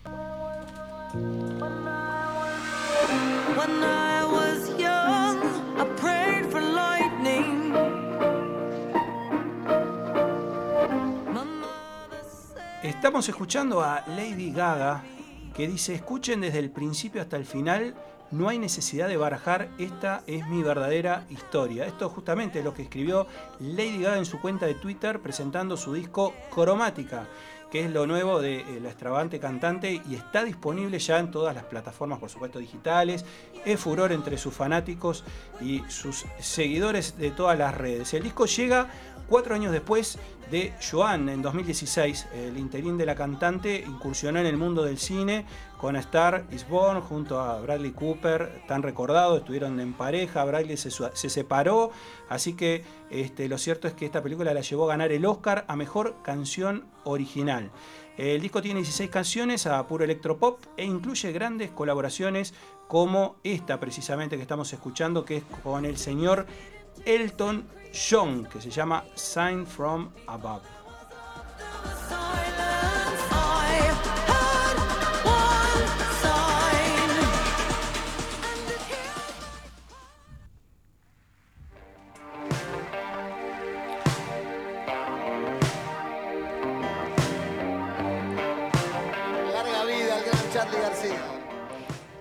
Estamos 12.97 13.29
escuchando 13.29 13.81
a 13.81 14.03
Lady 14.07 14.51
Gaga 14.51 15.03
que 15.55 15.67
dice, 15.67 15.93
escuchen 15.93 16.41
desde 16.41 16.57
el 16.57 16.71
principio 16.71 17.21
hasta 17.21 17.37
el 17.37 17.45
final, 17.45 17.93
no 18.31 18.49
hay 18.49 18.57
necesidad 18.57 19.07
de 19.07 19.17
barajar, 19.17 19.69
esta 19.77 20.23
es 20.25 20.47
mi 20.47 20.63
verdadera 20.63 21.23
historia. 21.29 21.85
Esto 21.85 22.09
justamente 22.09 22.57
es 22.57 22.65
lo 22.65 22.73
que 22.73 22.81
escribió 22.81 23.27
Lady 23.59 24.01
Gaga 24.01 24.17
en 24.17 24.25
su 24.25 24.41
cuenta 24.41 24.65
de 24.65 24.73
Twitter 24.73 25.19
presentando 25.19 25.77
su 25.77 25.93
disco 25.93 26.33
Cromática, 26.49 27.27
que 27.69 27.85
es 27.85 27.91
lo 27.91 28.07
nuevo 28.07 28.41
de 28.41 28.61
eh, 28.61 28.79
la 28.81 28.89
extravagante 28.89 29.39
cantante 29.39 30.01
y 30.09 30.15
está 30.15 30.43
disponible 30.43 30.97
ya 30.97 31.19
en 31.19 31.29
todas 31.29 31.53
las 31.53 31.65
plataformas, 31.65 32.17
por 32.17 32.31
supuesto, 32.31 32.57
digitales. 32.57 33.25
Es 33.63 33.79
furor 33.79 34.11
entre 34.11 34.39
sus 34.39 34.55
fanáticos 34.55 35.23
y 35.61 35.83
sus 35.87 36.25
seguidores 36.39 37.15
de 37.19 37.29
todas 37.29 37.59
las 37.59 37.75
redes. 37.75 38.11
El 38.15 38.23
disco 38.23 38.47
llega 38.47 38.89
cuatro 39.27 39.55
años 39.55 39.71
después 39.71 40.17
de 40.51 40.73
Joan 40.79 41.29
en 41.29 41.41
2016. 41.41 42.27
El 42.33 42.57
interín 42.57 42.97
de 42.97 43.05
la 43.05 43.15
cantante 43.15 43.83
incursionó 43.85 44.39
en 44.39 44.45
el 44.45 44.57
mundo 44.57 44.83
del 44.83 44.97
cine 44.97 45.45
con 45.77 45.95
Star 45.95 46.45
is 46.51 46.67
Born 46.67 47.01
junto 47.01 47.39
a 47.39 47.59
Bradley 47.61 47.91
Cooper, 47.91 48.63
tan 48.67 48.81
recordado, 48.81 49.37
estuvieron 49.37 49.79
en 49.79 49.93
pareja, 49.93 50.43
Bradley 50.43 50.77
se 50.77 51.29
separó, 51.29 51.91
así 52.29 52.53
que 52.53 52.83
este, 53.09 53.47
lo 53.47 53.57
cierto 53.57 53.87
es 53.87 53.93
que 53.93 54.05
esta 54.05 54.23
película 54.23 54.53
la 54.53 54.61
llevó 54.61 54.85
a 54.85 54.89
ganar 54.89 55.11
el 55.11 55.25
Oscar 55.25 55.65
a 55.67 55.75
Mejor 55.75 56.15
Canción 56.23 56.85
Original. 57.03 57.71
El 58.17 58.41
disco 58.41 58.63
tiene 58.63 58.79
16 58.79 59.11
canciones 59.11 59.67
a 59.67 59.85
puro 59.87 60.03
electropop 60.03 60.59
e 60.75 60.83
incluye 60.83 61.31
grandes 61.31 61.69
colaboraciones 61.69 62.55
como 62.87 63.35
esta 63.43 63.79
precisamente 63.79 64.37
que 64.37 64.41
estamos 64.41 64.73
escuchando, 64.73 65.23
que 65.23 65.37
es 65.37 65.43
con 65.63 65.85
el 65.85 65.97
señor 65.97 66.47
Elton 67.05 67.67
John, 67.93 68.45
que 68.45 68.61
se 68.61 68.69
llama 68.69 69.03
Sign 69.15 69.65
from 69.65 70.11
Above. 70.27 70.61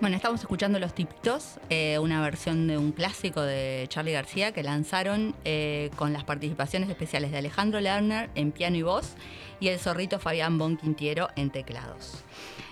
Bueno, 0.06 0.18
estamos 0.18 0.40
escuchando 0.40 0.78
Los 0.78 0.94
Tiptos, 0.94 1.58
eh, 1.68 1.98
una 1.98 2.22
versión 2.22 2.68
de 2.68 2.78
un 2.78 2.92
clásico 2.92 3.42
de 3.42 3.86
Charlie 3.88 4.12
García 4.12 4.52
que 4.52 4.62
lanzaron 4.62 5.34
eh, 5.44 5.90
con 5.96 6.12
las 6.12 6.22
participaciones 6.22 6.88
especiales 6.88 7.32
de 7.32 7.38
Alejandro 7.38 7.80
Lerner 7.80 8.30
en 8.36 8.52
piano 8.52 8.76
y 8.76 8.82
voz 8.82 9.14
y 9.58 9.66
el 9.66 9.80
zorrito 9.80 10.20
Fabián 10.20 10.58
Bonquintiero 10.58 11.30
en 11.34 11.50
teclados. 11.50 12.22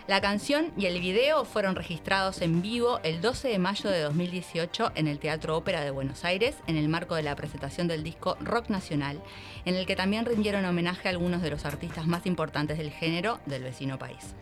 La 0.07 0.20
canción 0.20 0.73
y 0.77 0.87
el 0.87 1.01
video 1.01 1.44
fueron 1.44 1.75
registrados 1.75 2.40
en 2.40 2.62
vivo 2.62 3.01
el 3.03 3.20
12 3.20 3.49
de 3.49 3.59
mayo 3.59 3.90
de 3.90 4.03
2018 4.03 4.92
en 4.94 5.09
el 5.09 5.18
Teatro 5.18 5.57
Ópera 5.57 5.81
de 5.81 5.90
Buenos 5.90 6.25
Aires 6.25 6.55
en 6.68 6.77
el 6.77 6.88
marco 6.88 7.16
de 7.16 7.25
la 7.25 7.35
presentación 7.35 7.88
del 7.88 8.05
disco 8.05 8.37
Rock 8.42 8.68
Nacional, 8.68 9.20
en 9.64 9.75
el 9.75 9.87
que 9.87 9.97
también 9.97 10.25
rindieron 10.25 10.64
homenaje 10.66 11.09
a 11.09 11.11
algunos 11.11 11.42
de 11.42 11.51
los 11.51 11.64
artistas 11.64 12.07
más 12.07 12.27
importantes 12.27 12.79
del 12.79 12.92
género 12.92 13.40
del 13.47 13.64
vecino 13.64 13.99
país. 13.99 14.37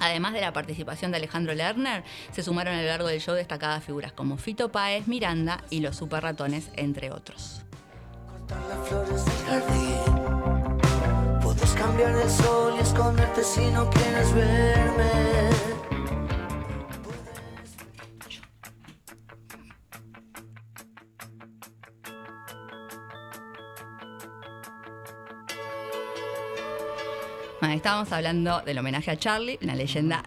Además 0.00 0.32
de 0.32 0.40
la 0.40 0.52
participación 0.52 1.10
de 1.10 1.16
Alejandro 1.16 1.54
Lerner, 1.54 2.04
se 2.32 2.42
sumaron 2.42 2.74
a 2.74 2.82
lo 2.82 2.88
largo 2.88 3.08
del 3.08 3.20
show 3.20 3.34
destacadas 3.34 3.84
figuras 3.84 4.12
como 4.12 4.36
Fito 4.36 4.70
Páez, 4.70 5.08
Miranda 5.08 5.64
y 5.70 5.80
los 5.80 5.96
Super 5.96 6.22
Ratones, 6.22 6.70
entre 6.76 7.10
otros. 7.10 7.62
Cortar 8.26 8.60
las 8.68 8.88
flores 8.88 9.24
del 9.24 9.46
jardín. 9.46 10.38
Cambiar 11.76 12.28
sol 12.28 12.74
y 12.76 12.80
esconderte 12.80 13.44
si 13.44 13.70
no 13.70 13.88
quieres 13.90 14.34
verme. 14.34 15.67
Estábamos 27.74 28.10
hablando 28.12 28.60
del 28.62 28.78
homenaje 28.78 29.10
a 29.10 29.16
Charlie, 29.16 29.58
una 29.62 29.74
leyenda 29.74 30.24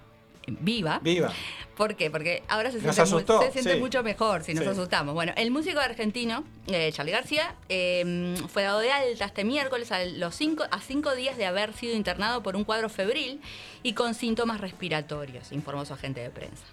viva. 0.47 0.99
Viva. 1.03 1.31
¿Por 1.77 1.95
qué? 1.95 2.11
Porque 2.11 2.43
ahora 2.47 2.69
se 2.71 2.79
siente, 2.79 2.97
mu- 2.97 3.03
asustó, 3.03 3.41
se 3.41 3.51
siente 3.51 3.73
sí. 3.75 3.79
mucho 3.79 4.03
mejor 4.03 4.43
si 4.43 4.53
nos 4.53 4.63
Sí. 4.65 4.69
asustamos. 4.69 5.13
Bueno, 5.15 5.33
el 5.35 5.49
músico 5.51 5.79
argentino, 5.79 6.43
eh, 6.67 6.91
Charlie 6.93 7.11
García, 7.13 7.55
eh, 7.69 8.35
fue 8.49 8.63
dado 8.63 8.79
de 8.79 8.91
alta 8.91 9.25
este 9.25 9.43
miércoles 9.43 9.91
a, 9.91 10.03
los 10.05 10.35
cinco, 10.35 10.63
a 10.69 10.79
cinco 10.81 11.15
días 11.15 11.37
de 11.37 11.45
haber 11.45 11.73
sido 11.73 11.95
internado 11.95 12.43
por 12.43 12.55
un 12.55 12.65
cuadro 12.65 12.89
febril 12.89 13.39
y 13.83 13.93
con 13.93 14.13
síntomas 14.13 14.59
respiratorios, 14.61 15.51
informó 15.51 15.85
su 15.85 15.93
agente 15.93 16.19
de 16.21 16.29
prensa. 16.29 16.63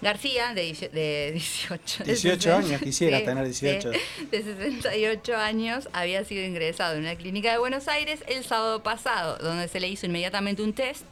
García, 0.00 0.54
de, 0.54 0.72
de 0.92 1.30
18, 1.32 2.04
de 2.04 2.12
18 2.12 2.52
años, 2.54 2.66
60, 2.68 2.84
quisiera 2.84 3.18
sí, 3.18 3.24
tener 3.24 3.44
18. 3.44 3.92
sí, 3.92 4.26
de 4.30 4.42
68 4.42 5.36
años, 5.36 5.88
había 5.92 6.24
sido 6.24 6.44
ingresado 6.44 6.94
en 6.94 7.00
una 7.00 7.16
clínica 7.16 7.50
de 7.52 7.58
Buenos 7.58 7.88
Aires 7.88 8.20
el 8.28 8.44
sábado 8.44 8.82
pasado, 8.82 9.38
donde 9.38 9.68
se 9.68 9.80
le 9.80 9.88
hizo 9.88 10.06
inmediatamente 10.06 10.62
un 10.62 10.72
test 10.72 11.04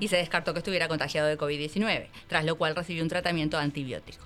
y 0.00 0.08
se 0.08 0.16
descartó 0.16 0.52
que 0.52 0.58
estuviera 0.58 0.88
contagiado 0.88 1.28
de 1.28 1.38
COVID-19, 1.38 2.08
tras 2.26 2.44
lo 2.44 2.56
cual 2.56 2.74
recibió 2.74 3.02
un 3.02 3.08
tratamiento 3.08 3.56
antibiótico. 3.58 4.24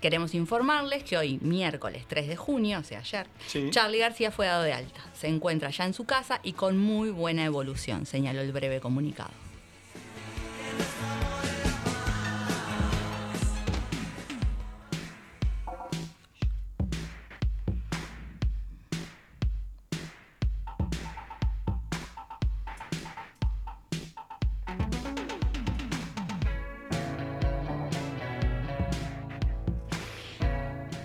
Queremos 0.00 0.34
informarles 0.34 1.02
que 1.02 1.16
hoy, 1.16 1.38
miércoles 1.42 2.04
3 2.08 2.28
de 2.28 2.36
junio, 2.36 2.78
o 2.78 2.84
sea, 2.84 3.00
ayer, 3.00 3.26
Sí. 3.48 3.68
Charlie 3.70 3.98
García 3.98 4.30
fue 4.30 4.46
dado 4.46 4.62
de 4.62 4.72
alta. 4.72 5.00
Se 5.18 5.26
encuentra 5.26 5.70
ya 5.70 5.84
en 5.84 5.94
su 5.94 6.04
casa 6.04 6.38
y 6.44 6.52
con 6.52 6.78
muy 6.78 7.10
buena 7.10 7.44
evolución, 7.44 8.06
señaló 8.06 8.40
el 8.40 8.52
breve 8.52 8.80
comunicado. 8.80 9.30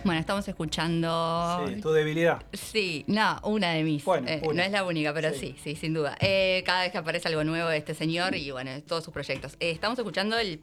Bueno, 0.04 0.20
estamos 0.20 0.46
escuchando 0.48 1.66
Sí, 1.68 1.80
tu 1.82 1.92
debilidad. 1.92 2.42
Sí, 2.52 3.06
no, 3.08 3.40
una 3.44 3.72
de 3.72 3.84
mis. 3.84 4.04
Bueno, 4.04 4.28
Eh, 4.28 4.42
una. 4.44 4.62
No 4.62 4.64
es 4.64 4.72
la 4.72 4.84
única, 4.84 5.14
pero 5.14 5.32
Sí. 5.32 5.38
sí, 5.40 5.56
sí, 5.64 5.76
sin 5.76 5.94
duda. 5.94 6.18
Eh, 6.20 6.62
cada 6.66 6.82
vez 6.82 6.92
que 6.92 6.98
aparece 6.98 7.28
algo 7.30 7.44
nuevo 7.44 7.70
de 7.70 7.78
este 7.78 7.94
señor 7.94 8.36
y 8.36 8.52
bueno, 8.52 8.72
todos 8.84 9.04
sus 9.06 9.14
proyectos. 9.14 9.54
Eh, 9.60 9.72
estamos 9.72 9.98
escuchando 9.98 10.38
el 10.38 10.60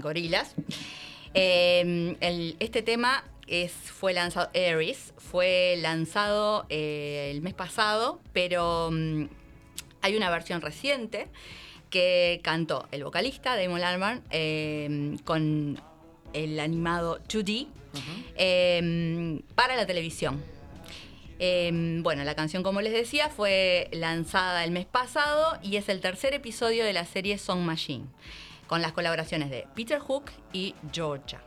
Gorilas. 0.00 0.54
El- 1.34 2.56
este 2.60 2.82
tema 2.82 3.24
es, 3.46 3.72
fue 3.72 4.12
lanzado, 4.12 4.50
Aries, 4.54 5.14
fue 5.16 5.76
lanzado 5.80 6.66
el 6.68 7.40
mes 7.40 7.54
pasado, 7.54 8.20
pero 8.34 8.90
mm, 8.92 9.24
hay 10.02 10.16
una 10.16 10.28
versión 10.30 10.60
reciente 10.60 11.28
que 11.90 12.40
cantó 12.42 12.86
el 12.92 13.04
vocalista 13.04 13.56
Damon 13.56 13.82
Albarn 13.82 14.22
con 15.24 15.80
el 16.32 16.58
animado 16.60 17.20
2D 17.28 17.68
eh, 18.36 19.40
para 19.54 19.76
la 19.76 19.86
televisión. 19.86 20.42
Eh, 21.38 21.98
bueno, 22.02 22.22
la 22.22 22.36
canción, 22.36 22.62
como 22.62 22.80
les 22.80 22.92
decía, 22.92 23.28
fue 23.28 23.88
lanzada 23.92 24.62
el 24.62 24.70
mes 24.70 24.86
pasado 24.86 25.58
y 25.60 25.76
es 25.76 25.88
el 25.88 26.00
tercer 26.00 26.34
episodio 26.34 26.84
de 26.84 26.92
la 26.92 27.04
serie 27.04 27.36
Song 27.36 27.60
Machine, 27.62 28.04
con 28.68 28.80
las 28.80 28.92
colaboraciones 28.92 29.50
de 29.50 29.66
Peter 29.74 29.98
Hook 29.98 30.30
y 30.52 30.76
Georgia. 30.92 31.40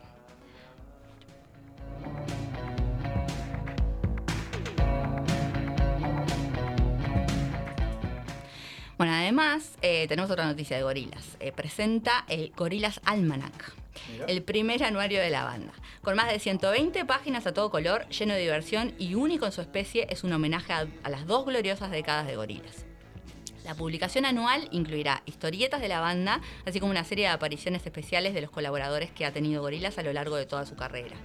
Bueno, 8.97 9.13
además, 9.13 9.77
eh, 9.81 10.07
tenemos 10.07 10.31
otra 10.31 10.45
noticia 10.45 10.77
de 10.77 10.83
Gorilas. 10.83 11.37
Eh, 11.41 11.51
presenta 11.51 12.23
el 12.29 12.51
Gorilas 12.55 13.01
Almanac, 13.03 13.73
El 14.27 14.43
primer 14.43 14.83
anuario 14.83 15.19
de 15.21 15.29
la 15.29 15.43
banda. 15.43 15.73
Con 16.01 16.15
más 16.15 16.31
de 16.31 16.39
120 16.39 17.05
páginas 17.05 17.47
a 17.47 17.53
todo 17.53 17.69
color, 17.69 18.07
lleno 18.09 18.33
de 18.33 18.41
diversión 18.41 18.93
y 18.99 19.15
único 19.15 19.45
en 19.45 19.51
su 19.51 19.61
especie, 19.61 20.07
es 20.09 20.23
un 20.23 20.33
homenaje 20.33 20.73
a, 20.73 21.09
las 21.09 21.25
dos 21.25 21.45
gloriosas 21.45 21.91
décadas 21.91 22.27
de 22.27 22.35
Gorilas. 22.35 22.85
La 23.63 23.73
publicación 23.73 24.25
anual 24.25 24.67
incluirá 24.71 25.23
historietas 25.25 25.81
de 25.81 25.87
la 25.87 25.99
banda, 25.99 26.39
así 26.67 26.79
como 26.79 26.91
una 26.91 27.03
serie 27.03 27.25
de 27.25 27.31
apariciones 27.31 27.83
especiales 27.83 28.35
de 28.35 28.41
los 28.41 28.51
colaboradores 28.51 29.09
que 29.09 29.25
ha 29.25 29.33
tenido 29.33 29.63
Gorilas 29.63 29.97
a 29.97 30.03
lo 30.03 30.13
largo 30.13 30.35
de 30.35 30.45
toda 30.45 30.67
su 30.67 30.75
carrera. 30.75 31.15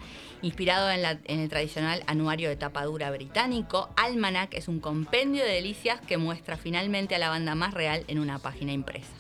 Inspirado 0.40 0.90
en, 0.90 1.04
en 1.24 1.40
el 1.40 1.50
tradicional 1.50 2.02
anuario 2.06 2.48
de 2.48 2.56
tapa 2.56 2.85
dura 2.87 3.11
británico, 3.11 3.90
Almanac 3.96 4.54
es 4.54 4.68
un 4.68 4.80
compendio 4.80 5.44
de 5.44 5.52
delicias 5.52 6.00
que 6.00 6.16
muestra 6.16 6.56
finalmente 6.56 7.14
a 7.14 7.18
la 7.18 7.28
banda 7.28 7.54
más 7.54 7.74
real 7.74 8.04
en 8.09 8.18
una 8.18 8.38
página 8.38 8.72
impresa. 8.72 9.19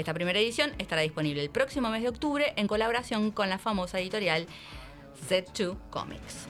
Esta 0.00 0.14
primera 0.14 0.38
edición 0.38 0.72
estará 0.78 1.02
disponible 1.02 1.42
el 1.42 1.50
próximo 1.50 1.90
mes 1.90 2.00
de 2.00 2.08
octubre 2.08 2.54
en 2.56 2.66
colaboración 2.66 3.30
con 3.30 3.50
la 3.50 3.58
famosa 3.58 4.00
editorial 4.00 4.46
Z2 5.28 5.76
Comics. 5.90 6.48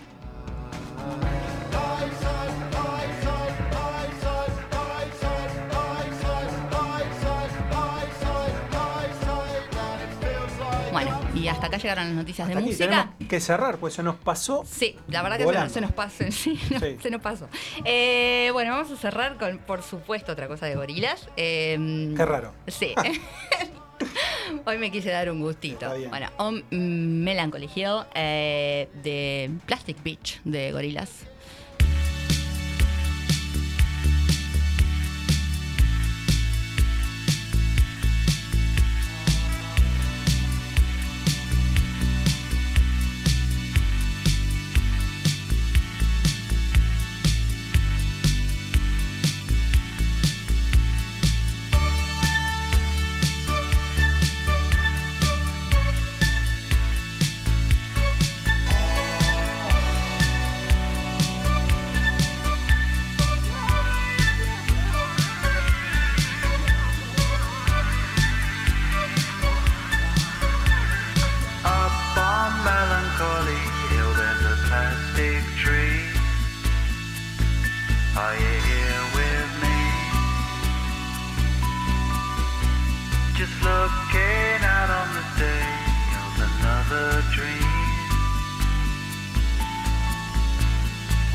Y 11.43 11.49
hasta 11.49 11.67
acá 11.67 11.77
llegaron 11.79 12.05
las 12.07 12.15
noticias 12.15 12.47
de 12.49 12.55
Hasta 12.55 12.61
aquí 12.65 12.71
música. 12.71 13.13
que 13.29 13.41
cerrar, 13.41 13.79
pues 13.79 13.95
se 13.95 14.03
nos 14.03 14.17
pasó. 14.17 14.65
Sí, 14.67 14.97
la 15.09 15.23
verdad 15.23 15.37
que 15.39 15.43
se 15.43 15.47
Volando. 15.47 15.65
nos, 15.65 15.73
se 15.73 15.81
nos 15.81 15.93
pasó. 15.93 16.25
Sí, 16.31 16.59
no, 16.71 16.81
Sí. 16.81 16.97
se 17.03 17.11
nos 17.11 17.21
pasó. 17.21 17.49
Eh, 17.85 18.51
bueno, 18.53 18.73
vamos 18.73 18.91
a 18.93 18.97
cerrar 18.97 19.37
con, 19.39 19.59
por 19.59 19.83
supuesto, 19.83 20.33
otra 20.33 20.49
cosa 20.49 20.67
de 20.67 20.75
gorilas. 20.75 21.29
Eh, 21.37 22.13
Qué 22.17 22.25
raro. 22.25 22.53
Sí. 22.67 22.95
Hoy 24.65 24.79
me 24.79 24.91
quise 24.91 25.11
dar 25.11 25.31
un 25.31 25.41
gustito. 25.41 25.93
Bueno, 26.09 26.29
On 26.39 26.65
Melancholy 26.71 27.69
Hill 27.75 28.05
eh, 28.15 28.89
de 29.03 29.51
Plastic 29.67 30.03
Beach 30.03 30.41
de 30.45 30.73
Gorilas. 30.73 31.27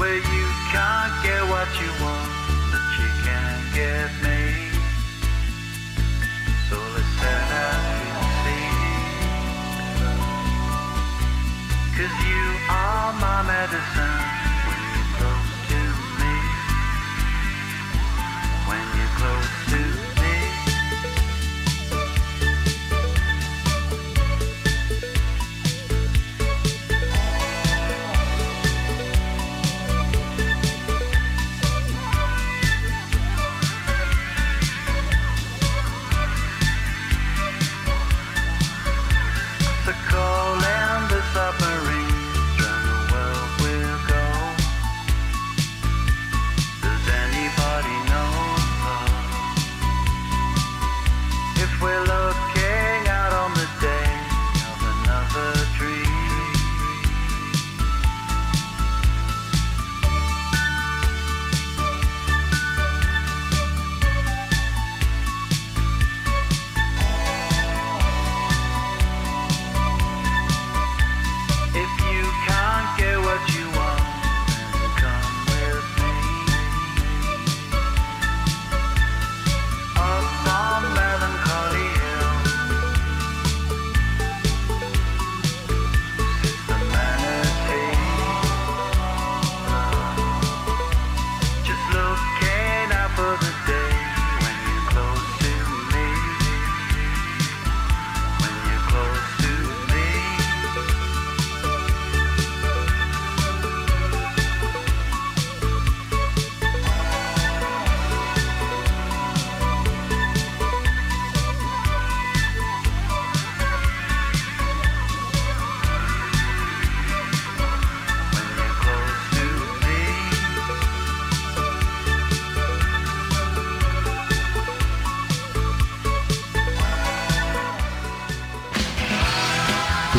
Where 0.05 0.17
you 0.17 0.47
can't 0.71 1.13
get 1.23 1.41
what 1.49 1.67
you 1.81 1.89
want, 2.05 2.29
but 2.69 2.85
you 3.01 3.09
can 3.25 3.57
get 3.73 4.09
me. 4.21 4.69
So 6.69 6.77
listen 6.93 7.41
as 7.65 7.81
we 7.89 8.05
sing. 8.43 8.77
Cause 11.97 12.15
you 12.29 12.45
are 12.69 13.13
my 13.13 13.41
medicine 13.47 14.34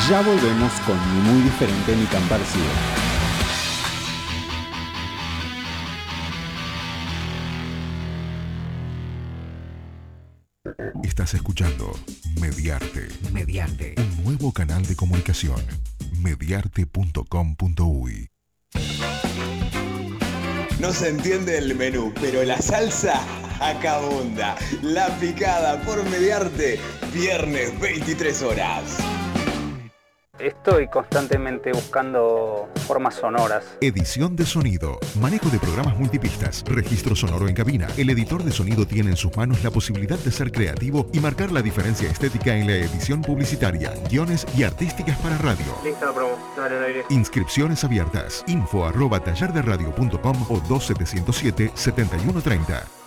Ya 0.09 0.23
volvemos 0.23 0.73
con 0.87 0.97
ni 0.97 1.21
muy 1.29 1.43
diferente 1.43 1.95
ni 1.97 2.05
tan 2.05 2.23
parecido. 2.29 2.65
Estás 11.03 11.35
escuchando 11.35 11.93
Mediarte. 12.41 13.09
Mediarte. 13.33 13.97
Un 13.99 14.25
nuevo 14.25 14.53
canal 14.53 14.87
de 14.87 14.95
comunicación. 14.95 15.61
Mediarte.com.uy 16.21 18.31
No 20.79 20.93
se 20.93 21.09
entiende 21.09 21.59
el 21.59 21.75
menú, 21.75 22.15
pero 22.21 22.45
la 22.45 22.63
salsa 22.63 23.21
acabunda. 23.61 24.55
La 24.83 25.09
picada 25.19 25.83
por 25.83 26.09
mediarte, 26.09 26.79
viernes 27.13 27.77
23 27.81 28.43
horas. 28.43 29.16
Estoy 30.39 30.89
constantemente 30.89 31.73
buscando 31.73 32.69
formas 32.87 33.15
sonoras. 33.15 33.65
Edición 33.81 34.37
de 34.37 34.45
sonido, 34.45 34.99
manejo 35.19 35.49
de 35.49 35.59
programas 35.59 35.99
multipistas, 35.99 36.63
registro 36.67 37.17
sonoro 37.17 37.49
en 37.49 37.55
cabina. 37.55 37.89
El 37.97 38.11
editor 38.11 38.45
de 38.45 38.53
sonido 38.53 38.87
tiene 38.87 39.09
en 39.11 39.17
sus 39.17 39.35
manos 39.37 39.65
la 39.65 39.71
posibilidad 39.71 40.19
de 40.19 40.31
ser 40.31 40.53
creativo 40.53 41.09
y 41.13 41.21
marcar 41.21 41.53
la 41.53 41.63
diferencia 41.63 42.11
estética 42.11 42.55
en 42.55 42.67
la 42.67 42.75
edición 42.75 43.23
publicitaria, 43.23 43.95
guiones 44.11 44.47
y 44.57 44.65
artísticas 44.65 45.17
para 45.19 45.39
radio. 45.39 45.65
Promo, 46.15 46.37
dale 46.57 46.77
al 46.77 46.85
aire. 46.85 47.05
Inscripciones 47.09 47.83
abiertas. 47.85 48.45
Info 48.47 48.85
arroba 48.85 49.21
tallarderadio.com 49.21 50.47
o 50.51 50.61
2707-7130. 50.61 53.06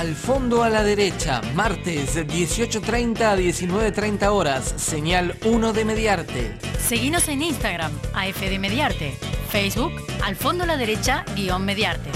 Al 0.00 0.16
fondo 0.16 0.62
a 0.62 0.70
la 0.70 0.82
derecha, 0.82 1.42
martes 1.54 2.16
18.30 2.16 3.20
a 3.20 3.36
19.30 3.36 4.28
horas, 4.28 4.72
señal 4.78 5.36
1 5.44 5.74
de 5.74 5.84
Mediarte. 5.84 6.56
Seguinos 6.78 7.28
en 7.28 7.42
Instagram, 7.42 7.92
AFD 8.14 8.58
Mediarte. 8.58 9.12
Facebook, 9.50 9.92
al 10.24 10.36
fondo 10.36 10.64
a 10.64 10.66
la 10.66 10.78
derecha, 10.78 11.26
guion 11.36 11.66
Mediarte. 11.66 12.08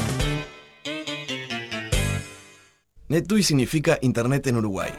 NetUI 3.08 3.42
significa 3.42 3.98
Internet 4.00 4.46
en 4.46 4.56
Uruguay. 4.56 4.90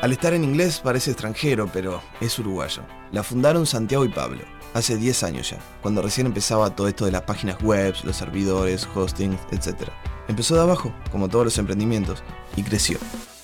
Al 0.00 0.10
estar 0.10 0.32
en 0.32 0.44
inglés 0.44 0.80
parece 0.82 1.10
extranjero, 1.10 1.68
pero 1.70 2.00
es 2.22 2.38
uruguayo. 2.38 2.86
La 3.12 3.22
fundaron 3.22 3.66
Santiago 3.66 4.06
y 4.06 4.08
Pablo, 4.08 4.44
hace 4.72 4.96
10 4.96 5.24
años 5.24 5.50
ya, 5.50 5.58
cuando 5.82 6.00
recién 6.00 6.26
empezaba 6.26 6.74
todo 6.74 6.88
esto 6.88 7.04
de 7.04 7.12
las 7.12 7.22
páginas 7.22 7.60
web, 7.62 7.94
los 8.02 8.16
servidores, 8.16 8.88
hosting, 8.94 9.38
etc. 9.50 9.90
Empezó 10.28 10.54
de 10.54 10.62
abajo, 10.62 10.94
como 11.10 11.28
todos 11.28 11.44
los 11.44 11.58
emprendimientos, 11.58 12.22
y 12.56 12.62
creció. 12.62 12.98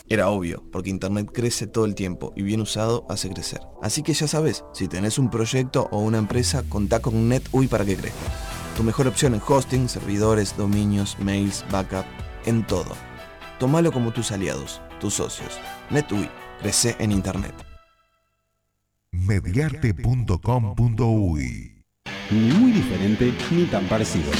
Era 0.08 0.28
obvio, 0.28 0.64
porque 0.72 0.90
Internet 0.90 1.30
crece 1.32 1.68
todo 1.68 1.84
el 1.84 1.94
tiempo 1.94 2.32
y 2.34 2.42
bien 2.42 2.60
usado 2.60 3.06
hace 3.08 3.30
crecer. 3.30 3.60
Así 3.80 4.02
que 4.02 4.12
ya 4.12 4.26
sabes, 4.26 4.64
si 4.72 4.88
tenés 4.88 5.18
un 5.18 5.30
proyecto 5.30 5.88
o 5.92 6.00
una 6.00 6.18
empresa, 6.18 6.64
contá 6.68 7.00
con 7.00 7.28
NetUI 7.28 7.68
para 7.68 7.84
que 7.84 7.96
crezca. 7.96 8.18
Tu 8.76 8.82
mejor 8.82 9.06
opción 9.06 9.34
en 9.34 9.42
hosting, 9.46 9.88
servidores, 9.88 10.56
dominios, 10.56 11.16
mails, 11.20 11.64
backup, 11.70 12.04
en 12.44 12.66
todo. 12.66 12.96
Tómalo 13.60 13.92
como 13.92 14.12
tus 14.12 14.32
aliados, 14.32 14.82
tus 15.00 15.14
socios. 15.14 15.60
NetUI, 15.90 16.28
crece 16.60 16.96
en 16.98 17.12
Internet. 17.12 17.54
Mediarte.com.uy 19.12 21.84
Ni 22.30 22.52
muy 22.54 22.72
diferente 22.72 23.32
ni 23.50 23.66
tan 23.66 23.86
parecido. 23.86 24.32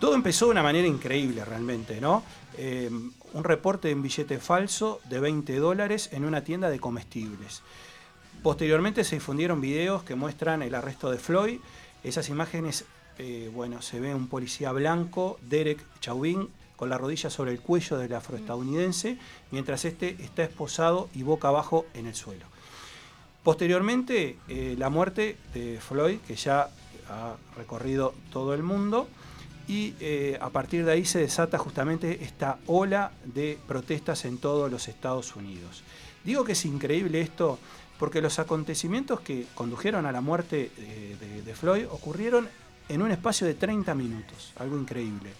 Todo 0.00 0.14
empezó 0.14 0.46
de 0.46 0.52
una 0.52 0.62
manera 0.62 0.88
increíble 0.88 1.44
realmente, 1.44 2.00
¿no? 2.00 2.24
Eh, 2.56 2.90
un 3.34 3.44
reporte 3.44 3.90
en 3.90 4.02
billete 4.02 4.38
falso 4.38 5.00
de 5.08 5.20
20 5.20 5.56
dólares 5.58 6.08
en 6.12 6.24
una 6.24 6.42
tienda 6.42 6.70
de 6.70 6.80
comestibles. 6.80 7.62
Posteriormente 8.42 9.04
se 9.04 9.16
difundieron 9.16 9.60
videos 9.60 10.02
que 10.02 10.14
muestran 10.14 10.62
el 10.62 10.74
arresto 10.74 11.10
de 11.10 11.18
Floyd. 11.18 11.60
Esas 12.04 12.28
imágenes, 12.28 12.84
eh, 13.18 13.50
bueno, 13.54 13.82
se 13.82 14.00
ve 14.00 14.14
un 14.14 14.28
policía 14.28 14.72
blanco, 14.72 15.38
Derek 15.42 15.84
Chauvin, 16.00 16.48
con 16.76 16.88
la 16.88 16.98
rodilla 16.98 17.30
sobre 17.30 17.52
el 17.52 17.60
cuello 17.60 17.96
del 17.96 18.12
afroestadounidense, 18.14 19.16
mientras 19.52 19.84
este 19.84 20.16
está 20.20 20.42
esposado 20.42 21.08
y 21.14 21.22
boca 21.22 21.48
abajo 21.48 21.86
en 21.94 22.06
el 22.06 22.14
suelo. 22.14 22.46
Posteriormente, 23.44 24.36
eh, 24.48 24.74
la 24.78 24.88
muerte 24.88 25.36
de 25.54 25.80
Floyd, 25.80 26.18
que 26.26 26.34
ya 26.34 26.70
ha 27.08 27.36
recorrido 27.56 28.14
todo 28.32 28.54
el 28.54 28.62
mundo, 28.62 29.08
y 29.68 29.94
eh, 30.00 30.38
a 30.40 30.50
partir 30.50 30.84
de 30.84 30.92
ahí 30.92 31.04
se 31.04 31.20
desata 31.20 31.56
justamente 31.58 32.24
esta 32.24 32.58
ola 32.66 33.12
de 33.24 33.58
protestas 33.68 34.24
en 34.24 34.38
todos 34.38 34.70
los 34.70 34.88
Estados 34.88 35.36
Unidos. 35.36 35.84
Digo 36.24 36.44
que 36.44 36.52
es 36.52 36.64
increíble 36.64 37.20
esto 37.20 37.58
porque 38.02 38.20
los 38.20 38.40
acontecimientos 38.40 39.20
que 39.20 39.46
condujeron 39.54 40.06
a 40.06 40.10
la 40.10 40.20
muerte 40.20 40.72
de, 40.76 41.16
de- 41.24 41.42
de 41.42 41.54
Floyd 41.54 41.84
ocurrieron 41.88 42.48
en 42.88 43.00
un 43.00 43.12
espacio 43.12 43.46
de 43.46 43.54
30 43.54 43.94
minutos, 43.94 44.52
algo 44.58 44.76
increíble. 44.76 45.30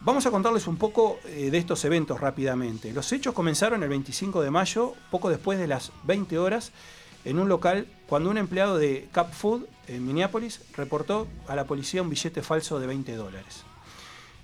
Vamos 0.00 0.24
a 0.24 0.30
contarles 0.30 0.66
un 0.66 0.78
poco 0.78 1.18
eh, 1.26 1.50
de 1.50 1.58
estos 1.58 1.84
eventos 1.84 2.18
rápidamente. 2.22 2.90
Los 2.94 3.12
hechos 3.12 3.34
comenzaron 3.34 3.82
el 3.82 3.90
25 3.90 4.40
de 4.40 4.50
mayo, 4.50 4.94
poco 5.10 5.28
después 5.28 5.58
de 5.58 5.66
las 5.66 5.92
20 6.04 6.38
horas, 6.38 6.72
en 7.26 7.38
un 7.38 7.50
local 7.50 7.86
cuando 8.08 8.30
un 8.30 8.38
empleado 8.38 8.78
de 8.78 9.06
Cap 9.12 9.30
Food 9.30 9.66
en 9.88 10.06
Minneapolis, 10.06 10.62
reportó 10.74 11.28
a 11.48 11.54
la 11.54 11.66
policía 11.66 12.00
un 12.00 12.08
billete 12.08 12.40
falso 12.40 12.80
de 12.80 12.86
20 12.86 13.14
dólares. 13.14 13.64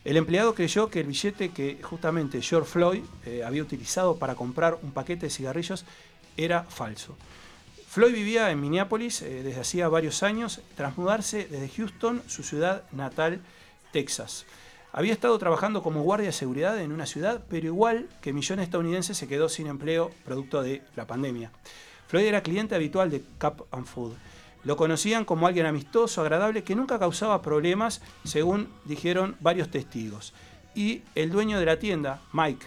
El 0.04 0.18
empleado 0.18 0.54
creyó 0.54 0.90
que 0.90 1.00
el 1.00 1.06
billete 1.06 1.50
que 1.52 1.78
justamente 1.82 2.42
George 2.42 2.68
Floyd 2.70 3.02
eh, 3.24 3.44
había 3.46 3.62
utilizado 3.62 4.16
para 4.16 4.34
comprar 4.34 4.78
un 4.82 4.92
paquete 4.92 5.24
de 5.26 5.30
cigarrillos 5.30 5.86
era 6.44 6.64
falso. 6.64 7.16
Floyd 7.88 8.12
vivía 8.12 8.50
en 8.50 8.60
Minneapolis 8.60 9.22
eh, 9.22 9.42
desde 9.42 9.60
hacía 9.60 9.88
varios 9.88 10.22
años, 10.22 10.60
tras 10.76 10.96
mudarse 10.96 11.48
desde 11.50 11.68
Houston, 11.68 12.22
su 12.28 12.42
ciudad 12.42 12.84
natal, 12.92 13.40
Texas. 13.92 14.46
Había 14.92 15.12
estado 15.12 15.38
trabajando 15.38 15.82
como 15.82 16.02
guardia 16.02 16.28
de 16.28 16.32
seguridad 16.32 16.80
en 16.80 16.92
una 16.92 17.06
ciudad, 17.06 17.44
pero 17.48 17.66
igual 17.66 18.08
que 18.20 18.32
millones 18.32 18.58
de 18.58 18.64
estadounidenses 18.64 19.16
se 19.16 19.28
quedó 19.28 19.48
sin 19.48 19.66
empleo 19.66 20.10
producto 20.24 20.62
de 20.62 20.82
la 20.96 21.06
pandemia. 21.06 21.50
Floyd 22.08 22.26
era 22.26 22.42
cliente 22.42 22.74
habitual 22.74 23.10
de 23.10 23.22
Cup 23.40 23.66
and 23.70 23.86
Food. 23.86 24.14
Lo 24.64 24.76
conocían 24.76 25.24
como 25.24 25.46
alguien 25.46 25.66
amistoso, 25.66 26.20
agradable, 26.20 26.64
que 26.64 26.74
nunca 26.74 26.98
causaba 26.98 27.40
problemas, 27.40 28.02
según 28.24 28.68
dijeron 28.84 29.36
varios 29.40 29.70
testigos. 29.70 30.32
Y 30.74 31.02
el 31.14 31.30
dueño 31.30 31.58
de 31.58 31.66
la 31.66 31.78
tienda, 31.78 32.20
Mike, 32.32 32.66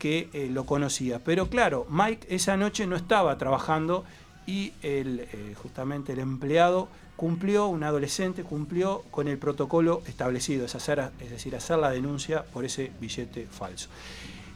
que 0.00 0.30
eh, 0.32 0.48
lo 0.50 0.66
conocía. 0.66 1.20
Pero 1.20 1.48
claro, 1.48 1.86
Mike 1.88 2.26
esa 2.34 2.56
noche 2.56 2.88
no 2.88 2.96
estaba 2.96 3.38
trabajando 3.38 4.04
y 4.46 4.72
el, 4.82 5.20
eh, 5.20 5.54
justamente 5.62 6.14
el 6.14 6.18
empleado 6.18 6.88
cumplió, 7.14 7.66
un 7.66 7.84
adolescente 7.84 8.42
cumplió 8.42 9.04
con 9.10 9.28
el 9.28 9.36
protocolo 9.36 10.02
establecido, 10.06 10.64
es, 10.64 10.74
hacer, 10.74 11.12
es 11.20 11.30
decir, 11.30 11.54
hacer 11.54 11.78
la 11.78 11.90
denuncia 11.90 12.44
por 12.44 12.64
ese 12.64 12.90
billete 12.98 13.46
falso. 13.46 13.90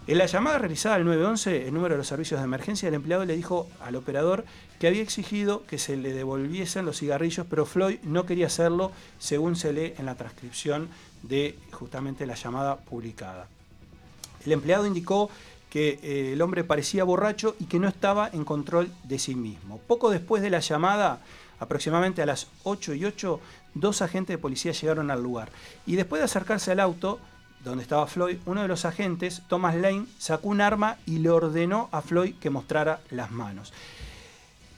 En 0.06 0.18
la 0.18 0.26
llamada 0.26 0.58
realizada 0.58 0.96
al 0.96 1.04
911, 1.04 1.68
el 1.68 1.74
número 1.74 1.94
de 1.94 1.98
los 1.98 2.06
servicios 2.06 2.40
de 2.40 2.44
emergencia, 2.44 2.88
el 2.88 2.94
empleado 2.94 3.24
le 3.26 3.36
dijo 3.36 3.68
al 3.80 3.96
operador 3.96 4.44
que 4.78 4.86
había 4.86 5.02
exigido 5.02 5.64
que 5.66 5.78
se 5.78 5.96
le 5.96 6.12
devolviesen 6.12 6.86
los 6.86 6.98
cigarrillos, 6.98 7.46
pero 7.48 7.66
Floyd 7.66 7.98
no 8.02 8.24
quería 8.24 8.46
hacerlo, 8.46 8.92
según 9.18 9.56
se 9.56 9.72
lee 9.72 9.94
en 9.98 10.06
la 10.06 10.14
transcripción 10.14 10.88
de 11.22 11.58
justamente 11.70 12.26
la 12.26 12.34
llamada 12.34 12.76
publicada. 12.76 13.48
El 14.44 14.52
empleado 14.52 14.86
indicó 14.86 15.30
que 15.70 15.98
eh, 16.02 16.32
el 16.34 16.42
hombre 16.42 16.62
parecía 16.62 17.02
borracho 17.02 17.56
y 17.58 17.64
que 17.64 17.80
no 17.80 17.88
estaba 17.88 18.30
en 18.32 18.44
control 18.44 18.92
de 19.02 19.18
sí 19.18 19.34
mismo. 19.34 19.80
Poco 19.86 20.10
después 20.10 20.42
de 20.42 20.50
la 20.50 20.60
llamada, 20.60 21.20
aproximadamente 21.58 22.22
a 22.22 22.26
las 22.26 22.46
8 22.62 22.94
y 22.94 23.04
8, 23.04 23.40
dos 23.74 24.02
agentes 24.02 24.34
de 24.34 24.38
policía 24.38 24.72
llegaron 24.72 25.10
al 25.10 25.22
lugar. 25.22 25.50
Y 25.84 25.96
después 25.96 26.20
de 26.20 26.26
acercarse 26.26 26.70
al 26.70 26.80
auto, 26.80 27.18
donde 27.64 27.82
estaba 27.82 28.06
Floyd, 28.06 28.36
uno 28.46 28.62
de 28.62 28.68
los 28.68 28.84
agentes, 28.84 29.42
Thomas 29.48 29.74
Lane, 29.74 30.06
sacó 30.18 30.48
un 30.48 30.60
arma 30.60 30.98
y 31.06 31.18
le 31.18 31.30
ordenó 31.30 31.88
a 31.90 32.02
Floyd 32.02 32.34
que 32.40 32.50
mostrara 32.50 33.00
las 33.10 33.30
manos. 33.30 33.72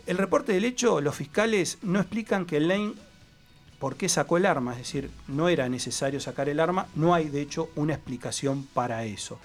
El 0.07 0.19
reporte 0.19 0.53
del 0.53 0.65
hecho, 0.65 1.01
los 1.01 1.17
fiscales 1.17 1.79
no 1.83 1.99
explican 1.99 2.47
que 2.47 2.61
Lane 2.61 2.95
por 3.79 3.97
qué 3.97 4.09
sacó 4.09 4.37
el 4.37 4.47
arma, 4.47 4.73
es 4.73 4.79
decir, 4.79 5.11
no 5.29 5.49
era 5.49 5.69
necesario 5.69 6.21
sacar 6.21 6.49
el 6.49 6.61
arma, 6.61 6.87
no 6.95 7.15
hay 7.15 7.29
de 7.29 7.43
hecho 7.43 7.69
una 7.77 7.95
explicación 7.95 8.67
para 8.73 9.05
eso. 9.05 9.39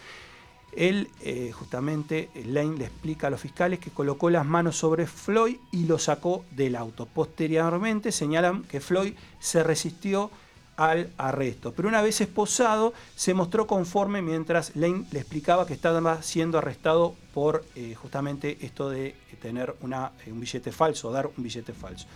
Él, 0.73 1.09
eh, 1.21 1.51
justamente, 1.51 2.29
Lane 2.45 2.77
le 2.77 2.85
explica 2.85 3.27
a 3.27 3.29
los 3.29 3.41
fiscales 3.41 3.79
que 3.79 3.91
colocó 3.91 4.29
las 4.29 4.45
manos 4.45 4.77
sobre 4.77 5.05
Floyd 5.05 5.57
y 5.71 5.83
lo 5.85 5.99
sacó 5.99 6.45
del 6.51 6.77
auto. 6.77 7.05
Posteriormente 7.05 8.11
señalan 8.13 8.63
que 8.63 8.79
Floyd 8.79 9.13
se 9.39 9.63
resistió 9.63 10.31
al 10.77 11.11
arresto. 11.17 11.73
Pero 11.73 11.89
una 11.89 12.01
vez 12.01 12.21
esposado, 12.21 12.93
se 13.15 13.33
mostró 13.33 13.67
conforme 13.67 14.21
mientras 14.21 14.75
Lane 14.75 15.05
le 15.11 15.19
explicaba 15.19 15.67
que 15.67 15.73
estaba 15.73 16.23
siendo 16.23 16.57
arrestado 16.57 17.15
por 17.33 17.65
eh, 17.75 17.93
justamente 17.95 18.57
esto 18.61 18.89
de 18.89 19.15
tener 19.41 19.75
eh, 19.81 20.31
un 20.31 20.39
billete 20.39 20.71
falso, 20.71 21.11
dar 21.11 21.27
un 21.27 21.43
billete 21.43 21.73
falso. 21.73 22.07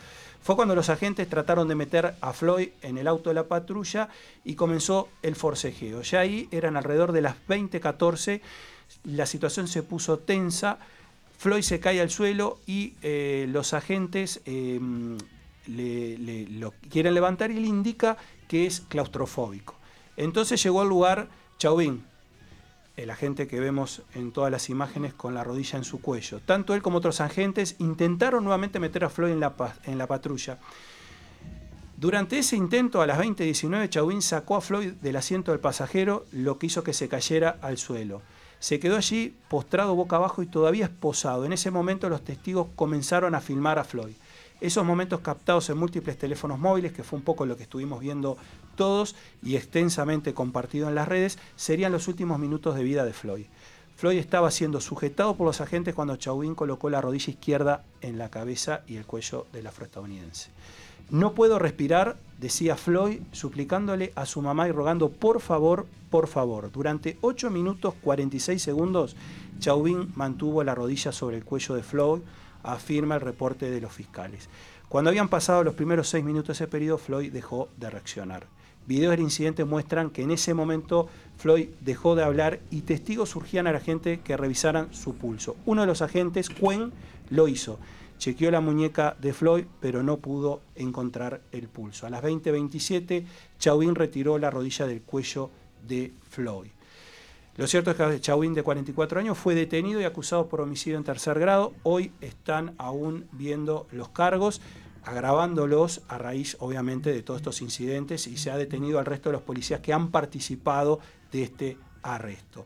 Fue 0.45 0.55
cuando 0.55 0.75
los 0.75 0.89
agentes 0.89 1.27
trataron 1.27 1.67
de 1.67 1.73
meter 1.73 2.13
a 2.21 2.31
Floyd 2.31 2.69
en 2.83 2.99
el 2.99 3.07
auto 3.07 3.31
de 3.31 3.33
la 3.33 3.47
patrulla 3.47 4.09
y 4.43 4.53
comenzó 4.53 5.09
el 5.23 5.35
forcejeo. 5.35 6.03
Ya 6.03 6.19
ahí 6.19 6.47
eran 6.51 6.77
alrededor 6.77 7.13
de 7.13 7.21
las 7.21 7.35
20:14, 7.47 8.41
la 9.05 9.25
situación 9.25 9.67
se 9.67 9.81
puso 9.81 10.19
tensa, 10.19 10.77
Floyd 11.39 11.63
se 11.63 11.79
cae 11.79 11.99
al 11.99 12.11
suelo 12.11 12.59
y 12.67 12.93
eh, 13.01 13.47
los 13.49 13.73
agentes 13.73 14.41
eh, 14.45 14.79
le, 15.65 16.47
lo 16.51 16.75
quieren 16.91 17.15
levantar 17.15 17.49
y 17.49 17.59
le 17.59 17.65
indica 17.65 18.15
que 18.47 18.67
es 18.67 18.81
claustrofóbico. 18.81 19.73
Entonces 20.15 20.61
llegó 20.61 20.81
al 20.81 20.89
lugar 20.89 21.27
Chauvin, 21.57 22.05
el 22.97 23.09
agente 23.09 23.47
que 23.47 23.59
vemos 23.59 24.03
en 24.13 24.31
todas 24.31 24.51
las 24.51 24.69
imágenes 24.69 25.13
con 25.13 25.33
la 25.33 25.43
rodilla 25.43 25.77
en 25.77 25.83
su 25.83 25.99
cuello. 26.01 26.39
Tanto 26.39 26.73
él 26.73 26.81
como 26.81 26.97
otros 26.99 27.19
agentes 27.21 27.75
intentaron 27.79 28.43
nuevamente 28.43 28.79
meter 28.79 29.03
a 29.03 29.09
Floyd 29.09 29.31
en 29.33 29.39
la, 29.39 29.55
pa- 29.57 29.75
en 29.83 29.97
la 29.97 30.07
patrulla. 30.07 30.59
Durante 31.97 32.37
ese 32.39 32.55
intento, 32.57 33.01
a 33.01 33.07
las 33.07 33.19
20.19, 33.19 33.89
Chauvin 33.89 34.21
sacó 34.21 34.57
a 34.57 34.61
Floyd 34.61 34.93
del 35.01 35.15
asiento 35.15 35.51
del 35.51 35.61
pasajero, 35.61 36.25
lo 36.31 36.59
que 36.59 36.67
hizo 36.67 36.83
que 36.83 36.93
se 36.93 37.07
cayera 37.07 37.57
al 37.61 37.77
suelo. 37.77 38.21
Se 38.59 38.79
quedó 38.79 38.97
allí 38.97 39.37
postrado 39.49 39.95
boca 39.95 40.17
abajo 40.17 40.41
y 40.41 40.47
todavía 40.47 40.85
esposado. 40.85 41.45
En 41.45 41.53
ese 41.53 41.71
momento 41.71 42.09
los 42.09 42.23
testigos 42.23 42.67
comenzaron 42.75 43.33
a 43.35 43.41
filmar 43.41 43.79
a 43.79 43.83
Floyd. 43.83 44.15
Esos 44.61 44.85
momentos 44.85 45.19
captados 45.19 45.69
en 45.69 45.77
múltiples 45.77 46.17
teléfonos 46.17 46.59
móviles, 46.59 46.91
que 46.93 47.03
fue 47.03 47.19
un 47.19 47.25
poco 47.25 47.45
lo 47.45 47.55
que 47.57 47.63
estuvimos 47.63 47.99
viendo 47.99 48.37
todos 48.75 49.15
y 49.41 49.55
extensamente 49.55 50.33
compartido 50.33 50.89
en 50.89 50.95
las 50.95 51.07
redes, 51.07 51.37
serían 51.55 51.91
los 51.91 52.07
últimos 52.07 52.39
minutos 52.39 52.75
de 52.75 52.83
vida 52.83 53.05
de 53.05 53.13
Floyd. 53.13 53.45
Floyd 53.95 54.17
estaba 54.17 54.51
siendo 54.51 54.81
sujetado 54.81 55.35
por 55.35 55.47
los 55.47 55.61
agentes 55.61 55.95
cuando 55.95 56.17
Chauvin 56.17 56.53
colocó 56.53 56.89
la 56.89 56.99
rodilla 56.99 57.31
izquierda 57.31 57.85
en 58.01 58.17
la 58.17 58.29
cabeza 58.29 58.81
y 58.87 58.97
el 58.97 59.05
cuello 59.05 59.47
del 59.53 59.67
afroestadounidense. 59.67 60.51
No 61.09 61.33
puedo 61.33 61.59
respirar, 61.59 62.17
decía 62.39 62.75
Floyd, 62.75 63.21
suplicándole 63.31 64.11
a 64.15 64.25
su 64.25 64.41
mamá 64.41 64.67
y 64.67 64.71
rogando 64.71 65.09
por 65.11 65.39
favor, 65.39 65.85
por 66.09 66.27
favor. 66.27 66.71
Durante 66.71 67.17
8 67.21 67.49
minutos 67.51 67.93
46 68.01 68.61
segundos, 68.61 69.15
Chauvin 69.59 70.11
mantuvo 70.15 70.63
la 70.63 70.75
rodilla 70.75 71.11
sobre 71.11 71.37
el 71.37 71.45
cuello 71.45 71.75
de 71.75 71.83
Floyd, 71.83 72.21
afirma 72.63 73.15
el 73.15 73.21
reporte 73.21 73.69
de 73.69 73.79
los 73.79 73.93
fiscales. 73.93 74.49
Cuando 74.89 75.09
habían 75.09 75.29
pasado 75.29 75.63
los 75.63 75.75
primeros 75.75 76.09
6 76.09 76.25
minutos 76.25 76.47
de 76.47 76.53
ese 76.53 76.67
periodo, 76.67 76.97
Floyd 76.97 77.31
dejó 77.31 77.69
de 77.77 77.89
reaccionar. 77.89 78.47
Videos 78.87 79.11
del 79.11 79.21
incidente 79.21 79.65
muestran 79.65 80.09
que 80.09 80.21
en 80.21 80.31
ese 80.31 80.53
momento 80.53 81.07
Floyd 81.37 81.69
dejó 81.81 82.15
de 82.15 82.23
hablar 82.23 82.59
y 82.69 82.81
testigos 82.81 83.29
surgían 83.29 83.67
a 83.67 83.71
la 83.71 83.79
gente 83.79 84.19
que 84.19 84.37
revisaran 84.37 84.93
su 84.93 85.15
pulso. 85.15 85.55
Uno 85.65 85.81
de 85.81 85.87
los 85.87 86.01
agentes, 86.01 86.49
Quen, 86.49 86.91
lo 87.29 87.47
hizo. 87.47 87.79
Chequeó 88.17 88.51
la 88.51 88.61
muñeca 88.61 89.15
de 89.19 89.33
Floyd, 89.33 89.65
pero 89.81 90.03
no 90.03 90.17
pudo 90.17 90.61
encontrar 90.75 91.41
el 91.51 91.67
pulso. 91.67 92.05
A 92.07 92.09
las 92.09 92.23
20:27, 92.23 93.25
Chauvin 93.59 93.95
retiró 93.95 94.37
la 94.37 94.49
rodilla 94.49 94.85
del 94.87 95.01
cuello 95.01 95.49
de 95.85 96.13
Floyd. 96.29 96.69
Lo 97.57 97.67
cierto 97.67 97.91
es 97.91 97.97
que 97.97 98.19
Chauvin, 98.19 98.53
de 98.53 98.63
44 98.63 99.19
años, 99.19 99.37
fue 99.37 99.55
detenido 99.55 100.01
y 100.01 100.03
acusado 100.03 100.47
por 100.47 100.59
homicidio 100.59 100.97
en 100.97 101.05
tercer 101.05 101.39
grado. 101.39 101.73
Hoy 101.83 102.11
están 102.19 102.75
aún 102.77 103.27
viendo 103.31 103.87
los 103.91 104.09
cargos, 104.09 104.61
agravándolos 105.05 106.01
a 106.07 106.17
raíz, 106.17 106.57
obviamente, 106.59 107.13
de 107.13 107.23
todos 107.23 107.39
estos 107.39 107.61
incidentes 107.61 108.27
y 108.27 108.37
se 108.37 108.51
ha 108.51 108.57
detenido 108.57 108.99
al 108.99 109.05
resto 109.05 109.29
de 109.29 109.33
los 109.33 109.41
policías 109.43 109.79
que 109.79 109.93
han 109.93 110.09
participado 110.09 110.99
de 111.31 111.43
este 111.43 111.77
arresto. 112.01 112.65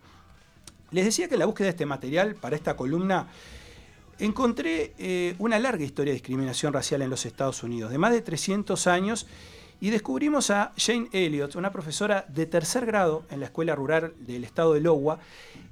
Les 0.92 1.06
decía 1.06 1.28
que 1.28 1.36
en 1.36 1.40
la 1.40 1.46
búsqueda 1.46 1.66
de 1.66 1.72
este 1.72 1.86
material 1.86 2.36
para 2.36 2.56
esta 2.56 2.76
columna 2.76 3.28
encontré 4.18 4.94
eh, 4.98 5.36
una 5.38 5.60
larga 5.60 5.84
historia 5.84 6.12
de 6.12 6.16
discriminación 6.16 6.74
racial 6.74 7.02
en 7.02 7.10
los 7.10 7.26
Estados 7.26 7.64
Unidos, 7.64 7.92
de 7.92 7.98
más 7.98 8.12
de 8.12 8.22
300 8.22 8.88
años, 8.88 9.28
y 9.82 9.90
descubrimos 9.90 10.50
a 10.50 10.74
Jane 10.78 11.10
Elliott, 11.12 11.56
una 11.56 11.72
profesora 11.72 12.26
de 12.28 12.46
tercer 12.46 12.86
grado 12.86 13.24
en 13.30 13.40
la 13.40 13.46
escuela 13.46 13.76
rural 13.76 14.14
del 14.20 14.44
estado 14.44 14.74
de 14.74 14.82
Iowa, 14.82 15.20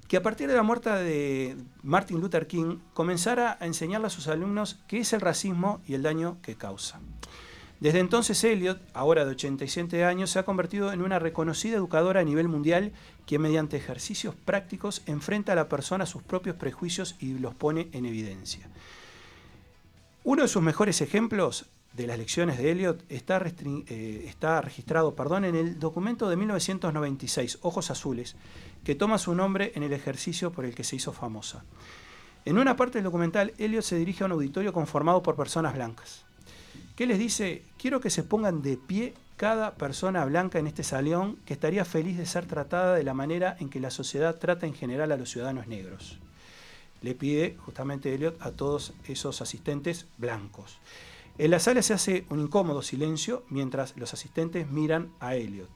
que 0.08 0.18
a 0.18 0.24
partir 0.24 0.48
de 0.48 0.56
la 0.56 0.64
muerte 0.64 0.90
de 0.90 1.58
Martin 1.84 2.22
Luther 2.22 2.48
King 2.48 2.78
comenzara 2.94 3.58
a 3.60 3.66
enseñarle 3.66 4.08
a 4.08 4.12
sus 4.12 4.28
alumnos 4.28 4.80
qué 4.88 5.00
es 5.00 5.12
el 5.12 5.22
racismo 5.22 5.82
y 5.86 5.96
el 5.96 6.04
daño 6.04 6.38
que 6.42 6.56
causa. 6.56 7.02
Desde 7.80 8.00
entonces 8.00 8.44
Elliot, 8.44 8.82
ahora 8.94 9.24
de 9.24 9.32
87 9.32 10.04
años, 10.04 10.32
se 10.32 10.40
ha 10.40 10.46
convertido 10.46 10.92
en 10.92 11.02
una 11.04 11.20
reconocida 11.20 11.78
educadora 11.78 12.22
a 12.22 12.24
nivel 12.24 12.48
mundial 12.48 12.92
que 13.28 13.38
mediante 13.38 13.78
ejercicios 13.78 14.34
prácticos 14.34 15.04
enfrenta 15.06 15.52
a 15.52 15.56
la 15.56 15.70
persona 15.70 16.06
a 16.06 16.08
sus 16.08 16.24
propios 16.24 16.56
prejuicios 16.56 17.16
y 17.20 17.38
los 17.38 17.54
pone 17.54 17.90
en 17.92 18.06
evidencia. 18.06 18.68
Uno 20.24 20.42
de 20.42 20.48
sus 20.48 20.64
mejores 20.64 21.02
ejemplos 21.02 21.68
de 21.98 22.08
las 22.08 22.18
lecciones 22.18 22.58
de 22.60 22.76
restri- 22.76 23.84
eh, 23.90 24.26
está 24.28 24.62
registrado 24.62 25.16
perdón, 25.16 25.46
en 25.46 25.56
el 25.56 25.80
documento 25.80 26.30
de 26.30 26.38
1996, 26.38 27.58
Ojos 27.64 27.90
Azules, 27.92 28.36
que 28.84 28.96
toma 28.96 29.18
su 29.18 29.34
nombre 29.36 29.72
en 29.76 29.84
el 29.84 29.92
ejercicio 29.94 30.52
por 30.52 30.64
el 30.64 30.76
que 30.76 30.84
se 30.84 30.96
hizo 30.96 31.12
famosa. 31.12 31.66
En 32.46 32.58
una 32.58 32.76
parte 32.78 33.00
del 33.00 33.04
documental, 33.04 33.54
Elliot 33.58 33.84
se 33.84 33.98
dirige 33.98 34.24
a 34.24 34.28
un 34.28 34.32
auditorio 34.34 34.72
conformado 34.72 35.22
por 35.24 35.36
personas 35.36 35.74
blancas. 35.74 36.24
¿Qué 36.96 37.06
les 37.06 37.20
dice? 37.20 37.64
Quiero 37.78 38.00
que 38.00 38.10
se 38.10 38.24
pongan 38.24 38.62
de 38.62 38.78
pie 38.78 39.14
cada 39.36 39.76
persona 39.76 40.24
blanca 40.26 40.58
en 40.58 40.68
este 40.68 40.84
salón 40.84 41.38
que 41.46 41.54
estaría 41.54 41.84
feliz 41.84 42.18
de 42.18 42.26
ser 42.26 42.46
tratada 42.46 42.96
de 42.96 43.04
la 43.04 43.14
manera 43.14 43.58
en 43.60 43.70
que 43.70 43.80
la 43.80 43.92
sociedad 43.92 44.36
trata 44.38 44.66
en 44.66 44.74
general 44.74 45.12
a 45.12 45.18
los 45.18 45.30
ciudadanos 45.30 45.68
negros. 45.68 46.20
Le 47.02 47.14
pide 47.14 47.56
justamente 47.66 48.14
Elliot 48.14 48.42
a 48.42 48.52
todos 48.52 48.94
esos 49.08 49.42
asistentes 49.42 50.08
blancos. 50.18 50.80
En 51.38 51.52
la 51.52 51.60
sala 51.60 51.84
se 51.84 51.94
hace 51.94 52.26
un 52.30 52.40
incómodo 52.40 52.82
silencio 52.82 53.44
mientras 53.50 53.96
los 53.96 54.14
asistentes 54.14 54.70
miran 54.70 55.12
a 55.20 55.36
Elliot. 55.36 55.70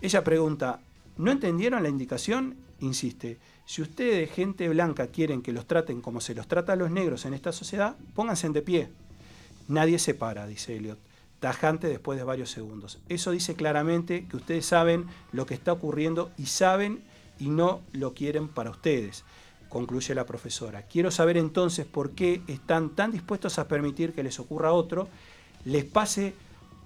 Ella 0.00 0.22
pregunta, 0.22 0.80
¿no 1.16 1.32
entendieron 1.32 1.82
la 1.82 1.88
indicación? 1.88 2.56
Insiste, 2.80 3.38
si 3.66 3.82
ustedes, 3.82 4.30
gente 4.30 4.68
blanca, 4.68 5.08
quieren 5.08 5.42
que 5.42 5.52
los 5.52 5.66
traten 5.66 6.00
como 6.00 6.20
se 6.20 6.34
los 6.34 6.46
trata 6.46 6.74
a 6.74 6.76
los 6.76 6.92
negros 6.92 7.24
en 7.24 7.34
esta 7.34 7.50
sociedad, 7.50 7.96
pónganse 8.14 8.48
de 8.50 8.62
pie. 8.62 8.88
Nadie 9.66 9.98
se 9.98 10.14
para, 10.14 10.46
dice 10.46 10.76
Elliot, 10.76 10.98
tajante 11.40 11.88
después 11.88 12.16
de 12.18 12.24
varios 12.24 12.50
segundos. 12.50 13.00
Eso 13.08 13.32
dice 13.32 13.54
claramente 13.56 14.26
que 14.28 14.36
ustedes 14.36 14.64
saben 14.64 15.06
lo 15.32 15.44
que 15.44 15.54
está 15.54 15.72
ocurriendo 15.72 16.30
y 16.38 16.46
saben 16.46 17.02
y 17.40 17.48
no 17.48 17.82
lo 17.92 18.14
quieren 18.14 18.48
para 18.48 18.70
ustedes, 18.70 19.24
concluye 19.68 20.14
la 20.14 20.26
profesora. 20.26 20.82
Quiero 20.82 21.10
saber 21.10 21.36
entonces 21.36 21.86
por 21.86 22.12
qué 22.12 22.42
están 22.46 22.90
tan 22.90 23.12
dispuestos 23.12 23.58
a 23.58 23.68
permitir 23.68 24.12
que 24.12 24.22
les 24.22 24.38
ocurra 24.40 24.70
a 24.70 24.72
otro, 24.72 25.08
les 25.64 25.84
pase 25.84 26.34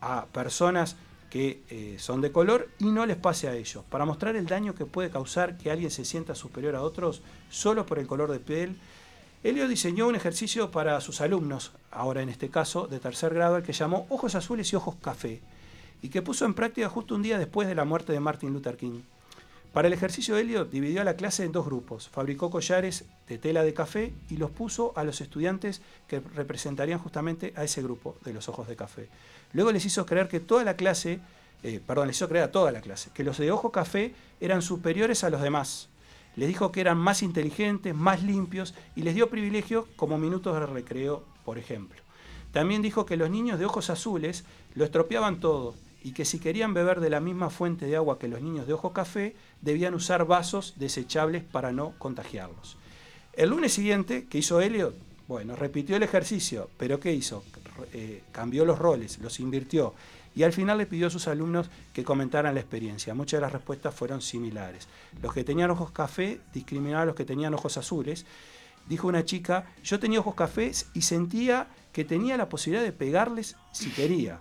a 0.01 0.27
personas 0.27 0.97
que 1.31 1.63
eh, 1.71 1.97
son 1.99 2.21
de 2.21 2.31
color 2.31 2.69
y 2.79 2.87
no 2.87 3.07
les 3.07 3.17
pase 3.17 3.49
a 3.49 3.55
ellos, 3.55 3.85
para 3.89 4.05
mostrar 4.05 4.37
el 4.37 4.45
daño 4.45 4.75
que 4.75 4.85
puede 4.85 5.09
causar 5.09 5.57
que 5.57 5.71
alguien 5.71 5.91
se 5.91 6.05
sienta 6.05 6.35
superior 6.35 6.75
a 6.77 6.83
otros 6.83 7.23
solo 7.49 7.87
por 7.87 7.99
el 7.99 8.07
color 8.07 8.31
de 8.31 8.39
piel. 8.39 8.77
Elio 9.43 9.67
diseñó 9.67 10.09
un 10.09 10.15
ejercicio 10.15 10.71
para 10.71 11.01
sus 11.01 11.21
alumnos, 11.21 11.73
ahora 11.91 12.21
en 12.21 12.29
este 12.29 12.51
caso 12.51 12.87
de 12.87 13.01
tercer 13.01 13.33
grado, 13.33 13.55
al 13.55 13.63
que 13.63 13.73
llamó 13.73 14.07
Ojos 14.11 14.35
Azules 14.35 14.71
y 14.73 14.77
Ojos 14.77 14.97
Café, 15.01 15.41
y 16.03 16.11
que 16.11 16.21
puso 16.21 16.45
en 16.45 16.53
práctica 16.53 16.91
justo 16.91 17.15
un 17.15 17.23
día 17.23 17.39
después 17.39 17.67
de 17.67 17.75
la 17.75 17.85
muerte 17.87 18.13
de 18.13 18.21
Martin 18.21 18.53
Luther 18.53 18.77
King. 18.77 19.01
Para 19.73 19.89
el 19.89 19.95
ejercicio, 19.95 20.37
Elliot 20.37 20.71
dividió 20.71 21.01
a 21.01 21.05
la 21.05 21.17
clase 21.17 21.45
en 21.45 21.53
dos 21.53 21.65
grupos. 21.65 22.11
Fabricó 22.11 22.51
collares 22.51 23.07
de 23.27 23.39
tela 23.39 23.65
de 23.65 23.73
café 23.73 24.13
y 24.29 24.37
los 24.37 24.51
puso 24.51 24.93
a 24.97 25.05
los 25.05 25.23
estudiantes 25.23 25.81
que 26.07 26.21
representarían 26.21 26.99
justamente 26.99 27.55
a 27.57 27.65
ese 27.65 27.83
grupo 27.83 28.17
de 28.23 28.35
los 28.35 28.51
ojos 28.51 28.69
de 28.69 28.77
café. 28.77 29.09
Luego 29.55 29.73
les 29.73 29.87
hizo 29.87 30.05
creer 30.05 30.29
que 30.29 30.41
toda 30.41 30.63
la 30.65 30.77
clase, 30.77 31.21
eh, 31.63 31.81
perdón, 31.87 32.09
les 32.09 32.17
hizo 32.17 32.29
creer 32.29 32.45
a 32.45 32.53
toda 32.53 32.71
la 32.71 32.83
clase, 32.83 33.11
que 33.15 33.25
los 33.25 33.39
de 33.39 33.51
ojo 33.51 33.73
café 33.73 34.15
eran 34.43 34.61
superiores 34.61 35.25
a 35.25 35.31
los 35.31 35.41
demás. 35.41 35.89
Les 36.37 36.49
dijo 36.49 36.71
que 36.71 36.83
eran 36.83 36.99
más 36.99 37.23
inteligentes, 37.23 37.95
más 37.95 38.23
limpios 38.23 38.75
y 38.95 39.03
les 39.03 39.15
dio 39.15 39.31
privilegios 39.31 39.87
como 39.97 40.19
minutos 40.19 40.55
de 40.55 40.67
recreo, 40.67 41.25
por 41.47 41.57
ejemplo. 41.57 42.03
También 42.53 42.83
dijo 42.83 43.07
que 43.07 43.17
los 43.17 43.31
niños 43.31 43.59
de 43.59 43.65
ojos 43.65 43.89
azules 43.89 44.45
lo 44.75 44.85
estropeaban 44.85 45.41
todo 45.41 45.75
y 46.05 46.13
que 46.13 46.25
si 46.25 46.39
querían 46.39 46.75
beber 46.75 47.01
de 47.01 47.11
la 47.11 47.21
misma 47.21 47.51
fuente 47.51 47.87
de 47.87 47.97
agua 47.97 48.19
que 48.19 48.29
los 48.29 48.43
niños 48.43 48.67
de 48.67 48.73
ojo 48.73 48.93
café, 48.93 49.35
debían 49.61 49.95
usar 49.95 50.27
vasos 50.27 50.75
desechables 50.77 51.43
para 51.45 51.73
no 51.73 51.95
contagiarlos. 51.99 52.77
El 53.33 53.51
lunes 53.51 53.73
siguiente, 53.73 54.27
¿qué 54.29 54.39
hizo 54.39 54.61
Elliot? 54.61 54.95
Bueno, 55.29 55.57
repitió 55.57 55.97
el 55.97 56.03
ejercicio, 56.03 56.69
pero 56.77 57.01
¿qué 57.01 57.13
hizo? 57.13 57.45
Eh, 57.93 58.23
cambió 58.33 58.65
los 58.65 58.79
roles, 58.79 59.19
los 59.19 59.41
invirtió 59.41 59.95
y 60.35 60.43
al 60.43 60.53
final 60.53 60.79
le 60.79 60.87
pidió 60.87 61.07
a 61.07 61.11
sus 61.11 61.29
alumnos 61.29 61.71
que 61.93 62.05
comentaran 62.05 62.55
la 62.55 62.61
experiencia. 62.61 63.15
Muchas 63.15 63.39
de 63.39 63.43
las 63.43 63.53
respuestas 63.53 63.95
fueron 63.95 64.21
similares. 64.21 64.89
Los 65.23 65.33
que 65.33 65.45
tenían 65.45 65.71
ojos 65.71 65.91
café 65.91 66.41
discriminaban 66.53 67.03
a 67.03 67.07
los 67.07 67.15
que 67.15 67.25
tenían 67.25 67.55
ojos 67.55 67.77
azules. 67.77 68.27
Dijo 68.89 69.09
una 69.09 69.25
chica, 69.25 69.67
yo 69.85 70.01
tenía 70.01 70.21
ojos 70.21 70.35
cafés 70.35 70.89
y 70.95 71.03
sentía 71.03 71.69
que 71.93 72.05
tenía 72.05 72.37
la 72.37 72.49
posibilidad 72.49 72.85
de 72.85 72.93
pegarles 72.93 73.57
si 73.73 73.91
quería. 73.91 74.41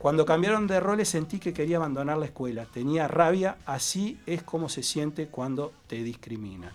Cuando 0.00 0.24
cambiaron 0.24 0.66
de 0.66 0.80
roles 0.80 1.10
sentí 1.10 1.38
que 1.38 1.52
quería 1.52 1.76
abandonar 1.76 2.16
la 2.16 2.24
escuela. 2.24 2.64
Tenía 2.64 3.06
rabia, 3.06 3.58
así 3.66 4.18
es 4.24 4.42
como 4.42 4.70
se 4.70 4.82
siente 4.82 5.26
cuando 5.26 5.74
te 5.88 6.02
discriminan. 6.02 6.72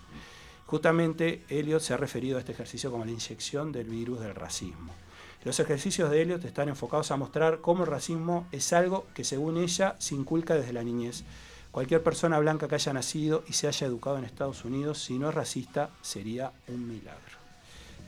Justamente 0.68 1.44
Elliot 1.50 1.82
se 1.82 1.96
ha 1.96 1.98
referido 1.98 2.38
a 2.38 2.42
este 2.42 2.52
ejercicio 2.52 2.92
como 2.92 3.04
la 3.04 3.10
inyección 3.10 3.72
del 3.72 3.90
virus 3.90 4.20
del 4.20 4.36
racismo. 4.36 4.94
Los 5.44 5.60
ejercicios 5.60 6.12
de 6.12 6.22
Elliot 6.22 6.46
están 6.46 6.70
enfocados 6.70 7.10
a 7.10 7.18
mostrar 7.18 7.62
cómo 7.62 7.84
el 7.84 7.90
racismo 7.90 8.48
es 8.52 8.72
algo 8.74 9.08
que 9.16 9.24
según 9.24 9.58
ella 9.58 9.96
se 9.98 10.14
inculca 10.14 10.54
desde 10.54 10.74
la 10.74 10.84
niñez. 10.84 11.24
Cualquier 11.72 12.04
persona 12.04 12.38
blanca 12.38 12.68
que 12.68 12.76
haya 12.76 12.94
nacido 12.94 13.44
y 13.48 13.54
se 13.54 13.68
haya 13.68 13.88
educado 13.88 14.20
en 14.20 14.26
Estados 14.26 14.64
Unidos, 14.66 15.00
si 15.04 15.18
no 15.18 15.30
es 15.30 15.36
racista, 15.36 15.90
sería 16.04 16.52
un 16.68 16.88
milagro. 16.88 17.25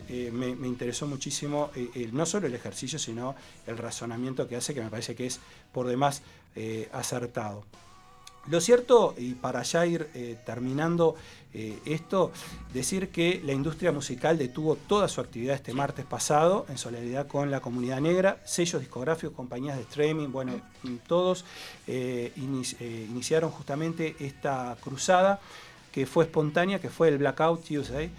Eh, 0.10 0.32
me, 0.32 0.56
me 0.56 0.68
interesó 0.68 1.06
muchísimo 1.08 1.70
eh, 1.76 1.90
el- 1.96 2.16
no 2.16 2.26
solo 2.26 2.48
el 2.48 2.56
ejercicio, 2.56 2.98
sino 3.00 3.36
el 3.66 3.78
razonamiento 3.78 4.48
que 4.48 4.56
hace, 4.56 4.74
que 4.74 4.82
me 4.82 4.90
parece 4.90 5.16
que 5.16 5.26
es 5.28 5.40
por 5.74 5.88
demás 5.88 6.22
eh, 6.56 6.90
acertado. 6.94 7.66
Lo 8.50 8.62
cierto, 8.62 9.14
y 9.18 9.34
para 9.34 9.62
ya 9.64 9.86
ir 9.86 10.08
terminando 10.46 11.16
esto, 11.84 12.32
decir 12.74 13.10
que 13.10 13.42
la 13.44 13.52
industria 13.52 13.92
musical 13.92 14.38
detuvo 14.38 14.78
toda 14.78 15.10
su 15.10 15.20
actividad 15.20 15.56
este 15.56 15.74
martes 15.74 16.06
pasado 16.06 16.66
en 16.70 16.78
solidaridad 16.78 17.28
con 17.28 17.52
la 17.52 17.60
comunidad 17.60 18.00
negra, 18.00 18.42
sellos 18.46 18.80
discográficos, 18.80 19.36
compañías 19.36 19.76
de 19.76 19.84
streaming, 19.84 20.30
bueno, 20.30 20.54
todos 21.08 21.44
inici- 21.88 22.78
iniciaron 23.10 23.52
justamente 23.52 24.16
esta 24.20 24.78
cruzada 24.82 25.42
que 25.92 26.06
fue 26.06 26.24
espontánea, 26.24 26.80
que 26.80 26.90
fue 26.90 27.10
el 27.10 27.18
Blackout 27.18 27.66
Tuesday, 27.66 28.12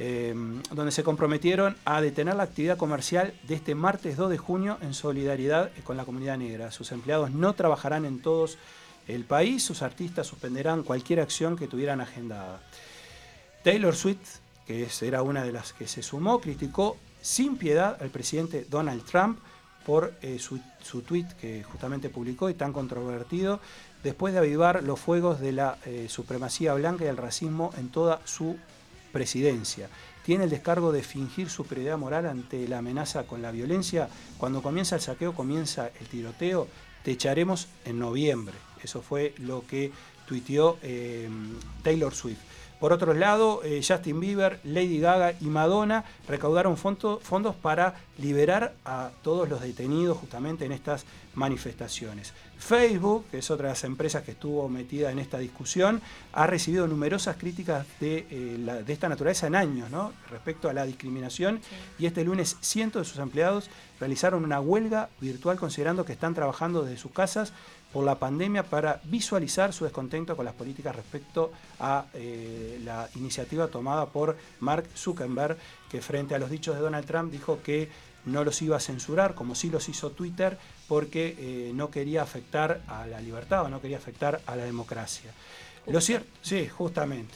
eh, 0.00 0.32
donde 0.70 0.92
se 0.92 1.02
comprometieron 1.02 1.76
a 1.84 2.00
detener 2.00 2.36
la 2.36 2.44
actividad 2.44 2.76
comercial 2.76 3.34
de 3.48 3.56
este 3.56 3.74
martes 3.74 4.16
2 4.16 4.30
de 4.30 4.38
junio 4.38 4.78
en 4.80 4.94
solidaridad 4.94 5.72
con 5.82 5.96
la 5.96 6.04
comunidad 6.04 6.38
negra. 6.38 6.70
Sus 6.70 6.92
empleados 6.92 7.32
no 7.32 7.52
trabajarán 7.54 8.04
en 8.04 8.22
todos 8.22 8.58
el 9.08 9.24
país, 9.24 9.64
sus 9.64 9.82
artistas 9.82 10.26
suspenderán 10.26 10.84
cualquier 10.84 11.20
acción 11.20 11.56
que 11.56 11.66
tuvieran 11.66 12.00
agendada. 12.00 12.60
Taylor 13.64 13.96
Swift, 13.96 14.38
que 14.66 14.86
era 15.02 15.22
una 15.22 15.42
de 15.42 15.50
las 15.52 15.72
que 15.72 15.88
se 15.88 16.02
sumó, 16.02 16.40
criticó 16.40 16.96
sin 17.20 17.56
piedad 17.56 18.00
al 18.00 18.10
presidente 18.10 18.66
Donald 18.70 19.04
Trump 19.04 19.40
por 19.84 20.14
eh, 20.22 20.38
su, 20.38 20.60
su 20.82 21.02
tweet 21.02 21.26
que 21.40 21.64
justamente 21.64 22.10
publicó 22.10 22.50
y 22.50 22.54
tan 22.54 22.72
controvertido, 22.72 23.58
después 24.02 24.32
de 24.32 24.38
avivar 24.38 24.84
los 24.84 25.00
fuegos 25.00 25.40
de 25.40 25.52
la 25.52 25.78
eh, 25.86 26.06
supremacía 26.08 26.74
blanca 26.74 27.04
y 27.04 27.08
el 27.08 27.16
racismo 27.16 27.72
en 27.78 27.88
toda 27.88 28.20
su 28.24 28.56
presidencia. 29.12 29.88
Tiene 30.24 30.44
el 30.44 30.50
descargo 30.50 30.92
de 30.92 31.02
fingir 31.02 31.48
superioridad 31.48 31.98
moral 31.98 32.26
ante 32.26 32.68
la 32.68 32.78
amenaza 32.78 33.24
con 33.24 33.40
la 33.42 33.50
violencia. 33.50 34.08
Cuando 34.36 34.62
comienza 34.62 34.96
el 34.96 35.00
saqueo, 35.00 35.34
comienza 35.34 35.90
el 36.00 36.06
tiroteo. 36.06 36.68
Te 37.02 37.12
echaremos 37.12 37.68
en 37.84 37.98
noviembre. 37.98 38.54
Eso 38.82 39.00
fue 39.02 39.34
lo 39.38 39.66
que 39.66 39.90
tuiteó 40.26 40.78
eh, 40.82 41.28
Taylor 41.82 42.14
Swift. 42.14 42.38
Por 42.78 42.92
otro 42.92 43.12
lado, 43.12 43.62
eh, 43.64 43.80
Justin 43.84 44.20
Bieber, 44.20 44.60
Lady 44.62 45.00
Gaga 45.00 45.32
y 45.40 45.46
Madonna 45.46 46.04
recaudaron 46.28 46.76
fondo- 46.76 47.18
fondos 47.20 47.56
para 47.56 47.96
liberar 48.18 48.74
a 48.84 49.10
todos 49.22 49.48
los 49.48 49.60
detenidos 49.62 50.16
justamente 50.18 50.64
en 50.64 50.70
estas 50.72 51.04
manifestaciones. 51.34 52.34
Facebook, 52.58 53.24
que 53.30 53.38
es 53.38 53.50
otra 53.50 53.68
de 53.68 53.72
las 53.72 53.84
empresas 53.84 54.22
que 54.24 54.32
estuvo 54.32 54.68
metida 54.68 55.10
en 55.12 55.18
esta 55.18 55.38
discusión, 55.38 56.02
ha 56.32 56.46
recibido 56.46 56.86
numerosas 56.86 57.36
críticas 57.36 57.86
de, 58.00 58.26
eh, 58.30 58.56
la- 58.58 58.82
de 58.82 58.92
esta 58.92 59.08
naturaleza 59.08 59.46
en 59.46 59.54
años 59.54 59.90
¿no? 59.90 60.12
respecto 60.30 60.68
a 60.68 60.72
la 60.72 60.84
discriminación 60.84 61.60
y 61.98 62.06
este 62.06 62.24
lunes 62.24 62.56
cientos 62.60 63.02
de 63.06 63.10
sus 63.10 63.18
empleados 63.22 63.70
realizaron 64.00 64.44
una 64.44 64.60
huelga 64.60 65.08
virtual 65.20 65.56
considerando 65.58 66.04
que 66.04 66.12
están 66.12 66.34
trabajando 66.34 66.82
desde 66.82 66.98
sus 66.98 67.12
casas 67.12 67.52
por 67.92 68.04
la 68.04 68.16
pandemia 68.18 68.64
para 68.64 69.00
visualizar 69.04 69.72
su 69.72 69.84
descontento 69.84 70.36
con 70.36 70.44
las 70.44 70.54
políticas 70.54 70.94
respecto 70.94 71.52
a 71.80 72.06
eh, 72.14 72.80
la 72.84 73.08
iniciativa 73.14 73.68
tomada 73.68 74.06
por 74.06 74.36
Mark 74.60 74.84
Zuckerberg, 74.94 75.56
que 75.90 76.02
frente 76.02 76.34
a 76.34 76.38
los 76.38 76.50
dichos 76.50 76.74
de 76.74 76.82
Donald 76.82 77.06
Trump 77.06 77.32
dijo 77.32 77.60
que 77.62 77.88
no 78.26 78.44
los 78.44 78.60
iba 78.60 78.76
a 78.76 78.80
censurar, 78.80 79.34
como 79.34 79.54
sí 79.54 79.70
los 79.70 79.88
hizo 79.88 80.10
Twitter, 80.10 80.58
porque 80.88 81.36
eh, 81.38 81.72
no 81.74 81.90
quería 81.90 82.22
afectar 82.22 82.80
a 82.88 83.06
la 83.06 83.20
libertad 83.20 83.64
o 83.64 83.68
no 83.68 83.80
quería 83.80 83.98
afectar 83.98 84.40
a 84.46 84.56
la 84.56 84.64
democracia. 84.64 85.30
Lo 85.86 86.00
cierto, 86.00 86.28
sí, 86.42 86.68
justamente. 86.68 87.34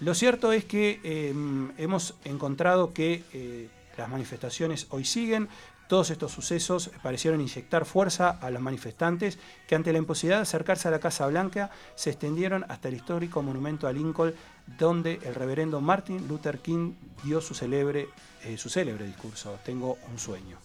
Lo 0.00 0.14
cierto 0.14 0.52
es 0.52 0.64
que 0.64 1.00
eh, 1.04 1.34
hemos 1.78 2.14
encontrado 2.24 2.92
que 2.92 3.22
eh, 3.32 3.68
las 3.96 4.08
manifestaciones 4.08 4.86
hoy 4.90 5.04
siguen. 5.04 5.48
Todos 5.88 6.10
estos 6.10 6.32
sucesos 6.32 6.90
parecieron 7.02 7.40
inyectar 7.40 7.84
fuerza 7.84 8.30
a 8.30 8.50
los 8.50 8.60
manifestantes 8.60 9.38
que 9.68 9.74
ante 9.74 9.92
la 9.92 9.98
imposibilidad 9.98 10.38
de 10.38 10.42
acercarse 10.42 10.88
a 10.88 10.90
la 10.90 10.98
Casa 10.98 11.26
Blanca 11.26 11.70
se 11.94 12.10
extendieron 12.10 12.64
hasta 12.68 12.88
el 12.88 12.94
histórico 12.94 13.42
monumento 13.42 13.86
a 13.86 13.92
Lincoln 13.92 14.34
donde 14.78 15.20
el 15.22 15.34
reverendo 15.34 15.80
Martin 15.80 16.26
Luther 16.26 16.58
King 16.58 16.94
dio 17.22 17.40
su 17.40 17.54
célebre, 17.54 18.08
eh, 18.44 18.56
su 18.56 18.70
célebre 18.70 19.06
discurso, 19.06 19.58
Tengo 19.64 19.98
un 20.10 20.18
sueño. 20.18 20.58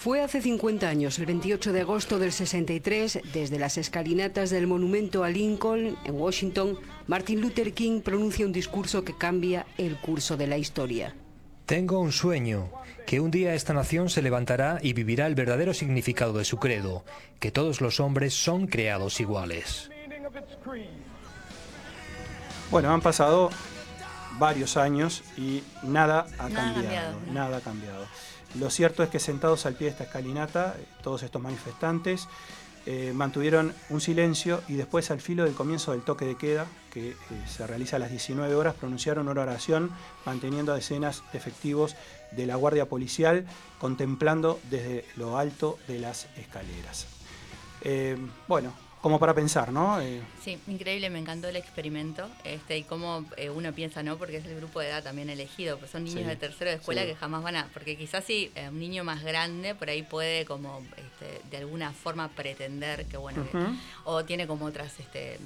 Fue 0.00 0.22
hace 0.22 0.40
50 0.40 0.88
años, 0.88 1.18
el 1.18 1.26
28 1.26 1.72
de 1.72 1.80
agosto 1.80 2.20
del 2.20 2.30
63, 2.30 3.18
desde 3.32 3.58
las 3.58 3.78
escalinatas 3.78 4.48
del 4.48 4.68
monumento 4.68 5.24
a 5.24 5.28
Lincoln, 5.28 5.96
en 6.04 6.14
Washington, 6.14 6.78
Martin 7.08 7.40
Luther 7.40 7.72
King 7.72 8.02
pronuncia 8.02 8.46
un 8.46 8.52
discurso 8.52 9.02
que 9.02 9.18
cambia 9.18 9.66
el 9.76 9.96
curso 9.96 10.36
de 10.36 10.46
la 10.46 10.56
historia. 10.56 11.16
Tengo 11.66 11.98
un 11.98 12.12
sueño, 12.12 12.70
que 13.08 13.18
un 13.18 13.32
día 13.32 13.54
esta 13.54 13.74
nación 13.74 14.08
se 14.08 14.22
levantará 14.22 14.78
y 14.80 14.92
vivirá 14.92 15.26
el 15.26 15.34
verdadero 15.34 15.74
significado 15.74 16.34
de 16.34 16.44
su 16.44 16.58
credo, 16.58 17.04
que 17.40 17.50
todos 17.50 17.80
los 17.80 17.98
hombres 17.98 18.34
son 18.34 18.68
creados 18.68 19.18
iguales. 19.18 19.90
Bueno, 22.70 22.94
han 22.94 23.00
pasado 23.00 23.50
varios 24.38 24.76
años 24.76 25.24
y 25.36 25.64
nada 25.82 26.28
ha 26.38 26.48
Nada 26.48 26.70
ha 26.70 26.74
cambiado, 26.74 27.18
nada 27.32 27.56
ha 27.56 27.60
cambiado. 27.60 28.06
Lo 28.54 28.70
cierto 28.70 29.02
es 29.02 29.10
que 29.10 29.18
sentados 29.18 29.66
al 29.66 29.74
pie 29.74 29.86
de 29.86 29.90
esta 29.92 30.04
escalinata, 30.04 30.74
eh, 30.78 30.84
todos 31.02 31.22
estos 31.22 31.40
manifestantes 31.40 32.28
eh, 32.86 33.12
mantuvieron 33.14 33.74
un 33.90 34.00
silencio 34.00 34.62
y 34.68 34.74
después 34.74 35.10
al 35.10 35.20
filo 35.20 35.44
del 35.44 35.54
comienzo 35.54 35.92
del 35.92 36.02
toque 36.02 36.24
de 36.24 36.36
queda, 36.36 36.66
que 36.90 37.10
eh, 37.10 37.16
se 37.46 37.66
realiza 37.66 37.96
a 37.96 37.98
las 37.98 38.10
19 38.10 38.54
horas, 38.54 38.74
pronunciaron 38.74 39.28
una 39.28 39.42
oración 39.42 39.90
manteniendo 40.24 40.72
a 40.72 40.76
decenas 40.76 41.22
de 41.32 41.38
efectivos 41.38 41.94
de 42.32 42.46
la 42.46 42.56
Guardia 42.56 42.86
Policial 42.86 43.44
contemplando 43.78 44.58
desde 44.70 45.04
lo 45.16 45.36
alto 45.36 45.78
de 45.86 45.98
las 45.98 46.26
escaleras. 46.36 47.06
Bueno, 48.48 48.72
como 49.00 49.18
para 49.20 49.34
pensar, 49.34 49.70
¿no? 49.72 50.00
Eh, 50.00 50.20
Sí, 50.42 50.58
increíble, 50.66 51.08
me 51.10 51.18
encantó 51.18 51.48
el 51.48 51.56
experimento 51.56 52.28
este, 52.44 52.78
y 52.78 52.82
cómo 52.82 53.24
eh, 53.36 53.50
uno 53.50 53.72
piensa, 53.72 54.02
¿no? 54.02 54.16
Porque 54.18 54.38
es 54.38 54.46
el 54.46 54.56
grupo 54.56 54.80
de 54.80 54.88
edad 54.88 55.02
también 55.04 55.30
elegido, 55.30 55.78
pues 55.78 55.90
son 55.90 56.04
niños 56.04 56.22
Sí, 56.22 56.26
de 56.28 56.36
tercero 56.36 56.70
de 56.70 56.76
escuela 56.76 57.02
sí. 57.02 57.08
que 57.08 57.14
jamás 57.16 57.42
van 57.42 57.56
a, 57.56 57.66
porque 57.72 57.96
quizás 57.96 58.24
si 58.24 58.50
eh, 58.54 58.68
un 58.68 58.78
niño 58.78 59.04
más 59.04 59.22
grande 59.22 59.74
por 59.74 59.88
ahí 59.90 60.02
puede 60.02 60.44
como 60.46 60.82
este, 60.96 61.40
de 61.50 61.56
alguna 61.58 61.92
forma 61.92 62.28
pretender 62.28 63.06
que 63.06 63.16
bueno, 63.16 63.44
que- 63.50 63.58
o 64.04 64.24
tiene 64.24 64.46
como 64.46 64.64
otras 64.66 64.98
este, 64.98 65.38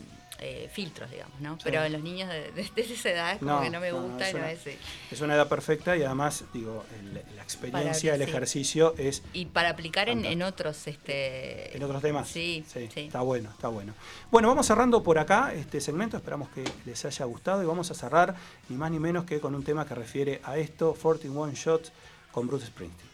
eh, 0.44 0.68
filtros, 0.72 1.10
digamos, 1.10 1.40
¿no? 1.40 1.54
Sí. 1.54 1.60
Pero 1.64 1.84
en 1.84 1.92
los 1.92 2.02
niños 2.02 2.28
de, 2.28 2.50
de- 2.52 2.68
de 2.74 2.82
esa 2.82 3.10
edad 3.10 3.32
es 3.34 3.38
como 3.38 3.60
que 3.62 3.70
no 3.70 3.78
me 3.80 3.92
gusta 3.92 4.28
y 4.28 4.32
no 4.34 4.38
una, 4.40 4.50
es... 4.52 4.60
sí. 4.60 4.76
es 5.10 5.20
una 5.20 5.34
edad 5.34 5.48
perfecta 5.48 5.96
y 5.96 6.02
además, 6.02 6.44
digo, 6.52 6.84
el- 7.00 7.14
la 7.36 7.42
experiencia, 7.42 8.14
el 8.14 8.22
sí. 8.24 8.28
ejercicio 8.28 8.94
es 8.98 9.22
Y 9.32 9.46
para 9.46 9.70
aplicar 9.70 10.08
en, 10.08 10.24
en 10.24 10.42
otros 10.42 10.86
este 10.86 11.76
en 11.76 11.82
otros 11.82 12.02
temas. 12.02 12.28
Sí, 12.28 12.64
sí, 12.66 12.88
sí. 12.92 13.00
Está 13.02 13.20
bueno, 13.20 13.50
está 13.50 13.68
bueno. 13.68 13.94
Bueno, 14.30 14.48
vamos 14.48 14.66
cerrando 14.66 15.02
por 15.02 15.18
acá 15.18 15.52
este 15.54 15.80
segmento. 15.80 16.16
Esperamos 16.16 16.48
que 16.50 16.64
les 16.86 17.04
haya 17.04 17.24
gustado 17.24 17.62
y 17.62 17.66
vamos 17.66 17.90
a 17.90 17.94
cerrar 17.94 18.34
ni 18.68 18.76
más 18.76 18.90
ni 18.90 18.98
menos 18.98 19.24
que 19.24 19.40
con 19.40 19.54
un 19.54 19.62
tema 19.62 19.86
que 19.86 19.94
refiere 19.94 20.40
a 20.44 20.56
esto, 20.58 20.96
41 21.00 21.52
Shots 21.54 21.92
con 22.32 22.46
Bruce 22.48 22.66
Springsteen. 22.66 23.11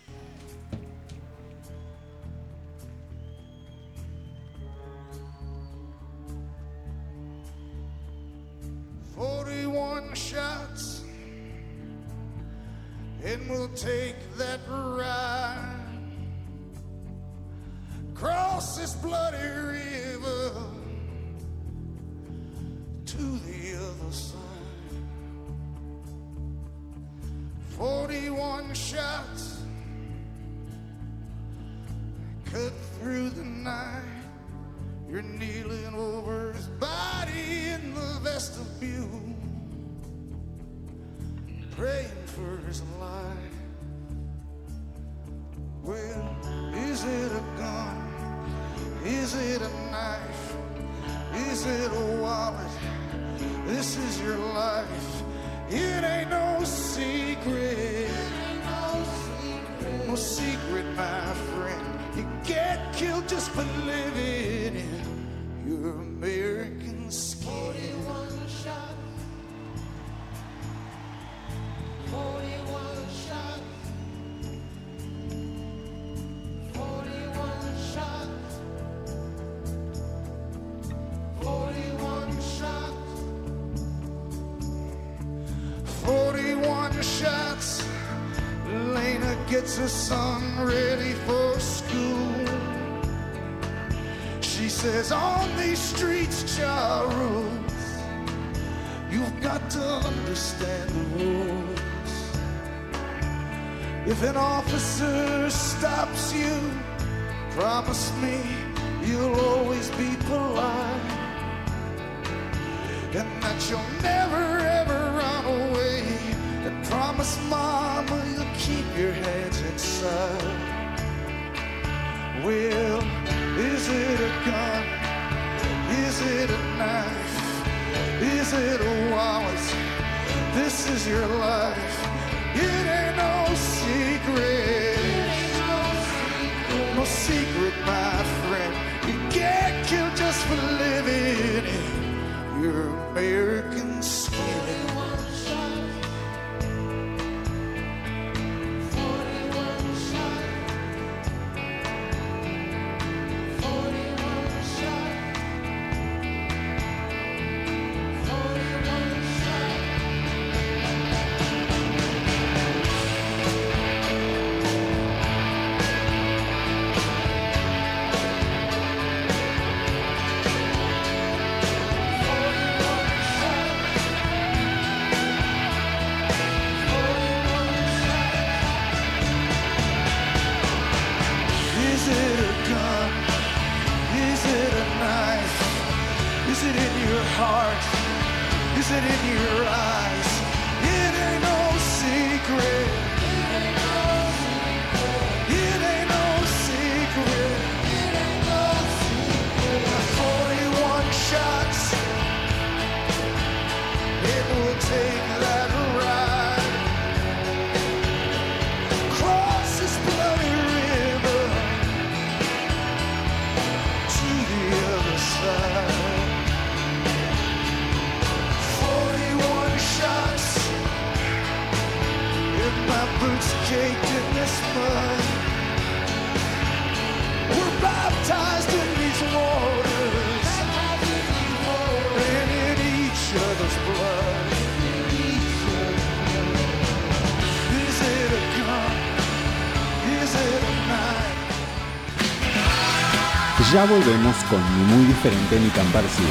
Ya 243.73 243.85
volvemos 243.85 244.37
con 244.45 244.61
Ni 244.79 244.85
muy 244.95 245.05
diferente 245.05 245.61
ni 245.61 245.69
tan 245.69 245.87
parecido. 245.93 246.31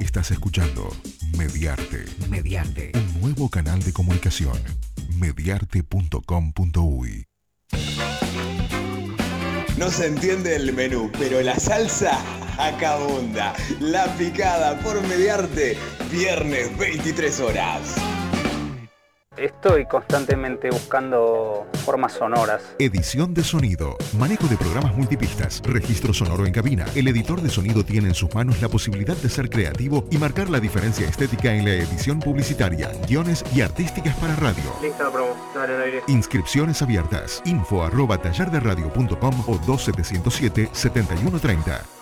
Estás 0.00 0.30
escuchando 0.30 0.88
Mediarte. 1.36 2.04
Mediarte. 2.28 2.92
Un 2.94 3.22
nuevo 3.22 3.50
canal 3.50 3.82
de 3.82 3.92
comunicación. 3.92 4.56
Mediarte.com.uy. 5.16 7.26
No 9.78 9.90
se 9.90 10.06
entiende 10.06 10.54
el 10.54 10.72
menú, 10.74 11.10
pero 11.18 11.40
la 11.40 11.58
salsa 11.58 12.20
acá 12.56 12.92
abunda. 12.92 13.52
La 13.80 14.06
picada 14.16 14.78
por 14.78 15.04
mediarte, 15.08 15.76
viernes 16.12 16.78
23 16.78 17.40
horas. 17.40 17.96
Estoy 19.36 19.86
constantemente 19.86 20.70
buscando 20.70 21.66
formas 21.84 22.12
sonoras. 22.12 22.74
Edición 22.78 23.32
de 23.32 23.42
sonido, 23.42 23.96
manejo 24.18 24.46
de 24.46 24.58
programas 24.58 24.94
multipistas, 24.94 25.62
registro 25.64 26.12
sonoro 26.12 26.44
en 26.44 26.52
cabina. 26.52 26.84
El 26.94 27.08
editor 27.08 27.40
de 27.40 27.48
sonido 27.48 27.82
tiene 27.82 28.08
en 28.08 28.14
sus 28.14 28.34
manos 28.34 28.60
la 28.60 28.68
posibilidad 28.68 29.16
de 29.16 29.30
ser 29.30 29.48
creativo 29.48 30.04
y 30.10 30.18
marcar 30.18 30.50
la 30.50 30.60
diferencia 30.60 31.08
estética 31.08 31.54
en 31.54 31.64
la 31.64 31.72
edición 31.72 32.20
publicitaria, 32.20 32.92
guiones 33.08 33.42
y 33.54 33.62
artísticas 33.62 34.14
para 34.16 34.36
radio. 34.36 34.64
Lista 34.82 35.10
promo. 35.10 35.34
Dale 35.54 35.76
al 35.76 35.82
aire. 35.82 36.02
Inscripciones 36.08 36.82
abiertas. 36.82 37.40
Info 37.46 37.82
arroba 37.82 38.18
tallarderadio.com 38.18 39.44
o 39.46 39.58
2707 39.66 40.68
7130. 40.72 42.01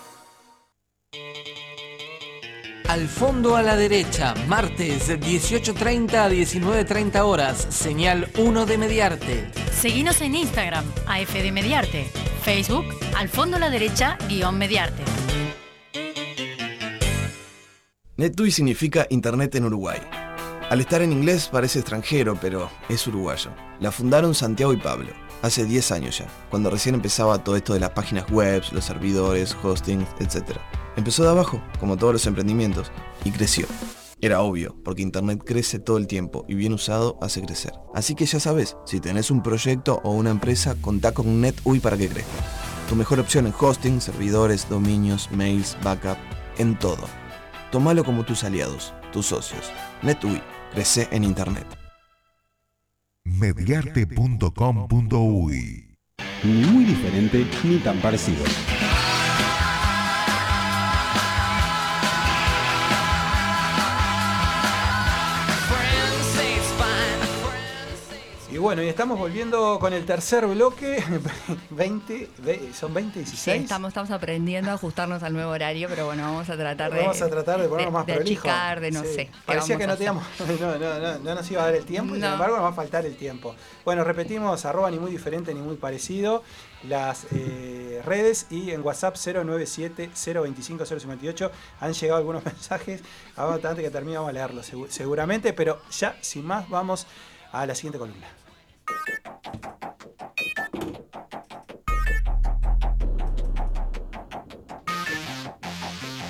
Al 2.91 3.07
fondo 3.07 3.55
a 3.55 3.63
la 3.63 3.77
derecha, 3.77 4.33
martes 4.49 5.09
18.30 5.09 6.13
a 6.13 6.29
19.30 6.29 7.21
horas, 7.21 7.65
señal 7.69 8.29
1 8.37 8.65
de 8.65 8.77
Mediarte. 8.77 9.49
Seguinos 9.71 10.19
en 10.19 10.35
Instagram, 10.35 10.83
AFD 11.07 11.53
Mediarte. 11.53 12.11
Facebook, 12.43 12.83
al 13.15 13.29
fondo 13.29 13.55
a 13.55 13.59
la 13.61 13.69
derecha, 13.69 14.17
guion 14.27 14.57
Mediarte. 14.57 15.03
NetUI 18.17 18.51
significa 18.51 19.07
Internet 19.09 19.55
en 19.55 19.67
Uruguay. 19.67 20.01
Al 20.69 20.81
estar 20.81 21.01
en 21.01 21.13
inglés 21.13 21.47
parece 21.49 21.79
extranjero, 21.79 22.37
pero 22.41 22.69
es 22.89 23.07
uruguayo. 23.07 23.51
La 23.79 23.93
fundaron 23.93 24.35
Santiago 24.35 24.73
y 24.73 24.77
Pablo, 24.77 25.13
hace 25.41 25.63
10 25.63 25.91
años 25.93 26.17
ya, 26.17 26.27
cuando 26.49 26.69
recién 26.69 26.95
empezaba 26.95 27.41
todo 27.41 27.55
esto 27.55 27.73
de 27.73 27.79
las 27.79 27.91
páginas 27.91 28.29
web, 28.29 28.61
los 28.73 28.83
servidores, 28.83 29.55
hosting, 29.63 30.05
etc. 30.19 30.57
Empezó 30.95 31.23
de 31.23 31.29
abajo, 31.29 31.61
como 31.79 31.97
todos 31.97 32.13
los 32.13 32.27
emprendimientos, 32.27 32.91
y 33.23 33.31
creció. 33.31 33.65
Era 34.19 34.41
obvio, 34.41 34.75
porque 34.83 35.01
Internet 35.01 35.41
crece 35.43 35.79
todo 35.79 35.97
el 35.97 36.05
tiempo 36.05 36.45
y 36.47 36.53
bien 36.53 36.73
usado 36.73 37.17
hace 37.21 37.41
crecer. 37.41 37.73
Así 37.95 38.13
que 38.13 38.27
ya 38.27 38.39
sabes, 38.39 38.77
si 38.85 38.99
tenés 38.99 39.31
un 39.31 39.41
proyecto 39.41 39.99
o 40.03 40.11
una 40.11 40.29
empresa, 40.29 40.75
contá 40.79 41.11
con 41.11 41.41
NetUI 41.41 41.79
para 41.79 41.97
que 41.97 42.07
crezca. 42.07 42.29
Tu 42.87 42.95
mejor 42.95 43.19
opción 43.19 43.47
en 43.47 43.53
hosting, 43.57 43.99
servidores, 43.99 44.69
dominios, 44.69 45.31
mails, 45.31 45.75
backup, 45.83 46.17
en 46.57 46.77
todo. 46.77 47.07
Tómalo 47.71 48.03
como 48.03 48.23
tus 48.23 48.43
aliados, 48.43 48.93
tus 49.11 49.25
socios. 49.27 49.71
NetUI, 50.03 50.43
crece 50.71 51.07
en 51.11 51.23
Internet. 51.23 51.65
Mediarte.com.uy. 53.23 55.87
Ni 56.43 56.65
muy 56.65 56.85
diferente 56.85 57.45
ni 57.63 57.77
tan 57.77 58.01
parecido. 58.01 58.43
Bueno, 68.71 68.83
y 68.83 68.87
estamos 68.87 69.19
volviendo 69.19 69.77
con 69.81 69.91
el 69.91 70.05
tercer 70.05 70.47
bloque. 70.47 71.03
20, 71.71 72.29
ve- 72.37 72.71
son 72.73 72.93
20, 72.93 73.19
Sí, 73.19 73.25
16. 73.25 73.63
estamos, 73.63 73.89
estamos 73.89 74.11
aprendiendo 74.11 74.71
a 74.71 74.75
ajustarnos 74.75 75.21
al 75.23 75.33
nuevo 75.33 75.51
horario, 75.51 75.89
pero 75.89 76.05
bueno, 76.05 76.23
vamos 76.23 76.49
a 76.49 76.55
tratar 76.55 76.89
de. 76.93 77.01
Vamos 77.01 77.21
a 77.21 77.29
tratar 77.29 77.61
de 77.61 77.67
ponerlo 77.67 77.91
más 77.91 78.05
de 78.05 78.13
prolijo. 78.13 78.47
achicar, 78.47 78.79
de 78.79 78.91
no 78.91 79.01
Sí. 79.03 79.13
sé. 79.13 79.29
Parecía 79.45 79.77
que 79.77 79.87
no, 79.87 79.97
teníamos, 79.97 80.23
no, 80.61 80.77
no, 80.77 80.99
no, 80.99 81.19
no 81.19 81.35
nos 81.35 81.51
iba 81.51 81.63
a 81.63 81.65
dar 81.65 81.75
el 81.75 81.83
tiempo 81.83 82.15
y 82.15 82.21
sin 82.21 82.31
embargo 82.31 82.55
nos 82.55 82.63
va 82.63 82.69
a 82.69 82.73
faltar 82.73 83.05
el 83.05 83.17
tiempo. 83.17 83.57
Bueno, 83.83 84.05
repetimos, 84.05 84.63
arroba 84.63 84.89
ni 84.89 84.99
muy 84.99 85.11
diferente 85.11 85.53
ni 85.53 85.59
muy 85.59 85.75
parecido, 85.75 86.41
las 86.87 87.25
eh, 87.33 88.01
redes 88.05 88.45
y 88.49 88.71
en 88.71 88.85
WhatsApp 88.85 89.15
097-025-058 89.17 91.51
han 91.81 91.91
llegado 91.93 92.17
algunos 92.19 92.45
mensajes. 92.53 93.01
Ahora, 93.35 93.55
antes 93.69 93.83
que 93.83 93.91
termine 93.91 94.15
vamos 94.15 94.29
a 94.29 94.33
leerlos 94.33 94.71
segu- 94.71 94.87
seguramente, 94.87 95.51
pero 95.51 95.81
ya 95.91 96.15
sin 96.21 96.45
más 96.45 96.69
vamos 96.69 97.05
a 97.51 97.65
la 97.65 97.75
siguiente 97.75 97.99
columna. 97.99 98.27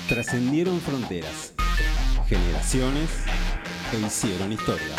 Trascendieron 0.08 0.78
fronteras, 0.80 1.54
generaciones 2.28 3.24
e 3.94 4.06
hicieron 4.06 4.52
historia. 4.52 4.94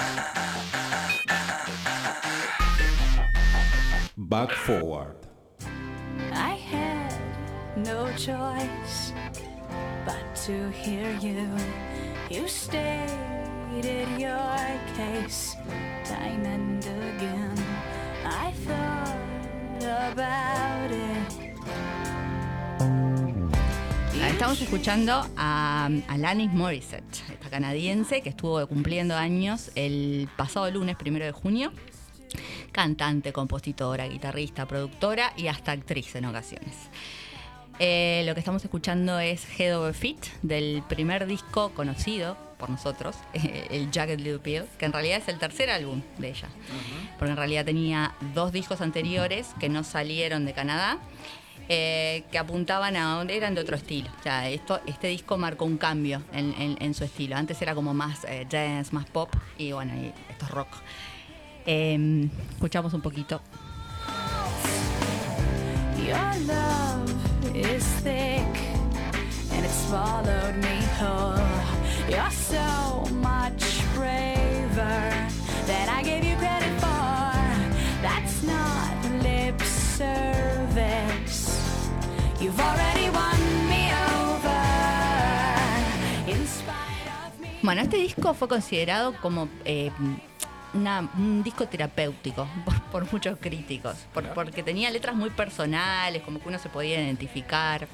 Back 4.15 4.51
Forward. 4.53 5.15
I 6.33 6.55
had 6.55 7.13
no 7.75 8.11
choice 8.17 9.13
but 10.03 10.35
to 10.47 10.71
hear 10.71 11.11
you. 11.21 11.47
You 12.31 12.47
Estamos 24.43 24.61
escuchando 24.61 25.25
a 25.37 25.89
Alanis 26.07 26.51
Morissette, 26.51 27.23
esta 27.31 27.49
canadiense 27.49 28.21
que 28.21 28.29
estuvo 28.29 28.67
cumpliendo 28.67 29.15
años 29.15 29.71
el 29.75 30.27
pasado 30.35 30.69
lunes, 30.69 30.97
primero 30.97 31.23
de 31.23 31.31
junio. 31.31 31.71
Cantante, 32.71 33.31
compositora, 33.31 34.07
guitarrista, 34.07 34.65
productora 34.67 35.33
y 35.37 35.47
hasta 35.47 35.71
actriz 35.71 36.15
en 36.15 36.25
ocasiones. 36.25 36.75
Eh, 37.79 38.23
lo 38.25 38.33
que 38.33 38.39
estamos 38.39 38.63
escuchando 38.63 39.19
es 39.19 39.45
Head 39.59 39.77
Over 39.79 39.93
Feet 39.93 40.17
del 40.41 40.83
primer 40.87 41.25
disco 41.25 41.71
conocido 41.73 42.37
por 42.57 42.69
nosotros, 42.69 43.15
el 43.33 43.89
Jagged 43.91 44.19
Little 44.19 44.39
Pill, 44.39 44.63
que 44.77 44.85
en 44.85 44.93
realidad 44.93 45.17
es 45.17 45.27
el 45.27 45.39
tercer 45.39 45.69
álbum 45.69 46.01
de 46.17 46.29
ella. 46.29 46.47
Porque 47.17 47.31
en 47.31 47.37
realidad 47.37 47.65
tenía 47.65 48.13
dos 48.33 48.51
discos 48.51 48.79
anteriores 48.81 49.47
que 49.59 49.69
no 49.69 49.83
salieron 49.83 50.45
de 50.45 50.53
Canadá 50.53 50.99
eh, 51.69 52.23
que 52.31 52.37
apuntaban 52.37 52.95
a 52.95 53.15
donde 53.15 53.35
eran 53.37 53.55
de 53.55 53.61
otro 53.61 53.75
estilo. 53.75 54.09
O 54.19 54.23
sea, 54.23 54.49
esto, 54.49 54.79
este 54.85 55.07
disco 55.07 55.37
marcó 55.37 55.65
un 55.65 55.77
cambio 55.77 56.21
en, 56.33 56.53
en- 56.59 56.77
en 56.79 56.93
su 56.93 57.03
estilo. 57.05 57.35
Antes 57.37 57.61
era 57.61 57.73
como 57.73 57.93
más 57.93 58.23
eh, 58.25 58.45
dance, 58.49 58.93
más 58.93 59.05
pop, 59.09 59.33
y 59.57 59.71
bueno, 59.71 59.93
y 59.95 60.11
esto 60.29 60.45
es 60.45 60.51
rock. 60.51 60.67
Eh, 61.65 62.29
escuchamos 62.51 62.93
un 62.93 63.01
poquito. 63.01 63.41
Your 66.05 66.17
love 66.45 67.32
is 67.55 67.83
thick 68.01 68.53
and 69.51 69.65
it's 69.65 69.87
swallowed 69.87 70.55
me 70.55 70.81
whole. 70.97 71.37
You're 72.09 72.31
so 72.31 73.05
much 73.13 73.63
braver 73.93 75.13
than 75.67 75.89
I 75.89 76.01
gave 76.03 76.23
you 76.23 76.35
credit 76.37 76.73
for. 76.81 77.33
That's 78.01 78.41
not 78.43 78.95
lip 79.21 79.61
service. 79.61 81.59
You've 82.41 82.59
already 82.59 83.09
won 83.09 83.39
me 83.69 83.91
over. 84.17 84.63
In 86.27 86.47
spite 86.47 87.07
of 87.25 87.39
me. 87.39 87.59
Bueno, 87.61 87.81
este 87.81 87.97
disco 87.97 88.33
fue 88.33 88.47
considerado 88.47 89.13
como 89.21 89.47
eh, 89.65 89.91
una- 90.73 91.09
un 91.17 91.43
disco 91.43 91.67
terapéutico 91.67 92.47
por, 92.65 92.81
por 92.83 93.11
muchos 93.13 93.37
críticos, 93.39 93.97
por- 94.13 94.29
porque 94.33 94.63
tenía 94.63 94.89
letras 94.91 95.15
muy 95.15 95.29
personales, 95.29 96.21
como 96.23 96.39
que 96.39 96.47
uno 96.49 96.59
se 96.59 96.69
podía 96.69 97.01
identificar. 97.01 97.87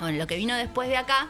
Bueno, 0.00 0.18
lo 0.18 0.26
que 0.26 0.36
vino 0.36 0.54
después 0.56 0.88
de 0.88 0.96
acá 0.96 1.26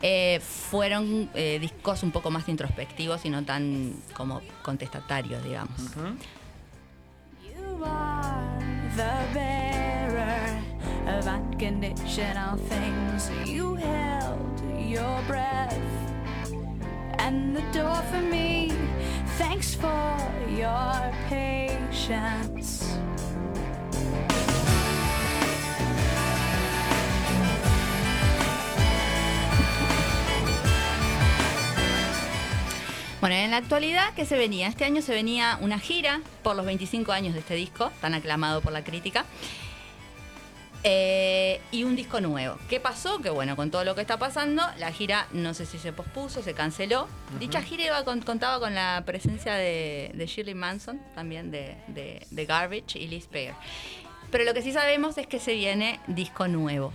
eh, 0.00 0.40
fueron 0.40 1.30
eh, 1.34 1.58
discos 1.60 2.02
un 2.02 2.10
poco 2.10 2.30
más 2.30 2.48
introspectivos 2.48 3.24
y 3.24 3.30
no 3.30 3.44
tan 3.44 3.94
como 4.14 4.40
contestatarios, 4.62 5.42
digamos. 5.44 5.80
You 7.44 7.84
are 7.84 8.58
the 8.96 9.34
bearer 9.34 10.58
of 11.18 11.26
unconditional 11.26 12.58
things. 12.68 13.30
You 13.46 13.76
held 13.76 14.60
your 14.88 15.20
breath 15.28 15.72
and 17.18 17.54
the 17.56 17.62
door 17.78 18.02
for 18.10 18.20
me. 18.20 18.70
Thanks 19.38 19.74
for 19.74 20.16
your 20.48 21.12
patience. 21.28 22.82
Bueno, 33.20 33.36
en 33.36 33.52
la 33.52 33.58
actualidad, 33.58 34.12
¿qué 34.16 34.26
se 34.26 34.36
venía? 34.36 34.66
Este 34.66 34.84
año 34.84 35.00
se 35.00 35.14
venía 35.14 35.56
una 35.60 35.78
gira 35.78 36.20
por 36.42 36.56
los 36.56 36.66
25 36.66 37.12
años 37.12 37.34
de 37.34 37.40
este 37.40 37.54
disco, 37.54 37.92
tan 38.00 38.14
aclamado 38.14 38.60
por 38.60 38.72
la 38.72 38.82
crítica. 38.82 39.24
Eh, 40.84 41.60
y 41.70 41.84
un 41.84 41.94
disco 41.94 42.20
nuevo. 42.20 42.58
¿Qué 42.68 42.80
pasó? 42.80 43.20
Que 43.20 43.30
bueno, 43.30 43.54
con 43.54 43.70
todo 43.70 43.84
lo 43.84 43.94
que 43.94 44.00
está 44.00 44.18
pasando, 44.18 44.62
la 44.78 44.90
gira 44.90 45.28
no 45.32 45.54
sé 45.54 45.64
si 45.64 45.78
se 45.78 45.92
pospuso, 45.92 46.42
se 46.42 46.54
canceló. 46.54 47.06
Dicha 47.38 47.62
gira 47.62 47.84
iba 47.84 48.04
con- 48.04 48.20
contaba 48.22 48.58
con 48.58 48.74
la 48.74 49.02
presencia 49.06 49.54
de, 49.54 50.10
de 50.14 50.26
Shirley 50.26 50.54
Manson, 50.54 51.00
también 51.14 51.50
de, 51.52 51.76
de- 51.86 52.26
de 52.30 52.46
Garbage 52.46 52.98
y 52.98 53.06
Liz 53.06 53.26
Pear. 53.28 53.54
Pero 54.32 54.42
lo 54.44 54.54
que 54.54 54.62
sí 54.62 54.72
sabemos 54.72 55.18
es 55.18 55.26
que 55.28 55.38
se 55.38 55.54
viene 55.54 56.00
disco 56.08 56.48
nuevo. 56.48 56.92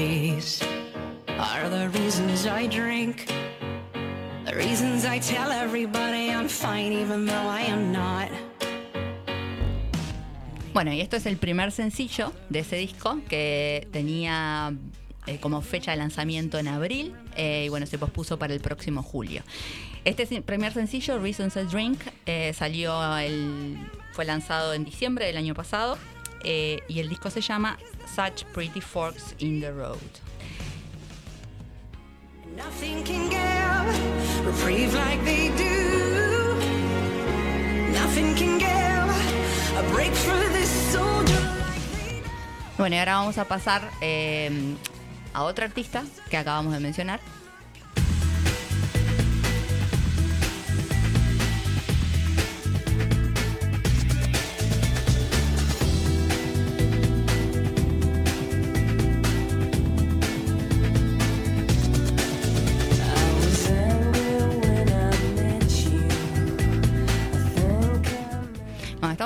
These 0.00 0.62
are 1.38 1.68
the 1.68 1.90
reasons 1.90 2.46
I 2.46 2.66
drink. 2.68 3.26
The 4.46 4.54
reasons 4.56 5.04
I 5.04 5.18
tell 5.18 5.50
everybody 5.52 6.30
I'm 6.30 6.48
fine 6.48 6.90
even 6.94 7.26
though 7.26 7.46
I 7.46 7.70
am 7.70 7.92
not. 7.92 8.30
Bueno, 10.72 10.90
y 10.94 11.02
esto 11.02 11.16
es 11.16 11.26
el 11.26 11.36
primer 11.36 11.70
sencillo 11.70 12.32
de 12.48 12.60
ese 12.60 12.76
disco 12.76 13.18
que 13.28 13.88
tenía 13.92 14.72
eh, 15.26 15.36
como 15.38 15.60
fecha 15.60 15.90
de 15.90 15.98
lanzamiento 15.98 16.58
en 16.58 16.68
abril 16.68 17.14
eh, 17.36 17.64
y 17.66 17.68
bueno, 17.68 17.84
se 17.84 17.98
pospuso 17.98 18.38
para 18.38 18.54
el 18.54 18.60
próximo 18.60 19.02
julio. 19.02 19.42
Este 20.06 20.40
primer 20.40 20.72
sencillo, 20.72 21.18
Reasons 21.18 21.56
I 21.56 21.64
Drink, 21.64 22.00
eh, 22.24 22.54
salió 22.54 23.18
el, 23.18 23.76
fue 24.12 24.24
lanzado 24.24 24.72
en 24.72 24.86
diciembre 24.86 25.26
del 25.26 25.36
año 25.36 25.52
pasado 25.52 25.98
eh, 26.44 26.80
y 26.88 27.00
el 27.00 27.08
disco 27.08 27.30
se 27.30 27.40
llama 27.40 27.78
Such 28.14 28.44
Pretty 28.52 28.80
Forks 28.80 29.34
in 29.38 29.60
the 29.60 29.70
Road. 29.70 29.98
Nothing 32.56 33.04
can 33.04 33.28
give 33.30 34.46
reprieve 34.46 34.94
like 34.94 35.24
they 35.24 35.48
do. 35.56 36.54
Nothing 37.92 38.34
can 38.34 38.58
give 38.58 39.78
a 39.78 39.92
break 39.92 40.12
for 40.12 40.38
this 40.52 40.68
soldier. 40.92 41.40
Bueno, 42.76 42.96
y 42.96 42.98
ahora 42.98 43.16
vamos 43.16 43.38
a 43.38 43.44
pasar 43.44 43.90
eh, 44.00 44.50
a 45.32 45.42
otra 45.42 45.66
artista 45.66 46.04
que 46.30 46.36
acabamos 46.36 46.72
de 46.72 46.80
mencionar. 46.80 47.20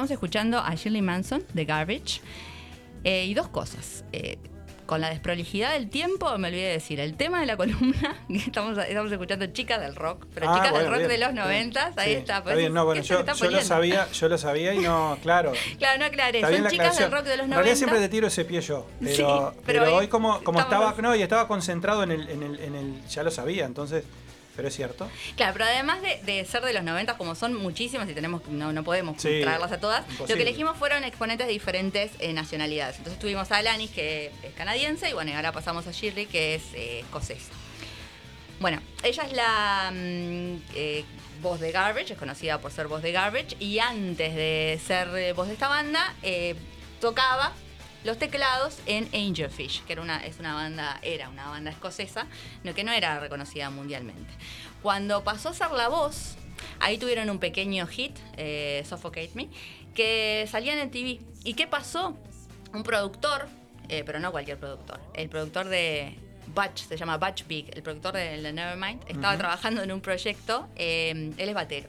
Estamos 0.04 0.10
escuchando 0.22 0.58
a 0.58 0.74
Shirley 0.74 1.00
Manson 1.00 1.42
de 1.54 1.64
Garbage. 1.64 2.20
Eh, 3.04 3.24
y 3.24 3.32
dos 3.34 3.48
cosas. 3.48 4.04
Eh, 4.12 4.36
con 4.84 5.00
la 5.00 5.08
desprolijidad 5.08 5.72
del 5.72 5.88
tiempo, 5.88 6.36
me 6.36 6.48
olvidé 6.48 6.66
de 6.66 6.72
decir, 6.72 7.00
el 7.00 7.16
tema 7.16 7.40
de 7.40 7.46
la 7.46 7.56
columna, 7.56 8.22
que 8.28 8.36
estamos, 8.36 8.76
estamos 8.76 9.10
escuchando 9.10 9.46
Chicas 9.46 9.80
del 9.80 9.96
Rock, 9.96 10.26
pero 10.34 10.50
Ah, 10.50 10.56
Chicas 10.56 10.72
bueno, 10.72 10.84
del 10.84 10.88
Rock 10.92 10.98
bien, 10.98 11.08
de 11.08 11.18
los. 11.26 11.34
90, 11.34 11.86
ahí 11.86 11.92
Sí, 11.94 12.00
está. 12.00 12.18
Está 12.18 12.42
pues, 12.42 12.56
bien, 12.58 12.74
no, 12.74 12.84
bueno, 12.84 13.00
¿qué 13.00 13.06
se 13.08 13.14
me 13.14 13.24
yo, 13.24 13.34
yo 13.34 13.50
lo 13.50 13.62
sabía, 13.62 14.08
yo 14.12 14.28
lo 14.28 14.36
sabía 14.36 14.74
y 14.74 14.78
no, 14.80 15.16
claro. 15.22 15.52
Claro, 15.78 15.98
no 16.00 16.04
aclaré, 16.04 16.40
Está 16.40 16.54
son 16.54 16.68
Chicas 16.68 16.98
del. 16.98 17.10
Rock 17.10 17.24
de 17.24 17.36
los 17.38 17.44
En 17.46 17.52
realidad 17.52 17.74
90. 17.74 17.76
siempre 17.76 17.98
te 18.00 18.08
tiro 18.10 18.26
ese 18.26 18.44
pie 18.44 18.60
yo, 18.60 18.86
pero, 19.00 19.14
Sí, 19.14 19.22
pero, 19.22 19.54
pero 19.64 19.84
hoy 19.84 19.92
hoy 20.00 20.08
como, 20.08 20.44
como 20.44 20.60
estaba, 20.60 20.94
no, 21.00 21.16
y 21.16 21.22
estaba 21.22 21.48
concentrado 21.48 22.02
en 22.02 22.10
el, 22.12 22.28
en 22.28 22.42
el, 22.42 22.60
en 22.60 22.74
el, 22.74 23.06
ya 23.08 23.22
lo 23.22 23.30
sabía, 23.30 23.64
entonces, 23.64 24.04
pero 24.56 24.68
es 24.68 24.74
cierto. 24.76 25.10
Claro, 25.36 25.52
pero 25.52 25.64
además 25.64 26.00
de, 26.02 26.20
de 26.24 26.44
ser 26.44 26.62
de 26.62 26.72
los 26.72 26.82
90, 26.84 27.16
como 27.16 27.34
son 27.34 27.54
muchísimas 27.54 28.08
y 28.08 28.14
tenemos 28.14 28.46
no, 28.48 28.72
no 28.72 28.84
podemos 28.84 29.20
Sí, 29.20 29.40
traerlas 29.42 29.72
a 29.72 29.78
todas, 29.80 30.04
lo 30.18 30.26
que 30.26 30.42
elegimos 30.42 30.76
fueron 30.76 31.04
exponentes 31.04 31.46
de 31.46 31.52
diferentes 31.52 32.12
eh, 32.18 32.32
nacionalidades. 32.32 32.98
Entonces 32.98 33.18
tuvimos 33.20 33.50
a 33.52 33.56
Alanis, 33.58 33.90
que 33.90 34.30
es 34.42 34.52
canadiense, 34.54 35.10
y 35.10 35.12
bueno, 35.12 35.30
y 35.30 35.34
ahora 35.34 35.52
pasamos 35.52 35.86
a 35.86 35.92
Shirley, 35.92 36.26
que 36.26 36.54
es 36.54 36.62
eh, 36.74 37.00
escocesa. 37.00 37.52
Bueno, 38.60 38.80
ella 39.02 39.24
es 39.24 39.32
la 39.32 39.90
mm, 39.92 40.56
eh, 40.74 41.04
voz 41.42 41.60
de 41.60 41.72
Garbage, 41.72 42.12
es 42.14 42.18
conocida 42.18 42.58
por 42.60 42.70
ser 42.72 42.86
voz 42.86 43.02
de 43.02 43.12
Garbage, 43.12 43.56
y 43.58 43.78
antes 43.78 44.34
de 44.34 44.80
ser 44.86 45.08
eh, 45.16 45.32
voz 45.32 45.48
de 45.48 45.54
esta 45.54 45.68
banda, 45.68 46.14
eh, 46.22 46.54
tocaba 47.00 47.52
los 48.04 48.18
teclados 48.18 48.78
en 48.86 49.08
Angelfish, 49.14 49.82
que 49.84 49.94
era 49.94 50.02
una, 50.02 50.24
es 50.24 50.38
una 50.38 50.54
banda, 50.54 50.98
era 51.02 51.28
una 51.30 51.48
banda 51.48 51.70
escocesa, 51.70 52.26
no, 52.62 52.74
que 52.74 52.84
no 52.84 52.92
era 52.92 53.18
reconocida 53.18 53.70
mundialmente. 53.70 54.32
Cuando 54.82 55.24
pasó 55.24 55.48
a 55.48 55.54
ser 55.54 55.70
la 55.70 55.88
voz, 55.88 56.36
ahí 56.80 56.98
tuvieron 56.98 57.30
un 57.30 57.38
pequeño 57.38 57.86
hit, 57.86 58.16
eh, 58.36 58.84
Suffocate 58.86 59.30
Me, 59.34 59.48
que 59.94 60.46
salía 60.50 60.74
en 60.74 60.80
el 60.80 60.90
TV. 60.90 61.20
¿Y 61.44 61.54
qué 61.54 61.66
pasó? 61.66 62.16
Un 62.74 62.82
productor, 62.82 63.48
eh, 63.88 64.02
pero 64.04 64.20
no 64.20 64.30
cualquier 64.32 64.58
productor, 64.58 65.00
el 65.14 65.28
productor 65.28 65.68
de 65.68 66.18
Batch, 66.48 66.86
se 66.86 66.96
llama 66.96 67.16
Batch 67.16 67.46
Big, 67.46 67.70
el 67.74 67.82
productor 67.82 68.14
de 68.14 68.36
la 68.36 68.52
Nevermind, 68.52 69.02
estaba 69.08 69.36
trabajando 69.38 69.82
en 69.82 69.92
un 69.92 70.00
proyecto, 70.00 70.68
eh, 70.76 71.32
él 71.36 71.48
es 71.48 71.54
batero. 71.54 71.88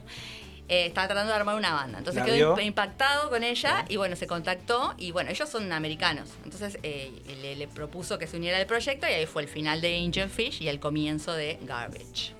Eh, 0.68 0.86
estaba 0.86 1.06
tratando 1.06 1.32
de 1.32 1.38
armar 1.38 1.54
una 1.56 1.72
banda. 1.74 1.98
Entonces 1.98 2.20
La 2.20 2.26
quedó 2.26 2.54
vio. 2.56 2.64
impactado 2.64 3.30
con 3.30 3.44
ella 3.44 3.84
y 3.88 3.96
bueno, 3.96 4.16
se 4.16 4.26
contactó 4.26 4.94
y 4.98 5.12
bueno, 5.12 5.30
ellos 5.30 5.48
son 5.48 5.70
americanos. 5.72 6.28
Entonces 6.44 6.78
eh, 6.82 7.12
le, 7.40 7.54
le 7.56 7.68
propuso 7.68 8.18
que 8.18 8.26
se 8.26 8.36
uniera 8.36 8.58
al 8.58 8.66
proyecto 8.66 9.06
y 9.08 9.12
ahí 9.12 9.26
fue 9.26 9.42
el 9.42 9.48
final 9.48 9.80
de 9.80 9.96
Angel 10.04 10.28
Fish 10.28 10.60
y 10.62 10.68
el 10.68 10.80
comienzo 10.80 11.32
de 11.34 11.58
Garbage. 11.62 12.34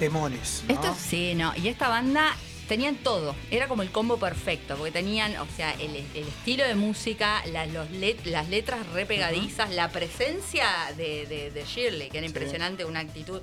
Temones. 0.00 0.64
¿no? 0.66 0.74
Esto 0.74 0.96
sí, 0.98 1.34
no. 1.36 1.52
Y 1.56 1.68
esta 1.68 1.88
banda 1.88 2.34
tenían 2.66 2.96
todo. 2.96 3.34
Era 3.50 3.68
como 3.68 3.82
el 3.82 3.90
combo 3.92 4.16
perfecto. 4.18 4.74
Porque 4.76 4.90
tenían, 4.92 5.36
o 5.36 5.46
sea, 5.56 5.72
el, 5.74 5.94
el 5.96 6.26
estilo 6.28 6.64
de 6.64 6.74
música, 6.74 7.42
la- 7.46 7.66
los 7.66 7.88
let- 7.90 8.24
las 8.24 8.48
letras 8.48 8.86
re 8.92 9.06
pegadizas, 9.06 9.70
la 9.70 9.88
presencia 9.90 10.66
de, 10.96 11.26
de- 11.26 11.50
de 11.50 11.64
Shirley, 11.64 12.08
que 12.10 12.18
era 12.18 12.26
impresionante, 12.26 12.84
una 12.84 13.00
actitud. 13.00 13.40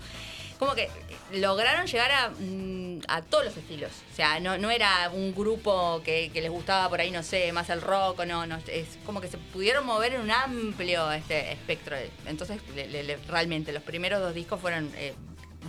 Como 0.60 0.74
que 0.74 0.90
lograron 1.34 1.86
llegar 1.86 2.10
a, 2.12 2.30
mm, 2.30 3.02
a 3.08 3.22
todos 3.22 3.46
los 3.46 3.58
estilos. 3.58 3.92
O 4.12 4.16
sea, 4.16 4.40
no, 4.40 4.58
no 4.58 4.72
era 4.72 5.12
un 5.14 5.36
grupo 5.36 6.02
que, 6.04 6.32
que 6.34 6.42
les 6.42 6.50
gustaba 6.50 6.90
por 6.90 7.00
ahí, 7.00 7.12
no 7.12 7.22
sé, 7.22 7.52
más 7.52 7.70
el 7.70 7.80
rock 7.82 8.22
o 8.22 8.26
no, 8.26 8.48
no. 8.48 8.58
Es 8.68 8.88
como 9.06 9.22
que 9.22 9.28
se 9.28 9.38
pudieron 9.38 9.86
mover 9.86 10.14
en 10.14 10.22
un 10.22 10.32
amplio 10.32 11.12
este 11.12 11.52
espectro. 11.52 11.96
Entonces, 12.26 12.60
le- 12.76 12.88
le- 12.88 13.04
le- 13.04 13.18
realmente, 13.28 13.72
los 13.72 13.84
primeros 13.84 14.20
dos 14.20 14.34
discos 14.34 14.60
fueron 14.60 14.90
eh, 14.96 15.14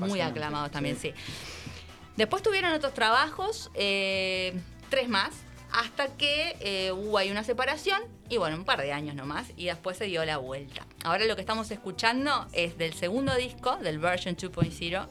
muy 0.00 0.20
aclamados 0.20 0.70
también, 0.70 0.96
sí. 0.96 1.12
sí. 1.16 1.72
Después 2.16 2.42
tuvieron 2.42 2.72
otros 2.72 2.94
trabajos, 2.94 3.70
eh, 3.74 4.60
tres 4.90 5.08
más, 5.08 5.30
hasta 5.70 6.16
que 6.16 6.56
eh, 6.60 6.90
hubo 6.90 7.16
ahí 7.16 7.30
una 7.30 7.44
separación 7.44 8.02
y 8.28 8.38
bueno, 8.38 8.56
un 8.56 8.64
par 8.64 8.82
de 8.82 8.92
años 8.92 9.14
nomás, 9.14 9.52
y 9.56 9.66
después 9.66 9.96
se 9.96 10.04
dio 10.04 10.24
la 10.24 10.38
vuelta. 10.38 10.86
Ahora 11.04 11.24
lo 11.26 11.34
que 11.36 11.42
estamos 11.42 11.70
escuchando 11.70 12.46
es 12.52 12.76
del 12.76 12.92
segundo 12.92 13.34
disco, 13.36 13.76
del 13.76 13.98
version 13.98 14.36
2.0, 14.36 15.08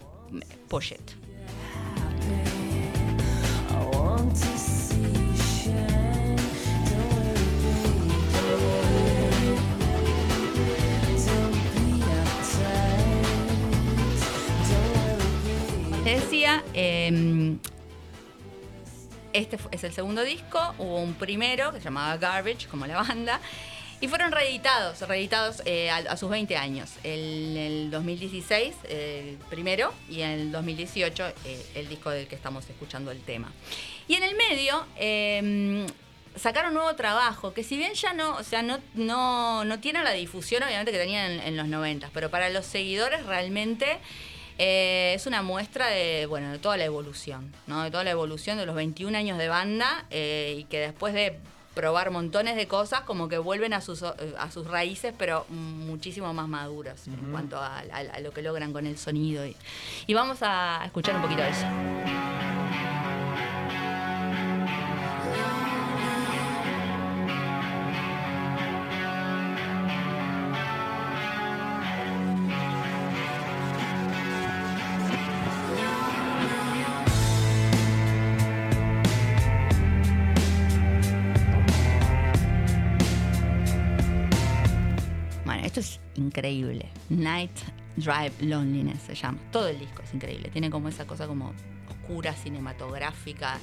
Push 0.67 0.93
decía, 16.12 16.64
eh, 16.74 17.58
este 19.34 19.58
es 19.72 19.84
el 19.84 19.93
segundo 19.93 20.24
disco, 20.24 20.60
hubo 20.78 20.99
un 20.99 21.14
primero 21.14 21.72
que 21.72 21.80
se 21.80 21.86
llamaba 21.86 22.18
Garbage, 22.18 22.68
como 22.68 22.88
la 22.88 22.97
banda, 23.01 23.39
y 23.99 24.08
fueron 24.08 24.32
reeditados, 24.32 25.01
reeditados 25.01 25.62
eh, 25.66 25.89
a, 25.89 26.18
sus 26.18 26.30
20 26.30 26.55
años. 26.55 26.91
En 27.03 27.58
el 27.58 27.91
2016 27.91 28.76
el 28.89 29.38
primero 29.49 29.93
y 30.10 30.22
en 30.22 30.30
el 30.30 30.51
2018 30.51 31.28
eh, 31.45 31.66
el 31.76 31.88
disco 31.89 32.12
del 32.12 32.28
que 32.28 32.36
estamos 32.36 32.70
escuchando 32.70 33.12
el 33.12 33.22
tema. 33.22 33.51
Y 34.08 34.16
en 34.16 34.24
el 34.24 34.36
medio 34.36 34.86
eh, 34.97 35.88
sacaron 36.36 36.76
nuevo 36.76 36.95
trabajo, 36.95 37.53
que 37.53 37.64
si 37.64 37.76
bien 37.76 37.93
ya 37.93 38.14
no, 38.14 38.36
o 38.38 38.43
sea, 38.43 38.62
no, 38.62 38.80
no, 38.93 39.66
no 39.66 39.80
tiene 39.80 40.03
la 40.03 40.12
difusión 40.12 40.62
obviamente 40.62 40.91
que 40.91 40.99
tenían 40.99 41.32
en, 41.32 41.39
en 41.41 41.58
los 41.58 41.68
90, 41.68 42.12
pero 42.14 42.30
para 42.30 42.49
los 42.49 42.66
seguidores 42.66 43.26
realmente 43.26 43.97
eh, 44.58 45.14
es 45.16 45.26
una 45.28 45.41
muestra 45.41 45.88
de, 45.88 46.26
bueno, 46.28 46.51
de 46.51 46.60
toda 46.60 46.78
la 46.78 46.86
evolución, 46.86 47.51
¿no? 47.68 47.84
De 47.84 47.91
toda 47.91 48.03
la 48.03 48.12
evolución 48.12 48.58
de 48.58 48.66
los 48.66 48.76
21 48.76 49.18
años 49.18 49.38
de 49.38 49.47
banda 49.47 50.05
eh, 50.10 50.55
y 50.60 50.64
que 50.66 50.80
después 50.80 51.14
de 51.14 51.38
probar 51.76 52.10
montones 52.10 52.55
de 52.55 52.68
cosas, 52.68 53.01
como 53.01 53.30
que 53.30 53.38
vuelven 53.38 53.72
a 53.74 53.82
sus, 53.82 54.01
a 54.01 54.49
sus 54.51 54.66
raíces, 54.66 55.14
pero 55.16 55.45
muchísimo 55.49 56.34
más 56.34 56.47
maduras 56.47 57.05
en 57.08 57.32
cuanto 57.32 57.58
a, 57.58 57.78
a- 57.80 57.84
a 58.16 58.20
lo 58.20 58.32
que 58.32 58.41
logran 58.41 58.74
con 58.74 58.88
el 58.88 58.97
sonido. 58.97 59.45
Y, 59.45 59.55
y 60.08 60.14
vamos 60.16 60.39
a 60.41 60.82
escuchar 60.86 61.16
un 61.18 61.22
poquito 61.22 61.43
de 61.43 61.49
eso. 61.49 62.47
Increíble. 86.48 86.89
Night 87.10 87.58
Drive 87.95 88.34
Loneliness 88.41 89.02
se 89.04 89.16
llama. 89.16 89.39
Todo 89.52 89.68
el 89.68 89.80
disco 89.80 90.02
es 90.04 90.14
increíble. 90.14 90.50
Tiene 90.50 90.70
como 90.70 90.89
esa 90.89 91.06
cosa 91.06 91.28
como 91.28 91.54
oscura, 91.89 92.34
cinematográfica. 92.34 93.58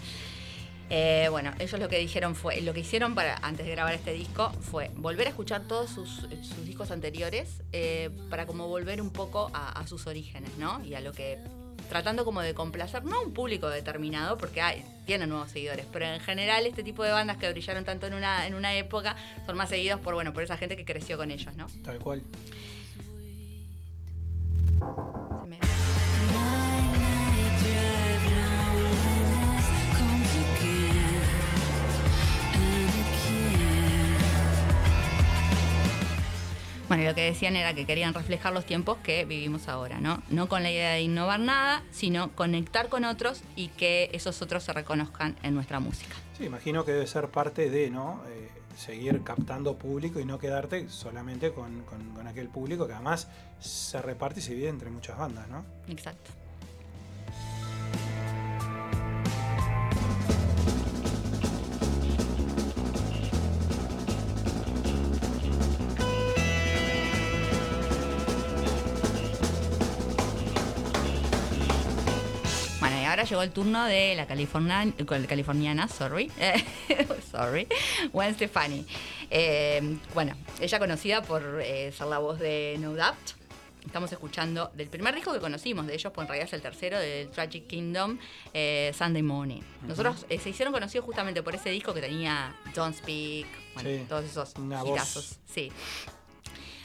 Eh, 0.90 1.28
bueno, 1.30 1.52
ellos 1.58 1.80
lo 1.80 1.88
que 1.88 1.98
dijeron 1.98 2.34
fue, 2.34 2.60
lo 2.60 2.74
que 2.74 2.80
hicieron 2.80 3.14
para 3.14 3.36
antes 3.38 3.64
de 3.64 3.72
grabar 3.72 3.94
este 3.94 4.12
disco 4.12 4.50
fue 4.60 4.90
volver 4.96 5.26
a 5.26 5.30
escuchar 5.30 5.62
todos 5.62 5.88
sus, 5.88 6.28
discos 6.66 6.90
anteriores 6.90 7.62
eh, 7.72 8.10
para 8.28 8.44
como 8.44 8.68
volver 8.68 9.00
un 9.00 9.10
poco 9.10 9.50
a, 9.54 9.80
a 9.80 9.86
sus 9.86 10.06
orígenes, 10.06 10.50
¿no? 10.58 10.84
Y 10.84 10.94
a 10.94 11.00
lo 11.00 11.12
que 11.12 11.38
tratando 11.88 12.24
como 12.24 12.40
de 12.40 12.54
complacer, 12.54 13.04
no 13.04 13.16
a 13.16 13.20
un 13.20 13.32
público 13.32 13.68
determinado, 13.68 14.36
porque 14.38 14.60
hay, 14.60 14.84
tienen 15.06 15.28
nuevos 15.28 15.50
seguidores, 15.50 15.86
pero 15.92 16.06
en 16.06 16.20
general 16.20 16.66
este 16.66 16.82
tipo 16.82 17.04
de 17.04 17.10
bandas 17.10 17.36
que 17.36 17.50
brillaron 17.50 17.84
tanto 17.84 18.06
en 18.06 18.14
una, 18.14 18.46
en 18.46 18.54
una 18.54 18.74
época 18.74 19.16
son 19.46 19.56
más 19.56 19.68
seguidos 19.68 20.00
por, 20.00 20.14
bueno, 20.14 20.32
por 20.32 20.42
esa 20.42 20.56
gente 20.56 20.76
que 20.76 20.84
creció 20.84 21.16
con 21.16 21.30
ellos, 21.30 21.54
¿no? 21.56 21.66
Tal 21.82 21.98
cual. 21.98 22.22
Bueno, 36.94 37.02
y 37.02 37.06
lo 37.08 37.14
que 37.16 37.22
decían 37.22 37.56
era 37.56 37.74
que 37.74 37.86
querían 37.86 38.14
reflejar 38.14 38.52
los 38.52 38.66
tiempos 38.66 38.98
que 38.98 39.24
vivimos 39.24 39.66
ahora, 39.66 40.00
¿no? 40.00 40.22
No 40.28 40.48
con 40.48 40.62
la 40.62 40.70
idea 40.70 40.92
de 40.92 41.00
innovar 41.00 41.40
nada, 41.40 41.82
sino 41.90 42.30
conectar 42.36 42.88
con 42.88 43.04
otros 43.04 43.42
y 43.56 43.66
que 43.68 44.10
esos 44.12 44.40
otros 44.42 44.62
se 44.62 44.72
reconozcan 44.72 45.34
en 45.42 45.54
nuestra 45.54 45.80
música. 45.80 46.14
Sí, 46.38 46.44
imagino 46.44 46.84
que 46.84 46.92
debe 46.92 47.08
ser 47.08 47.30
parte 47.30 47.68
de, 47.68 47.90
¿no? 47.90 48.22
Eh, 48.28 48.48
seguir 48.76 49.22
captando 49.22 49.76
público 49.76 50.20
y 50.20 50.24
no 50.24 50.38
quedarte 50.38 50.88
solamente 50.88 51.52
con, 51.52 51.82
con- 51.82 52.14
aquel 52.26 52.48
público 52.48 52.86
que 52.86 52.94
además 52.94 53.28
se 53.60 54.00
reparte 54.02 54.40
y 54.40 54.42
se 54.42 54.52
divide 54.54 54.68
entre 54.68 54.90
muchas 54.90 55.16
bandas, 55.18 55.46
¿no? 55.48 55.64
Exacto. 55.88 56.30
Ahora 73.14 73.24
llegó 73.28 73.42
el 73.42 73.50
turno 73.52 73.84
de 73.86 74.14
la 74.16 74.26
california- 74.26 74.92
californiana, 75.28 75.86
sorry, 75.88 76.30
sorry, 77.30 77.68
Gwen 78.12 78.34
Stefani. 78.34 78.84
Eh, 79.30 79.98
bueno, 80.14 80.34
ella 80.60 80.78
conocida 80.78 81.22
por 81.22 81.60
eh, 81.62 81.92
ser 81.92 82.08
la 82.08 82.18
voz 82.18 82.38
de 82.40 82.76
No 82.80 82.92
Doubt. 82.94 83.16
Estamos 83.86 84.10
escuchando 84.10 84.70
del 84.74 84.88
primer 84.88 85.14
disco 85.14 85.32
que 85.32 85.40
conocimos 85.40 85.86
de 85.86 85.94
ellos, 85.94 86.10
pues 86.12 86.24
en 86.24 86.28
realidad 86.28 86.48
es 86.48 86.52
el 86.54 86.62
tercero, 86.62 86.98
del 86.98 87.28
Tragic 87.30 87.66
Kingdom, 87.66 88.18
eh, 88.54 88.92
Sunday 88.96 89.22
Morning. 89.22 89.60
Nosotros 89.86 90.24
eh, 90.30 90.38
se 90.40 90.48
hicieron 90.50 90.72
conocidos 90.72 91.04
justamente 91.04 91.42
por 91.42 91.54
ese 91.54 91.68
disco 91.70 91.92
que 91.92 92.00
tenía 92.00 92.56
Don't 92.74 92.96
Speak, 92.96 93.46
bueno, 93.74 93.90
Sí, 93.90 94.06
todos 94.08 94.24
esos 94.24 94.54
una 94.56 94.82
voz. 94.82 95.38
Sí. 95.52 95.70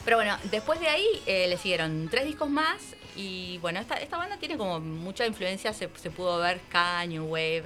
Pero 0.04 0.16
bueno, 0.18 0.36
después 0.50 0.78
de 0.78 0.88
ahí 0.88 1.06
eh, 1.26 1.46
le 1.48 1.56
siguieron 1.56 2.08
tres 2.10 2.26
discos 2.26 2.50
más 2.50 2.76
y 3.16 3.58
bueno, 3.58 3.80
esta, 3.80 3.96
esta 3.96 4.16
banda 4.16 4.36
tiene 4.38 4.56
como 4.56 4.80
mucha 4.80 5.26
influencia, 5.26 5.72
se, 5.72 5.88
se 5.96 6.10
pudo 6.10 6.38
ver 6.38 6.60
ska, 6.68 7.04
New 7.06 7.24
Wave. 7.26 7.64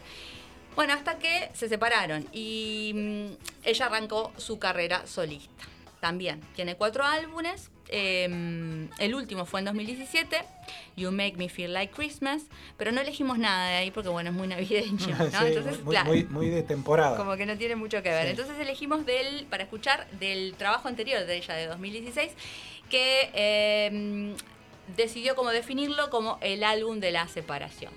Bueno, 0.77 0.93
hasta 0.93 1.19
que 1.19 1.51
se 1.55 1.69
separaron 1.69 2.27
y 2.33 2.93
mm, 2.95 3.27
ella 3.65 3.87
arrancó 3.87 4.33
su 4.37 4.59
carrera 4.59 5.07
solista. 5.07 5.65
También 6.01 6.41
tiene 6.55 6.75
cuatro 6.77 7.05
álbumes. 7.05 7.71
eh, 7.89 8.89
el 8.99 9.15
último 9.15 9.45
fue 9.47 9.61
en 9.61 9.67
2017, 9.67 10.37
You 10.97 11.13
Make 11.13 11.35
Me 11.37 11.49
Feel 11.49 11.73
Like 11.73 11.93
Christmas, 11.95 12.43
pero 12.77 12.91
no 12.93 13.01
elegimos 13.01 13.39
nada 13.39 13.69
de 13.69 13.77
ahí 13.77 13.91
porque 13.91 14.09
bueno, 14.09 14.31
es 14.31 14.37
muy 14.37 14.49
navideño. 14.49 15.17
¿no? 15.19 15.31
Sí, 15.31 15.37
Entonces, 15.47 15.83
muy, 15.85 15.93
claro, 15.95 16.11
muy, 16.11 16.25
muy 16.25 16.49
de 16.51 16.63
temporada. 16.63 17.17
como 17.17 17.37
que 17.37 17.47
no 17.47 17.57
tiene 17.57 17.77
mucho 17.77 18.03
que 18.03 18.09
ver. 18.11 18.25
Sí. 18.25 18.31
Entonces 18.31 18.59
elegimos 18.59 19.07
del, 19.07 19.47
para 19.49 19.63
escuchar 19.63 20.09
del 20.19 20.55
trabajo 20.59 20.89
anterior 20.89 21.25
de 21.25 21.37
ella 21.37 21.55
de 21.55 21.67
2016, 21.69 22.33
que 22.91 23.31
eh, 23.35 24.35
decidió 24.97 25.35
como 25.37 25.51
definirlo 25.51 26.11
como 26.11 26.39
el 26.41 26.65
álbum 26.65 27.01
de 27.01 27.13
la 27.13 27.29
separación. 27.29 27.93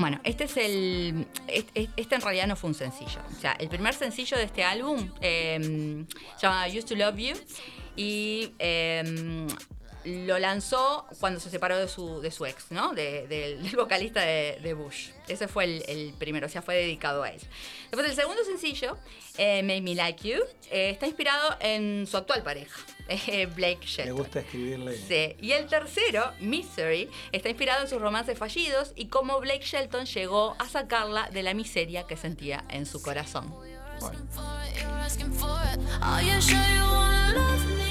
Bueno, 0.00 0.18
este 0.24 0.44
es 0.44 0.56
el. 0.56 1.26
Este, 1.46 1.90
este 1.94 2.14
en 2.14 2.20
realidad 2.22 2.46
no 2.46 2.56
fue 2.56 2.68
un 2.68 2.74
sencillo. 2.74 3.20
O 3.36 3.38
sea, 3.38 3.52
el 3.52 3.68
primer 3.68 3.92
sencillo 3.92 4.38
de 4.38 4.44
este 4.44 4.64
álbum 4.64 5.10
eh, 5.20 6.06
se 6.36 6.46
llama 6.46 6.66
Used 6.68 6.86
to 6.86 6.94
Love 6.94 7.16
You 7.18 7.36
y 8.02 8.54
eh, 8.58 9.46
lo 10.04 10.38
lanzó 10.38 11.06
cuando 11.20 11.40
se 11.40 11.50
separó 11.50 11.76
de 11.76 11.86
su, 11.86 12.22
de 12.22 12.30
su 12.30 12.46
ex, 12.46 12.70
¿no? 12.70 12.94
De- 12.94 13.26
del, 13.28 13.62
del 13.62 13.76
vocalista 13.76 14.22
de, 14.22 14.58
de 14.62 14.72
Bush. 14.72 15.10
Ese 15.28 15.46
fue 15.46 15.64
el, 15.64 15.84
el 15.86 16.14
primero, 16.18 16.46
o 16.46 16.48
sea, 16.48 16.62
fue 16.62 16.74
dedicado 16.76 17.22
a 17.22 17.28
él. 17.30 17.40
Después, 17.90 18.08
el 18.08 18.16
segundo 18.16 18.42
sencillo, 18.44 18.96
eh, 19.36 19.62
Make 19.62 19.82
Me 19.82 19.94
Like 19.94 20.26
You, 20.26 20.38
eh, 20.70 20.88
está 20.90 21.06
inspirado 21.06 21.54
en 21.60 22.06
su 22.06 22.16
actual 22.16 22.42
pareja, 22.42 22.80
eh, 23.08 23.44
Blake 23.44 23.80
Me 23.80 23.86
Shelton. 23.86 24.16
gusta 24.16 24.40
escribirle. 24.40 24.96
Sí. 24.96 25.36
Y 25.46 25.52
el 25.52 25.66
tercero, 25.66 26.32
Misery, 26.40 27.10
está 27.32 27.50
inspirado 27.50 27.82
en 27.82 27.88
sus 27.90 28.00
romances 28.00 28.38
fallidos 28.38 28.92
y 28.96 29.08
cómo 29.08 29.38
Blake 29.40 29.66
Shelton 29.66 30.06
llegó 30.06 30.56
a 30.58 30.66
sacarla 30.66 31.28
de 31.28 31.42
la 31.42 31.52
miseria 31.52 32.06
que 32.06 32.16
sentía 32.16 32.64
en 32.70 32.86
su 32.86 33.02
corazón. 33.02 33.54
You're 36.22 37.89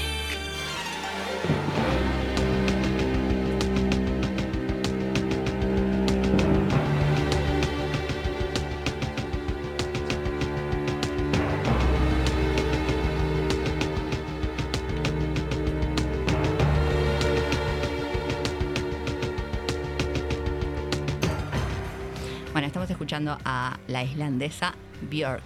Bueno, 22.52 22.66
estamos 22.66 22.90
escuchando 22.90 23.38
a 23.44 23.78
la 23.86 24.04
islandesa 24.04 24.74
Björk. 25.08 25.42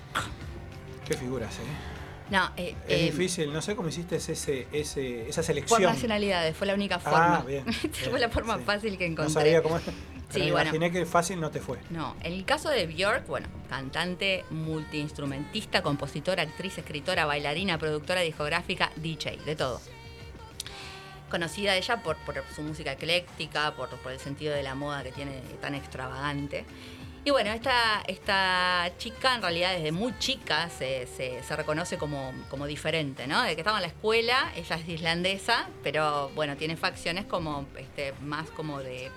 Qué 1.04 1.14
figuras, 1.14 1.58
¿eh? 1.60 1.93
No, 2.30 2.50
eh, 2.56 2.74
Es 2.88 3.00
eh, 3.00 3.04
difícil, 3.04 3.52
no 3.52 3.60
sé 3.60 3.76
cómo 3.76 3.88
hiciste 3.90 4.16
ese, 4.16 4.32
ese, 4.72 5.28
esa 5.28 5.40
por 5.40 5.44
selección. 5.44 5.82
nacionalidades, 5.82 6.56
fue 6.56 6.66
la 6.66 6.74
única 6.74 6.98
forma. 6.98 7.36
Ah, 7.38 7.44
bien. 7.46 7.64
fue 8.10 8.18
la 8.18 8.30
forma 8.30 8.58
fácil 8.58 8.96
que 8.96 9.06
No 9.06 9.12
encontré. 9.12 9.32
sabía 9.34 9.62
cómo 9.62 9.78
Pero 9.84 9.92
Sí, 10.30 10.40
me 10.46 10.52
bueno. 10.52 10.70
imaginé 10.70 10.90
que 10.90 11.06
fácil 11.06 11.38
no 11.38 11.50
te 11.50 11.60
fue. 11.60 11.78
No, 11.90 12.16
en 12.22 12.32
el 12.32 12.44
caso 12.44 12.68
de 12.70 12.86
Björk, 12.86 13.26
bueno, 13.28 13.46
cantante, 13.68 14.44
multiinstrumentista, 14.50 15.82
compositora, 15.82 16.42
actriz, 16.42 16.76
escritora, 16.78 17.24
bailarina, 17.26 17.78
productora 17.78 18.22
discográfica, 18.22 18.90
DJ, 18.96 19.38
de 19.44 19.54
todo. 19.54 19.80
Conocida 21.30 21.76
ella 21.76 22.02
por, 22.02 22.16
por 22.18 22.42
su 22.54 22.62
música 22.62 22.92
ecléctica, 22.92 23.74
por, 23.76 23.88
por 23.90 24.12
el 24.12 24.18
sentido 24.18 24.54
de 24.54 24.62
la 24.62 24.74
moda 24.74 25.02
que 25.02 25.12
tiene 25.12 25.40
tan 25.60 25.74
extravagante. 25.74 26.64
Y 27.26 27.30
bueno, 27.30 27.50
esta, 27.52 28.02
esta 28.06 28.90
chica 28.98 29.34
en 29.34 29.40
realidad 29.40 29.72
desde 29.74 29.92
muy 29.92 30.12
chica 30.18 30.68
se, 30.68 31.06
se- 31.06 31.56
reconoce 31.56 31.96
como, 31.96 32.34
como 32.50 32.66
diferente, 32.66 33.26
¿no? 33.26 33.42
De 33.42 33.54
que 33.54 33.62
estaba 33.62 33.78
en 33.78 33.82
la 33.82 33.88
escuela, 33.88 34.52
ella 34.56 34.76
es 34.76 34.86
islandesa, 34.88 35.66
pero 35.82 36.28
bueno, 36.34 36.56
tiene 36.56 36.76
facciones 36.76 37.24
como 37.24 37.66
este, 37.78 38.12
más 38.20 38.50
como 38.50 38.80
de- 38.80 39.10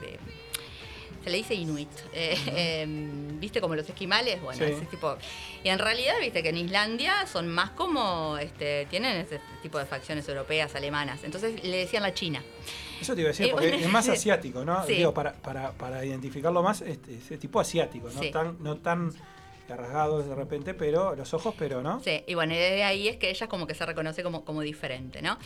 se 1.28 1.32
le 1.32 1.38
dice 1.39 1.55
inuit, 1.55 1.89
eh, 2.13 2.38
em, 2.84 3.38
viste 3.38 3.59
como 3.59 3.75
los 3.75 3.88
esquimales, 3.89 4.41
bueno, 4.41 4.65
Sí. 4.65 4.71
ese 4.71 4.86
tipo. 4.86 5.17
Y 5.61 5.67
en 5.67 5.78
realidad, 5.78 6.13
viste 6.21 6.41
que 6.41 6.49
en 6.49 6.57
Islandia 6.57 7.28
son 7.28 7.49
más 7.49 7.71
como, 7.71 8.38
este, 8.38 8.86
tienen 8.89 9.17
ese 9.17 9.41
tipo 9.61 9.78
de 9.78 9.86
facciones 9.86 10.28
europeas, 10.30 10.73
alemanas. 10.75 11.19
Entonces 11.25 11.61
le 11.65 11.78
decían 11.80 12.03
la 12.03 12.13
China. 12.13 12.41
Eso 13.01 13.13
te 13.13 13.21
iba 13.21 13.28
a 13.30 13.32
decir, 13.34 13.47
Eh, 13.47 13.49
porque 13.51 13.67
bueno, 13.69 13.86
es 13.86 13.91
más 13.91 14.07
asiático, 14.09 14.63
¿no? 14.63 14.86
Sí. 14.86 14.93
Digo, 14.93 15.13
para, 15.13 15.34
para, 15.34 15.71
para 15.73 16.05
identificarlo 16.05 16.63
más, 16.63 16.82
este, 16.82 17.15
ese 17.15 17.38
tipo 17.38 17.59
asiático, 17.59 18.09
no 18.09 18.21
Sí. 18.21 18.32
tan, 18.32 18.55
no 18.63 18.78
tan 18.78 19.11
rasgados 19.67 20.25
de 20.25 20.34
repente, 20.34 20.73
pero 20.73 21.13
los 21.13 21.34
ojos, 21.34 21.53
pero, 21.59 21.82
¿no? 21.82 22.01
Sí, 22.01 22.23
y 22.25 22.36
bueno, 22.36 22.53
y 22.53 22.57
desde 22.57 22.86
ahí 22.86 23.09
es 23.09 23.17
que 23.17 23.30
ella 23.30 23.47
como 23.47 23.67
que 23.67 23.75
se 23.75 23.86
reconoce 23.86 24.23
como, 24.23 24.45
como 24.45 24.61
diferente, 24.61 25.21
¿no? 25.21 25.38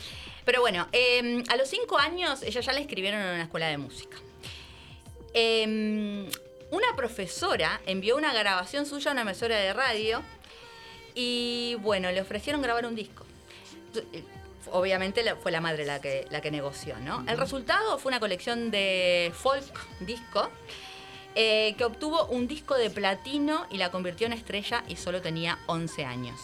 Pero 0.44 0.60
bueno, 0.60 0.86
eh, 0.92 1.42
a 1.48 1.56
los 1.56 1.68
cinco 1.68 1.98
años 1.98 2.40
ella 2.44 2.60
ya 2.60 2.72
la 2.72 2.78
escribieron 2.78 3.20
en 3.20 3.26
una 3.34 3.42
escuela 3.42 3.66
de 3.66 3.78
música. 3.78 4.16
Eh, 5.34 6.28
una 6.70 6.96
profesora 6.96 7.80
envió 7.86 8.16
una 8.16 8.32
grabación 8.32 8.86
suya 8.86 9.10
a 9.10 9.12
una 9.12 9.22
emisora 9.22 9.56
de 9.56 9.72
radio 9.72 10.22
y 11.14 11.76
bueno, 11.80 12.10
le 12.10 12.20
ofrecieron 12.20 12.62
grabar 12.62 12.86
un 12.86 12.94
disco. 12.94 13.24
Obviamente 14.70 15.22
la- 15.22 15.36
fue 15.36 15.52
la 15.52 15.60
madre 15.60 15.84
la 15.84 16.00
que, 16.00 16.26
la 16.30 16.40
que 16.40 16.50
negoció, 16.50 16.96
¿no? 17.00 17.24
El 17.28 17.36
resultado 17.36 17.98
fue 17.98 18.10
una 18.10 18.20
colección 18.20 18.70
de 18.70 19.30
folk 19.34 19.64
disco 20.00 20.48
eh, 21.34 21.74
que 21.76 21.84
obtuvo 21.84 22.26
un 22.26 22.46
disco 22.46 22.74
de 22.76 22.88
platino 22.90 23.66
y 23.70 23.76
la 23.78 23.90
convirtió 23.90 24.26
en 24.26 24.32
estrella 24.32 24.84
y 24.88 24.96
solo 24.96 25.20
tenía 25.20 25.58
11 25.66 26.04
años. 26.04 26.38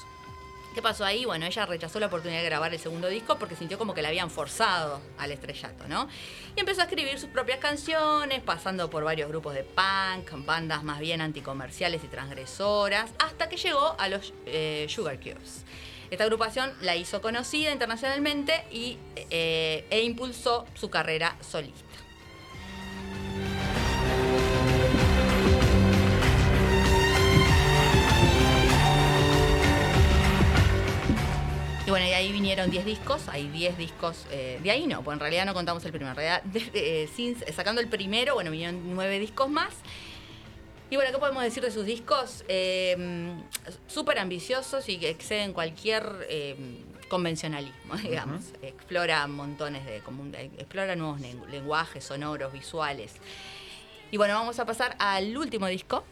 ¿Qué 0.78 0.82
pasó 0.82 1.04
ahí? 1.04 1.24
Bueno, 1.24 1.44
ella 1.44 1.66
rechazó 1.66 1.98
la 1.98 2.06
oportunidad 2.06 2.38
de 2.38 2.44
grabar 2.44 2.72
el 2.72 2.78
segundo 2.78 3.08
disco 3.08 3.36
porque 3.36 3.56
sintió 3.56 3.78
como 3.78 3.94
que 3.94 4.00
la 4.00 4.10
habían 4.10 4.30
forzado 4.30 5.00
al 5.18 5.32
estrellato, 5.32 5.88
¿no? 5.88 6.08
Y 6.54 6.60
empezó 6.60 6.82
a 6.82 6.84
escribir 6.84 7.18
sus 7.18 7.30
propias 7.30 7.58
canciones, 7.58 8.40
pasando 8.42 8.88
por 8.88 9.02
varios 9.02 9.28
grupos 9.28 9.54
de 9.54 9.64
punk, 9.64 10.46
bandas 10.46 10.84
más 10.84 11.00
bien 11.00 11.20
anticomerciales 11.20 12.04
y 12.04 12.06
transgresoras, 12.06 13.10
hasta 13.18 13.48
que 13.48 13.56
llegó 13.56 13.96
a 13.98 14.08
los 14.08 14.32
eh, 14.46 14.86
Sugar 14.88 15.18
Cubes. 15.18 15.64
Esta 16.12 16.22
agrupación 16.22 16.72
la 16.80 16.94
hizo 16.94 17.20
conocida 17.20 17.72
internacionalmente 17.72 18.64
y, 18.70 18.98
eh, 19.30 19.84
e 19.90 20.02
impulsó 20.04 20.64
su 20.74 20.90
carrera 20.90 21.36
solista. 21.40 21.87
Y 31.88 31.90
bueno, 31.90 32.04
y 32.06 32.10
ahí 32.12 32.30
vinieron 32.32 32.70
10 32.70 32.84
discos, 32.84 33.28
hay 33.30 33.48
10 33.48 33.78
discos, 33.78 34.26
eh, 34.30 34.60
de 34.62 34.70
ahí 34.70 34.86
no, 34.86 35.02
pues 35.02 35.14
en 35.14 35.20
realidad 35.20 35.46
no 35.46 35.54
contamos 35.54 35.82
el 35.86 35.90
primero, 35.90 36.10
en 36.10 36.16
realidad 36.16 36.42
de- 36.42 36.70
eh, 37.04 37.08
sin- 37.08 37.34
sacando 37.54 37.80
el 37.80 37.88
primero, 37.88 38.34
bueno, 38.34 38.50
vinieron 38.50 38.94
9 38.94 39.18
discos 39.18 39.48
más. 39.48 39.72
Y 40.90 40.96
bueno, 40.96 41.10
¿qué 41.12 41.16
podemos 41.18 41.42
decir 41.42 41.62
de 41.62 41.70
sus 41.70 41.86
discos? 41.86 42.44
Eh, 42.46 43.32
Súper 43.86 44.18
ambiciosos 44.18 44.86
y 44.90 44.98
que 44.98 45.08
exceden 45.08 45.54
cualquier 45.54 46.26
eh, 46.28 46.56
convencionalismo, 47.08 47.96
digamos. 48.02 48.42
Explora 48.60 49.26
montones 49.26 49.86
de, 49.86 50.00
como 50.00 50.20
un- 50.24 50.34
explora 50.34 50.94
nuevos 50.94 51.22
len- 51.22 51.40
lenguajes 51.50 52.04
sonoros, 52.04 52.52
visuales. 52.52 53.14
Y 54.10 54.18
bueno, 54.18 54.34
vamos 54.34 54.58
a 54.58 54.66
pasar 54.66 54.94
al 54.98 55.34
último 55.38 55.66
disco. 55.68 56.04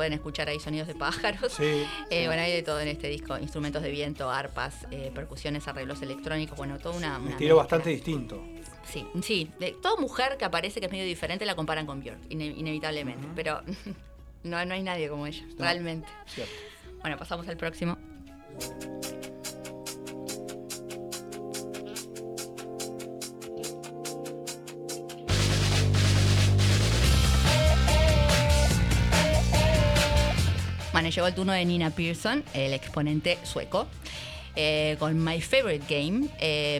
Pueden 0.00 0.14
escuchar 0.14 0.48
ahí 0.48 0.58
sonidos 0.58 0.88
de 0.88 0.94
pájaros. 0.94 1.52
Sí, 1.52 1.84
Eh, 2.10 2.24
Bueno, 2.26 2.40
hay 2.40 2.52
de 2.52 2.62
todo 2.62 2.80
en 2.80 2.88
este 2.88 3.08
disco. 3.08 3.36
Instrumentos 3.36 3.82
de 3.82 3.90
viento, 3.90 4.30
arpas, 4.30 4.86
eh, 4.90 5.10
percusiones, 5.14 5.68
arreglos 5.68 6.00
electrónicos. 6.00 6.56
Bueno, 6.56 6.78
toda 6.78 6.96
una... 6.96 7.18
Un 7.18 7.28
estilo 7.28 7.56
bastante 7.56 7.90
distinto. 7.90 8.42
Sí, 8.90 9.06
sí. 9.22 9.50
De, 9.58 9.72
toda 9.72 10.00
mujer 10.00 10.38
que 10.38 10.46
aparece 10.46 10.80
que 10.80 10.86
es 10.86 10.92
medio 10.92 11.04
diferente 11.04 11.44
la 11.44 11.54
comparan 11.54 11.84
con 11.84 12.00
Björk, 12.00 12.18
ine- 12.30 12.54
inevitablemente. 12.56 13.28
Pero 13.36 13.60
no, 14.42 14.64
no 14.64 14.72
hay 14.72 14.82
nadie 14.82 15.10
como 15.10 15.26
ella, 15.26 15.44
No, 15.58 15.64
realmente. 15.64 16.08
cierto. 16.26 16.52
Bueno, 17.02 17.18
pasamos 17.18 17.46
al 17.46 17.58
próximo. 17.58 17.98
Bueno, 31.00 31.14
llegó 31.14 31.28
el 31.28 31.34
turno 31.34 31.54
de 31.54 31.64
Nina 31.64 31.88
Pearson, 31.88 32.44
el 32.52 32.74
exponente 32.74 33.38
sueco, 33.42 33.86
eh, 34.54 34.96
con 34.98 35.18
My 35.24 35.40
Favorite 35.40 35.86
Game. 35.88 36.28
Eh, 36.38 36.78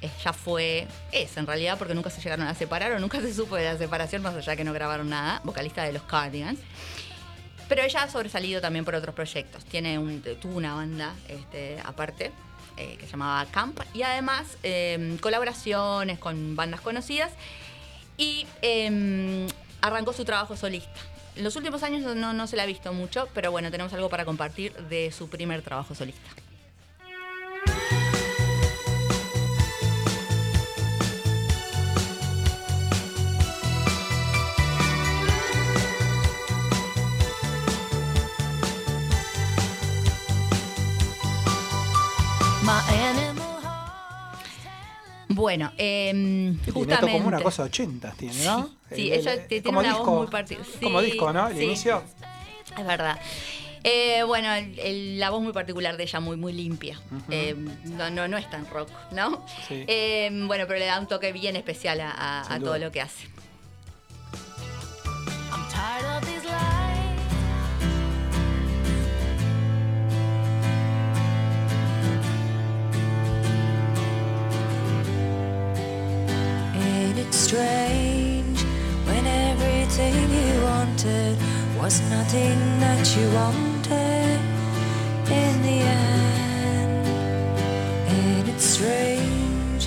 ella 0.00 0.32
fue, 0.32 0.86
es 1.10 1.36
en 1.36 1.44
realidad, 1.44 1.76
porque 1.76 1.92
nunca 1.92 2.08
se 2.08 2.20
llegaron 2.20 2.46
a 2.46 2.54
separar 2.54 2.92
o 2.92 3.00
nunca 3.00 3.20
se 3.20 3.34
supo 3.34 3.56
de 3.56 3.64
la 3.64 3.76
separación, 3.76 4.22
más 4.22 4.36
allá 4.36 4.54
que 4.54 4.62
no 4.62 4.72
grabaron 4.72 5.10
nada, 5.10 5.40
vocalista 5.42 5.82
de 5.82 5.92
los 5.92 6.04
Cardigans. 6.04 6.60
Pero 7.68 7.82
ella 7.82 8.04
ha 8.04 8.08
sobresalido 8.08 8.60
también 8.60 8.84
por 8.84 8.94
otros 8.94 9.12
proyectos. 9.12 9.64
Tiene 9.64 9.98
un, 9.98 10.22
tuvo 10.40 10.56
una 10.56 10.76
banda 10.76 11.16
este, 11.26 11.80
aparte 11.84 12.30
eh, 12.76 12.94
que 12.96 13.06
se 13.06 13.10
llamaba 13.10 13.44
Camp 13.50 13.80
y 13.92 14.02
además 14.02 14.56
eh, 14.62 15.16
colaboraciones 15.20 16.20
con 16.20 16.54
bandas 16.54 16.80
conocidas 16.80 17.32
y 18.16 18.46
eh, 18.62 19.48
arrancó 19.80 20.12
su 20.12 20.24
trabajo 20.24 20.56
solista. 20.56 21.00
En 21.38 21.44
los 21.44 21.54
últimos 21.54 21.84
años 21.84 22.02
no- 22.16 22.32
no, 22.32 22.46
se 22.48 22.56
la 22.56 22.64
ha 22.64 22.66
visto 22.66 22.92
mucho, 22.92 23.28
pero 23.32 23.52
bueno, 23.52 23.70
tenemos 23.70 23.92
algo 23.92 24.08
para 24.08 24.24
compartir 24.24 24.72
de 24.88 25.12
su 25.12 25.28
primer 25.28 25.62
trabajo 25.62 25.94
solista. 25.94 26.28
Bueno, 45.38 45.72
eh, 45.78 46.52
justamente... 46.74 47.12
como 47.16 47.28
una 47.28 47.40
cosa 47.40 47.62
80, 47.62 48.10
tiene, 48.18 48.44
¿no? 48.44 48.68
Sí, 48.92 49.08
El- 49.12 49.20
ella 49.20 49.34
el- 49.34 49.46
tiene 49.46 49.62
como 49.62 49.78
una 49.78 49.88
disco, 49.90 50.04
voz 50.04 50.18
muy 50.22 50.26
particular. 50.26 50.68
Como 50.82 51.00
disco, 51.00 51.32
¿no? 51.32 51.48
El 51.48 51.62
inicio. 51.62 52.02
Es 52.76 52.84
verdad. 52.84 53.18
Eh, 53.84 54.24
bueno, 54.24 54.52
el- 54.52 55.20
la 55.20 55.30
voz 55.30 55.40
muy 55.40 55.52
particular 55.52 55.96
de 55.96 56.02
ella, 56.02 56.18
muy, 56.18 56.36
muy 56.36 56.52
limpia. 56.52 57.00
Eh, 57.30 57.54
no, 57.84 58.10
no, 58.10 58.26
no 58.26 58.36
es 58.36 58.50
tan 58.50 58.66
rock, 58.68 58.88
¿no? 59.12 59.46
Sí. 59.68 59.84
Eh, 59.86 60.28
bueno, 60.46 60.64
pero 60.66 60.80
le 60.80 60.86
da 60.86 60.98
un 60.98 61.06
toque 61.06 61.32
bien 61.32 61.54
especial 61.54 62.00
a, 62.00 62.10
a- 62.10 62.54
a 62.54 62.58
todo 62.58 62.76
lo 62.78 62.90
que 62.90 63.00
hace. 63.00 63.28
Strange 77.58 78.60
when 79.08 79.26
everything 79.26 80.14
you 80.38 80.62
wanted 80.62 81.36
was 81.80 82.00
nothing 82.14 82.58
that 82.78 83.04
you 83.16 83.26
wanted 83.40 84.38
in 85.40 85.54
the 85.66 85.78
end? 86.06 87.06
Ain't 88.14 88.48
it 88.48 88.60
strange 88.60 89.84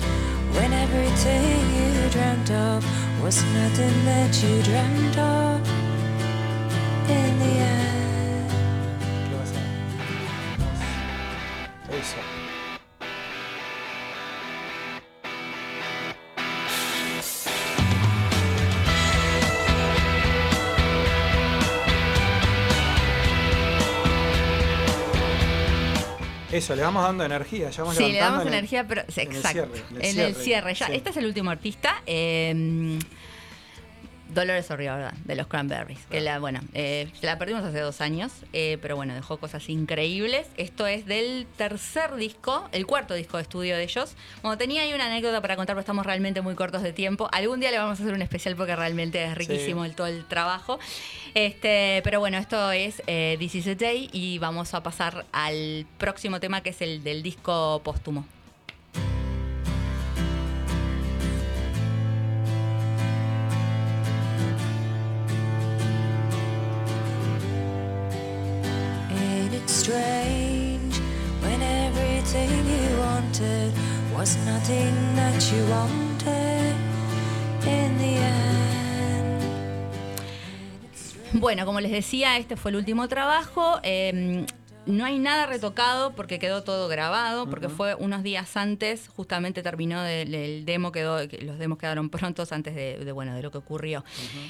when 0.54 0.70
everything 0.84 1.60
you 1.78 2.10
dreamt 2.10 2.50
of 2.50 2.78
was 3.22 3.42
nothing 3.60 3.96
that 4.04 4.32
you 4.42 4.54
dreamt 4.68 5.16
of 5.18 5.60
in 7.08 7.32
the 7.42 7.54
end? 7.72 8.52
¿Qué 11.88 11.96
vas 11.98 12.31
Eso. 26.52 26.74
Le 26.76 26.82
vamos 26.82 27.02
dando 27.02 27.24
energía. 27.24 27.70
Ya 27.70 27.82
vamos 27.82 27.96
Sí, 27.96 28.12
le 28.12 28.18
damos 28.18 28.42
el- 28.42 28.48
energía, 28.48 28.86
pero 28.86 29.02
en 29.02 29.30
el 29.30 29.36
exacto. 29.36 29.52
cierre, 29.52 29.84
en 29.90 29.96
el 29.96 30.02
En 30.02 30.04
el 30.06 30.12
cierre, 30.34 30.34
cierre, 30.44 30.74
ya. 30.74 30.86
sí. 30.86 30.92
Este 30.94 31.10
es 31.10 31.16
el 31.16 31.26
último 31.26 31.50
artista. 31.50 32.02
eh, 32.06 32.98
Dolores 34.34 34.70
O'Riordan, 34.70 35.14
de 35.24 35.34
los 35.36 35.46
Cranberries. 35.46 36.00
Que 36.10 36.20
la, 36.20 36.38
bueno, 36.38 36.60
eh, 36.74 37.10
la 37.20 37.38
perdimos 37.38 37.64
hace 37.64 37.80
dos 37.80 38.00
años, 38.00 38.32
eh, 38.52 38.78
pero 38.80 38.96
bueno, 38.96 39.14
dejó 39.14 39.36
cosas 39.38 39.68
increíbles. 39.68 40.46
Esto 40.56 40.86
es 40.86 41.06
del 41.06 41.46
tercer 41.56 42.14
disco, 42.16 42.68
el 42.72 42.86
cuarto 42.86 43.14
disco 43.14 43.36
de 43.36 43.42
estudio 43.44 43.76
de 43.76 43.82
ellos. 43.82 44.14
Bueno, 44.42 44.56
tenía 44.58 44.82
ahí 44.82 44.92
una 44.94 45.06
anécdota 45.06 45.40
para 45.40 45.56
contar, 45.56 45.74
pero 45.74 45.80
estamos 45.80 46.06
realmente 46.06 46.40
muy 46.40 46.54
cortos 46.54 46.82
de 46.82 46.92
tiempo. 46.92 47.28
Algún 47.32 47.60
día 47.60 47.70
le 47.70 47.78
vamos 47.78 47.98
a 48.00 48.02
hacer 48.02 48.14
un 48.14 48.22
especial 48.22 48.56
porque 48.56 48.74
realmente 48.76 49.22
es 49.24 49.34
riquísimo 49.34 49.82
Sí. 49.84 49.90
el, 49.90 49.96
todo 49.96 50.06
el 50.06 50.24
trabajo. 50.26 50.78
Este, 51.34 52.00
pero 52.04 52.20
bueno, 52.20 52.38
esto 52.38 52.72
es 52.72 53.02
eh, 53.06 53.36
This 53.38 53.54
is 53.56 53.66
a 53.68 53.74
Day 53.74 54.08
y 54.12 54.38
vamos 54.38 54.74
a 54.74 54.82
pasar 54.82 55.24
al 55.32 55.86
próximo 55.98 56.40
tema 56.40 56.62
que 56.62 56.70
es 56.70 56.82
el 56.82 57.02
del 57.04 57.22
disco 57.22 57.80
póstumo. 57.84 58.26
Strange 69.66 70.94
when 71.42 71.62
everything 71.62 72.50
you 72.66 72.98
wanted 72.98 73.72
was 74.14 74.36
nothing 74.44 74.94
that 75.16 75.52
you 75.52 75.64
wanted 75.70 76.74
in 77.66 77.98
the 77.98 78.16
end? 78.16 78.52
Bueno, 81.34 81.64
como 81.64 81.80
les 81.80 81.90
decía, 81.90 82.36
este 82.38 82.56
fue 82.56 82.70
el 82.72 82.76
último 82.76 83.08
trabajo. 83.08 83.80
Eh, 83.82 84.46
no 84.86 85.04
hay 85.04 85.18
nada 85.18 85.46
retocado 85.46 86.12
porque 86.12 86.38
quedó 86.38 86.62
todo 86.62 86.88
grabado, 86.88 87.48
porque 87.48 87.68
fue 87.68 87.94
unos 87.94 88.22
días 88.22 88.56
antes, 88.56 89.08
justamente 89.08 89.62
terminó 89.62 90.02
del 90.02 90.34
el 90.34 90.64
demo, 90.64 90.92
quedó, 90.92 91.28
que 91.28 91.42
los 91.42 91.58
demos 91.58 91.78
quedaron 91.78 92.10
prontos 92.10 92.52
antes 92.52 92.74
de, 92.74 92.98
de, 93.04 93.12
bueno, 93.12 93.34
de 93.34 93.42
lo 93.42 93.50
que 93.50 93.58
ocurrió. 93.58 94.04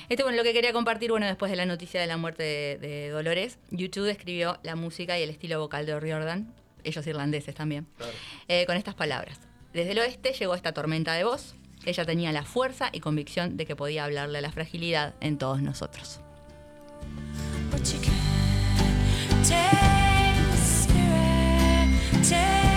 Este, 0.08 0.22
bueno, 0.22 0.36
lo 0.36 0.44
que 0.44 0.52
quería 0.52 0.72
compartir, 0.72 1.10
bueno, 1.10 1.26
después 1.26 1.50
de 1.50 1.56
la 1.56 1.66
noticia 1.66 2.00
de 2.00 2.06
la 2.06 2.16
muerte 2.16 2.42
de, 2.42 2.78
de 2.78 3.08
Dolores, 3.10 3.58
YouTube 3.70 4.08
escribió 4.08 4.58
la 4.62 4.76
música 4.76 5.18
y 5.18 5.22
el 5.22 5.30
estilo 5.30 5.58
vocal 5.60 5.86
de 5.86 5.94
O'Riordan, 5.94 6.54
ellos 6.84 7.06
irlandeses 7.06 7.54
también, 7.54 7.86
eh, 8.48 8.64
con 8.66 8.76
estas 8.76 8.94
palabras. 8.94 9.38
Desde 9.72 9.92
el 9.92 9.98
oeste 9.98 10.32
llegó 10.32 10.54
esta 10.54 10.72
tormenta 10.72 11.14
de 11.14 11.24
voz. 11.24 11.54
Ella 11.84 12.04
tenía 12.04 12.30
la 12.32 12.44
fuerza 12.44 12.90
y 12.92 13.00
convicción 13.00 13.56
de 13.56 13.66
que 13.66 13.74
podía 13.74 14.04
hablarle 14.04 14.38
a 14.38 14.40
la 14.40 14.52
fragilidad 14.52 15.14
en 15.20 15.38
todos 15.38 15.62
nosotros. 15.62 16.20
But 17.70 17.84
you 17.86 17.98
can't 18.00 19.44
take 19.44 19.70
the 19.70 20.01
Yeah. 22.32 22.71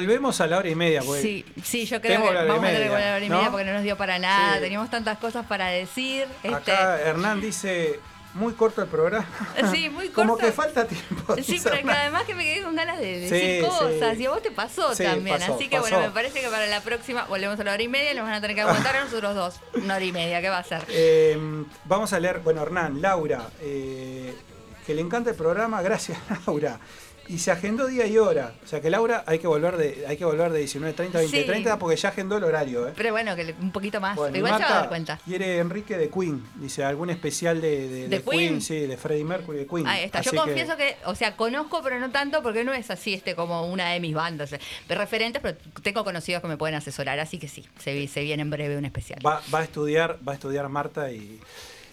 Volvemos 0.00 0.40
a 0.40 0.46
la 0.46 0.58
hora 0.58 0.68
y 0.68 0.74
media. 0.74 1.02
Sí, 1.02 1.44
sí, 1.62 1.84
yo 1.86 2.00
creo 2.00 2.20
que 2.22 2.28
vamos 2.32 2.64
a 2.64 2.68
tener 2.68 2.82
que 2.82 2.88
volver 2.88 3.02
a 3.02 3.10
la 3.10 3.16
hora 3.16 3.24
y 3.24 3.28
¿no? 3.28 3.36
media 3.36 3.50
porque 3.50 3.64
no 3.66 3.72
nos 3.74 3.82
dio 3.82 3.96
para 3.96 4.18
nada. 4.18 4.54
Sí. 4.54 4.60
Teníamos 4.60 4.90
tantas 4.90 5.18
cosas 5.18 5.44
para 5.46 5.66
decir. 5.68 6.26
Este, 6.42 6.54
Acá 6.72 7.00
Hernán 7.00 7.40
dice, 7.40 8.00
muy 8.34 8.54
corto 8.54 8.80
el 8.82 8.88
programa. 8.88 9.26
Sí, 9.72 9.90
muy 9.90 10.08
Como 10.10 10.32
corto. 10.34 10.46
que 10.46 10.52
falta 10.52 10.86
tiempo. 10.86 11.36
Sí, 11.42 11.60
pero 11.62 11.76
que 11.82 11.90
además 11.90 12.22
que 12.24 12.34
me 12.34 12.44
quedé 12.44 12.62
con 12.62 12.74
ganas 12.76 12.98
de 12.98 13.28
Sí, 13.28 13.34
decir 13.34 13.64
cosas. 13.66 14.16
sí. 14.16 14.22
Y 14.22 14.26
a 14.26 14.30
vos 14.30 14.42
te 14.42 14.50
pasó 14.50 14.94
también. 14.96 15.38
pasó, 15.38 15.54
Así 15.54 15.68
que 15.68 15.76
pasó. 15.76 15.88
bueno, 15.90 16.00
me 16.00 16.10
parece 16.10 16.40
que 16.40 16.48
para 16.48 16.66
la 16.66 16.80
próxima 16.80 17.24
volvemos 17.24 17.58
a 17.60 17.64
la 17.64 17.72
hora 17.74 17.82
y 17.82 17.88
media 17.88 18.12
y 18.12 18.14
nos 18.14 18.24
van 18.24 18.34
a 18.34 18.40
tener 18.40 18.54
que 18.56 18.62
aguantar 18.62 18.96
a 18.96 19.04
nosotros 19.04 19.34
dos. 19.34 19.60
Una 19.74 19.96
hora 19.96 20.04
y 20.04 20.12
media, 20.12 20.40
¿qué 20.40 20.48
va 20.48 20.58
a 20.58 20.64
ser? 20.64 20.82
Eh, 20.88 21.36
vamos 21.84 22.12
a 22.12 22.20
leer, 22.20 22.38
bueno, 22.40 22.62
Hernán, 22.62 23.02
Laura, 23.02 23.48
eh, 23.60 24.34
que 24.86 24.94
le 24.94 25.02
encanta 25.02 25.30
el 25.30 25.36
programa, 25.36 25.82
gracias 25.82 26.18
Laura. 26.46 26.78
Y 27.30 27.38
se 27.38 27.52
agendó 27.52 27.86
día 27.86 28.06
y 28.06 28.18
hora. 28.18 28.54
O 28.64 28.66
sea 28.66 28.80
que 28.80 28.90
Laura 28.90 29.22
hay 29.26 29.38
que 29.38 29.46
volver 29.46 29.76
de, 29.76 30.04
hay 30.08 30.16
que 30.16 30.24
volver 30.24 30.50
de 30.50 30.64
19.30 30.64 31.14
a 31.14 31.22
20.30 31.22 31.62
Sí. 31.72 31.76
porque 31.78 31.96
ya 31.96 32.08
agendó 32.08 32.36
el 32.38 32.44
horario. 32.44 32.88
¿eh? 32.88 32.92
Pero 32.96 33.12
bueno, 33.12 33.36
que 33.36 33.54
un 33.60 33.70
poquito 33.70 34.00
más. 34.00 34.16
Bueno, 34.16 34.36
Igual 34.36 34.54
se 34.54 34.58
va 34.58 34.66
a 34.66 34.68
Marta 34.68 34.80
dar 34.80 34.88
cuenta. 34.88 35.20
Quiere 35.24 35.58
Enrique 35.58 35.96
de 35.96 36.10
Queen. 36.10 36.44
Dice, 36.56 36.82
algún 36.84 37.08
especial 37.10 37.60
de, 37.60 37.88
de, 37.88 38.08
¿De 38.08 38.08
de 38.08 38.22
Queen? 38.22 38.38
Queen? 38.48 38.60
sí, 38.62 38.80
de 38.80 38.96
Freddie 38.96 39.24
Mercury 39.24 39.58
de 39.58 39.66
Queen. 39.68 39.86
Ahí 39.86 40.04
está. 40.04 40.18
Así 40.18 40.30
Yo 40.34 40.42
confieso 40.42 40.76
que... 40.76 40.96
o 41.04 41.14
sea, 41.14 41.36
conozco, 41.36 41.80
pero 41.82 42.00
no 42.00 42.10
tanto, 42.10 42.42
porque 42.42 42.64
no 42.64 42.72
es 42.72 42.90
así 42.90 43.14
este 43.14 43.36
como 43.36 43.66
una 43.70 43.90
de 43.90 44.00
mis 44.00 44.14
bandas. 44.14 44.52
eh, 44.52 44.60
De 44.88 44.94
referentes, 44.96 45.40
pero 45.40 45.56
tengo 45.82 46.02
conocidos 46.04 46.42
que 46.42 46.48
me 46.48 46.56
pueden 46.56 46.74
asesorar, 46.74 47.20
así 47.20 47.38
que 47.38 47.46
sí, 47.46 47.64
se, 47.78 48.08
se 48.08 48.22
viene 48.22 48.42
en 48.42 48.50
breve 48.50 48.76
un 48.76 48.84
especial. 48.86 49.24
Va, 49.24 49.40
va 49.54 49.60
a 49.60 49.64
estudiar, 49.64 50.18
va 50.26 50.32
a 50.32 50.34
estudiar 50.34 50.68
Marta 50.68 51.12
y. 51.12 51.38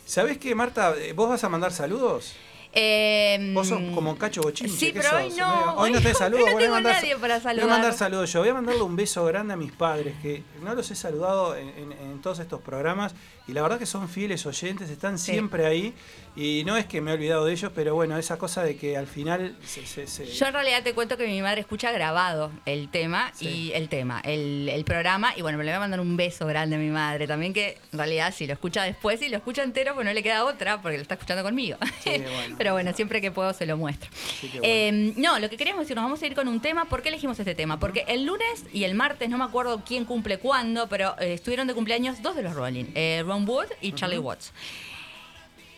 ¿Sabés 0.05 0.37
qué, 0.37 0.55
Marta? 0.55 0.95
Eh, 0.97 1.11
¿Vos 1.13 1.27
vas 1.29 1.43
a 1.43 1.49
mandar 1.49 1.73
saludos? 1.73 2.33
Eh, 2.79 3.51
Vos 3.55 3.67
sos 3.67 3.81
como 3.95 4.15
Cacho 4.17 4.41
Bochinche. 4.41 4.71
Sí, 4.77 4.87
¿qué 4.93 4.99
pero 4.99 5.09
sos? 5.09 5.19
hoy 5.19 5.33
no. 5.35 5.73
Hoy 5.77 5.91
no 5.91 5.99
te 6.01 6.13
saludo. 6.13 6.39
no 6.45 6.45
voy 6.45 6.53
a 6.55 6.57
tengo 6.59 6.73
mandar- 6.75 6.93
nadie 6.93 7.15
para 7.17 7.33
Voy 7.35 7.39
a 7.39 7.41
saludar. 7.41 7.67
mandar 7.69 7.93
saludos 7.93 8.31
yo. 8.31 8.39
Voy 8.41 8.49
a 8.49 8.53
mandarle 8.53 8.81
un 8.83 8.95
beso 8.95 9.25
grande 9.25 9.53
a 9.53 9.57
mis 9.57 9.71
padres, 9.71 10.13
que 10.21 10.43
no 10.63 10.75
los 10.75 10.91
he 10.91 10.95
saludado 10.95 11.55
en, 11.55 11.69
en- 11.69 11.91
en 11.93 12.21
todos 12.21 12.37
estos 12.39 12.61
programas. 12.61 13.15
Y 13.47 13.53
la 13.53 13.61
verdad 13.61 13.79
que 13.79 13.85
son 13.85 14.09
fieles 14.09 14.45
oyentes, 14.45 14.89
están 14.89 15.17
Sí. 15.17 15.31
siempre 15.31 15.65
ahí. 15.65 15.93
Y 16.35 16.63
no 16.65 16.77
es 16.77 16.85
que 16.85 17.01
me 17.01 17.09
he 17.09 17.13
olvidado 17.15 17.45
de 17.45 17.53
ellos, 17.53 17.71
pero 17.73 17.95
bueno, 17.95 18.15
esa 18.17 18.37
cosa 18.37 18.61
de 18.63 18.75
que 18.77 18.95
al 18.95 19.07
final 19.07 19.55
se. 19.65 19.85
se- 19.87 20.05
se- 20.05 20.25
Yo 20.27 20.45
en 20.45 20.53
realidad 20.53 20.83
te 20.83 20.93
cuento 20.93 21.17
que 21.17 21.25
mi 21.25 21.41
madre 21.41 21.61
escucha 21.61 21.91
grabado 21.91 22.51
el 22.65 22.89
tema 22.89 23.31
y 23.39 23.71
el 23.73 23.89
tema, 23.89 24.19
el, 24.23 24.69
el 24.69 24.83
programa. 24.83 25.33
Y 25.35 25.41
bueno, 25.41 25.57
me 25.57 25.63
le 25.63 25.71
voy 25.71 25.77
a 25.77 25.79
mandar 25.79 25.99
un 25.99 26.15
beso 26.15 26.45
grande 26.45 26.75
a 26.75 26.79
mi 26.79 26.89
madre 26.89 27.25
también, 27.25 27.53
que 27.53 27.77
en 27.91 27.97
realidad 27.97 28.31
si 28.35 28.45
lo 28.45 28.53
escucha 28.53 28.83
después 28.83 29.19
y 29.23 29.29
lo 29.29 29.37
escucha 29.37 29.63
entero, 29.63 29.95
pues 29.95 30.05
no 30.05 30.13
le 30.13 30.21
queda 30.21 30.45
otra 30.45 30.79
porque 30.81 30.97
lo 30.97 31.01
está 31.01 31.15
escuchando 31.15 31.41
conmigo. 31.43 31.77
Pero 32.57 32.73
bueno, 32.73 32.93
siempre 32.93 33.19
que 33.21 33.31
puedo 33.31 33.53
se 33.53 33.65
lo 33.65 33.77
muestro. 33.77 34.09
que 34.41 34.59
Eh, 34.61 35.13
no, 35.17 35.39
lo 35.39 35.49
que 35.49 35.57
queríamos 35.57 35.85
decir, 35.85 35.95
nos 35.95 36.03
vamos 36.05 36.21
a 36.21 36.27
ir 36.27 36.35
con 36.35 36.47
un 36.47 36.59
tema. 36.61 36.85
¿Por 36.85 37.01
qué 37.01 37.09
elegimos 37.09 37.39
este 37.39 37.55
tema? 37.55 37.79
Porque 37.79 38.03
el 38.07 38.25
lunes 38.25 38.65
y 38.73 38.83
el 38.83 38.93
martes, 38.93 39.29
no 39.29 39.37
me 39.39 39.43
acuerdo 39.45 39.81
quién 39.85 40.05
cumple 40.05 40.37
cuándo, 40.37 40.87
pero 40.87 41.15
eh, 41.19 41.33
estuvieron 41.33 41.67
de 41.67 41.73
cumpleaños 41.73 42.21
dos 42.21 42.35
de 42.35 42.43
los 42.43 42.53
Rolling, 42.53 42.85
eh, 42.95 43.23
Ron 43.25 43.36
Wood 43.45 43.67
y 43.81 43.91
Charlie 43.91 44.19
Watts. 44.19 44.53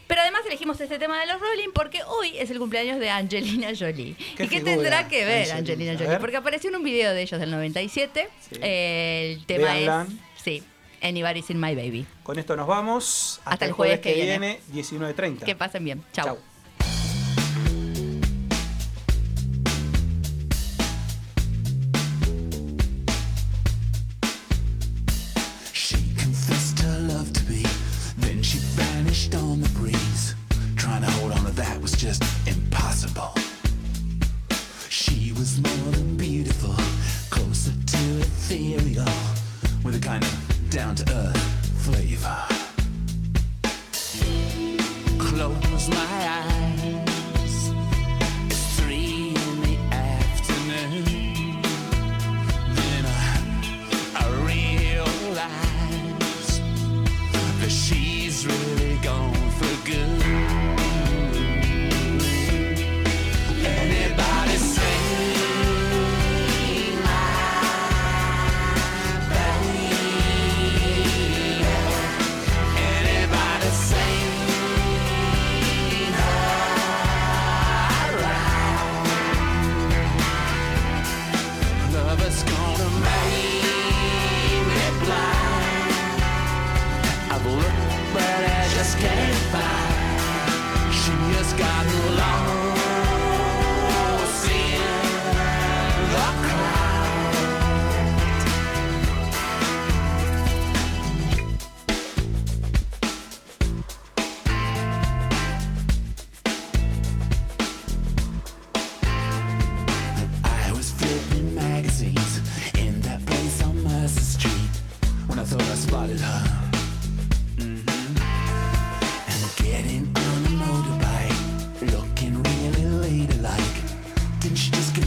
Pero 0.09 0.21
además 0.21 0.41
elegimos 0.47 0.81
este 0.81 0.97
tema 0.97 1.19
de 1.19 1.27
los 1.27 1.39
Rolling 1.39 1.69
porque 1.71 2.01
hoy 2.03 2.35
es 2.35 2.49
el 2.49 2.57
cumpleaños 2.57 2.99
de 2.99 3.11
Angelina 3.11 3.69
Jolie. 3.77 4.15
¿Qué 4.35 4.45
¿Y 4.45 4.47
qué 4.47 4.61
tendrá 4.61 5.07
que 5.07 5.23
ver 5.23 5.51
Angelina? 5.51 5.93
Jolie? 5.99 6.17
Porque 6.17 6.37
apareció 6.37 6.71
en 6.71 6.77
un 6.77 6.83
video 6.83 7.13
de 7.13 7.21
ellos 7.21 7.39
del 7.39 7.51
97. 7.51 8.27
Eh, 8.59 9.35
el 9.37 9.45
tema 9.45 9.77
es. 9.77 10.07
Sí, 10.43 10.63
Anybody's 11.03 11.51
in 11.51 11.59
My 11.59 11.75
Baby. 11.75 12.07
Con 12.23 12.39
esto 12.39 12.55
nos 12.55 12.65
vamos. 12.65 13.39
Hasta, 13.45 13.65
el 13.65 13.71
jueves 13.71 13.99
que 13.99 14.15
viene. 14.15 14.59
19.30. 14.73 15.43
Que 15.43 15.55
pasen 15.55 15.85
bien. 15.85 16.03
Chao. 16.11 16.25
Chau. 16.25 16.37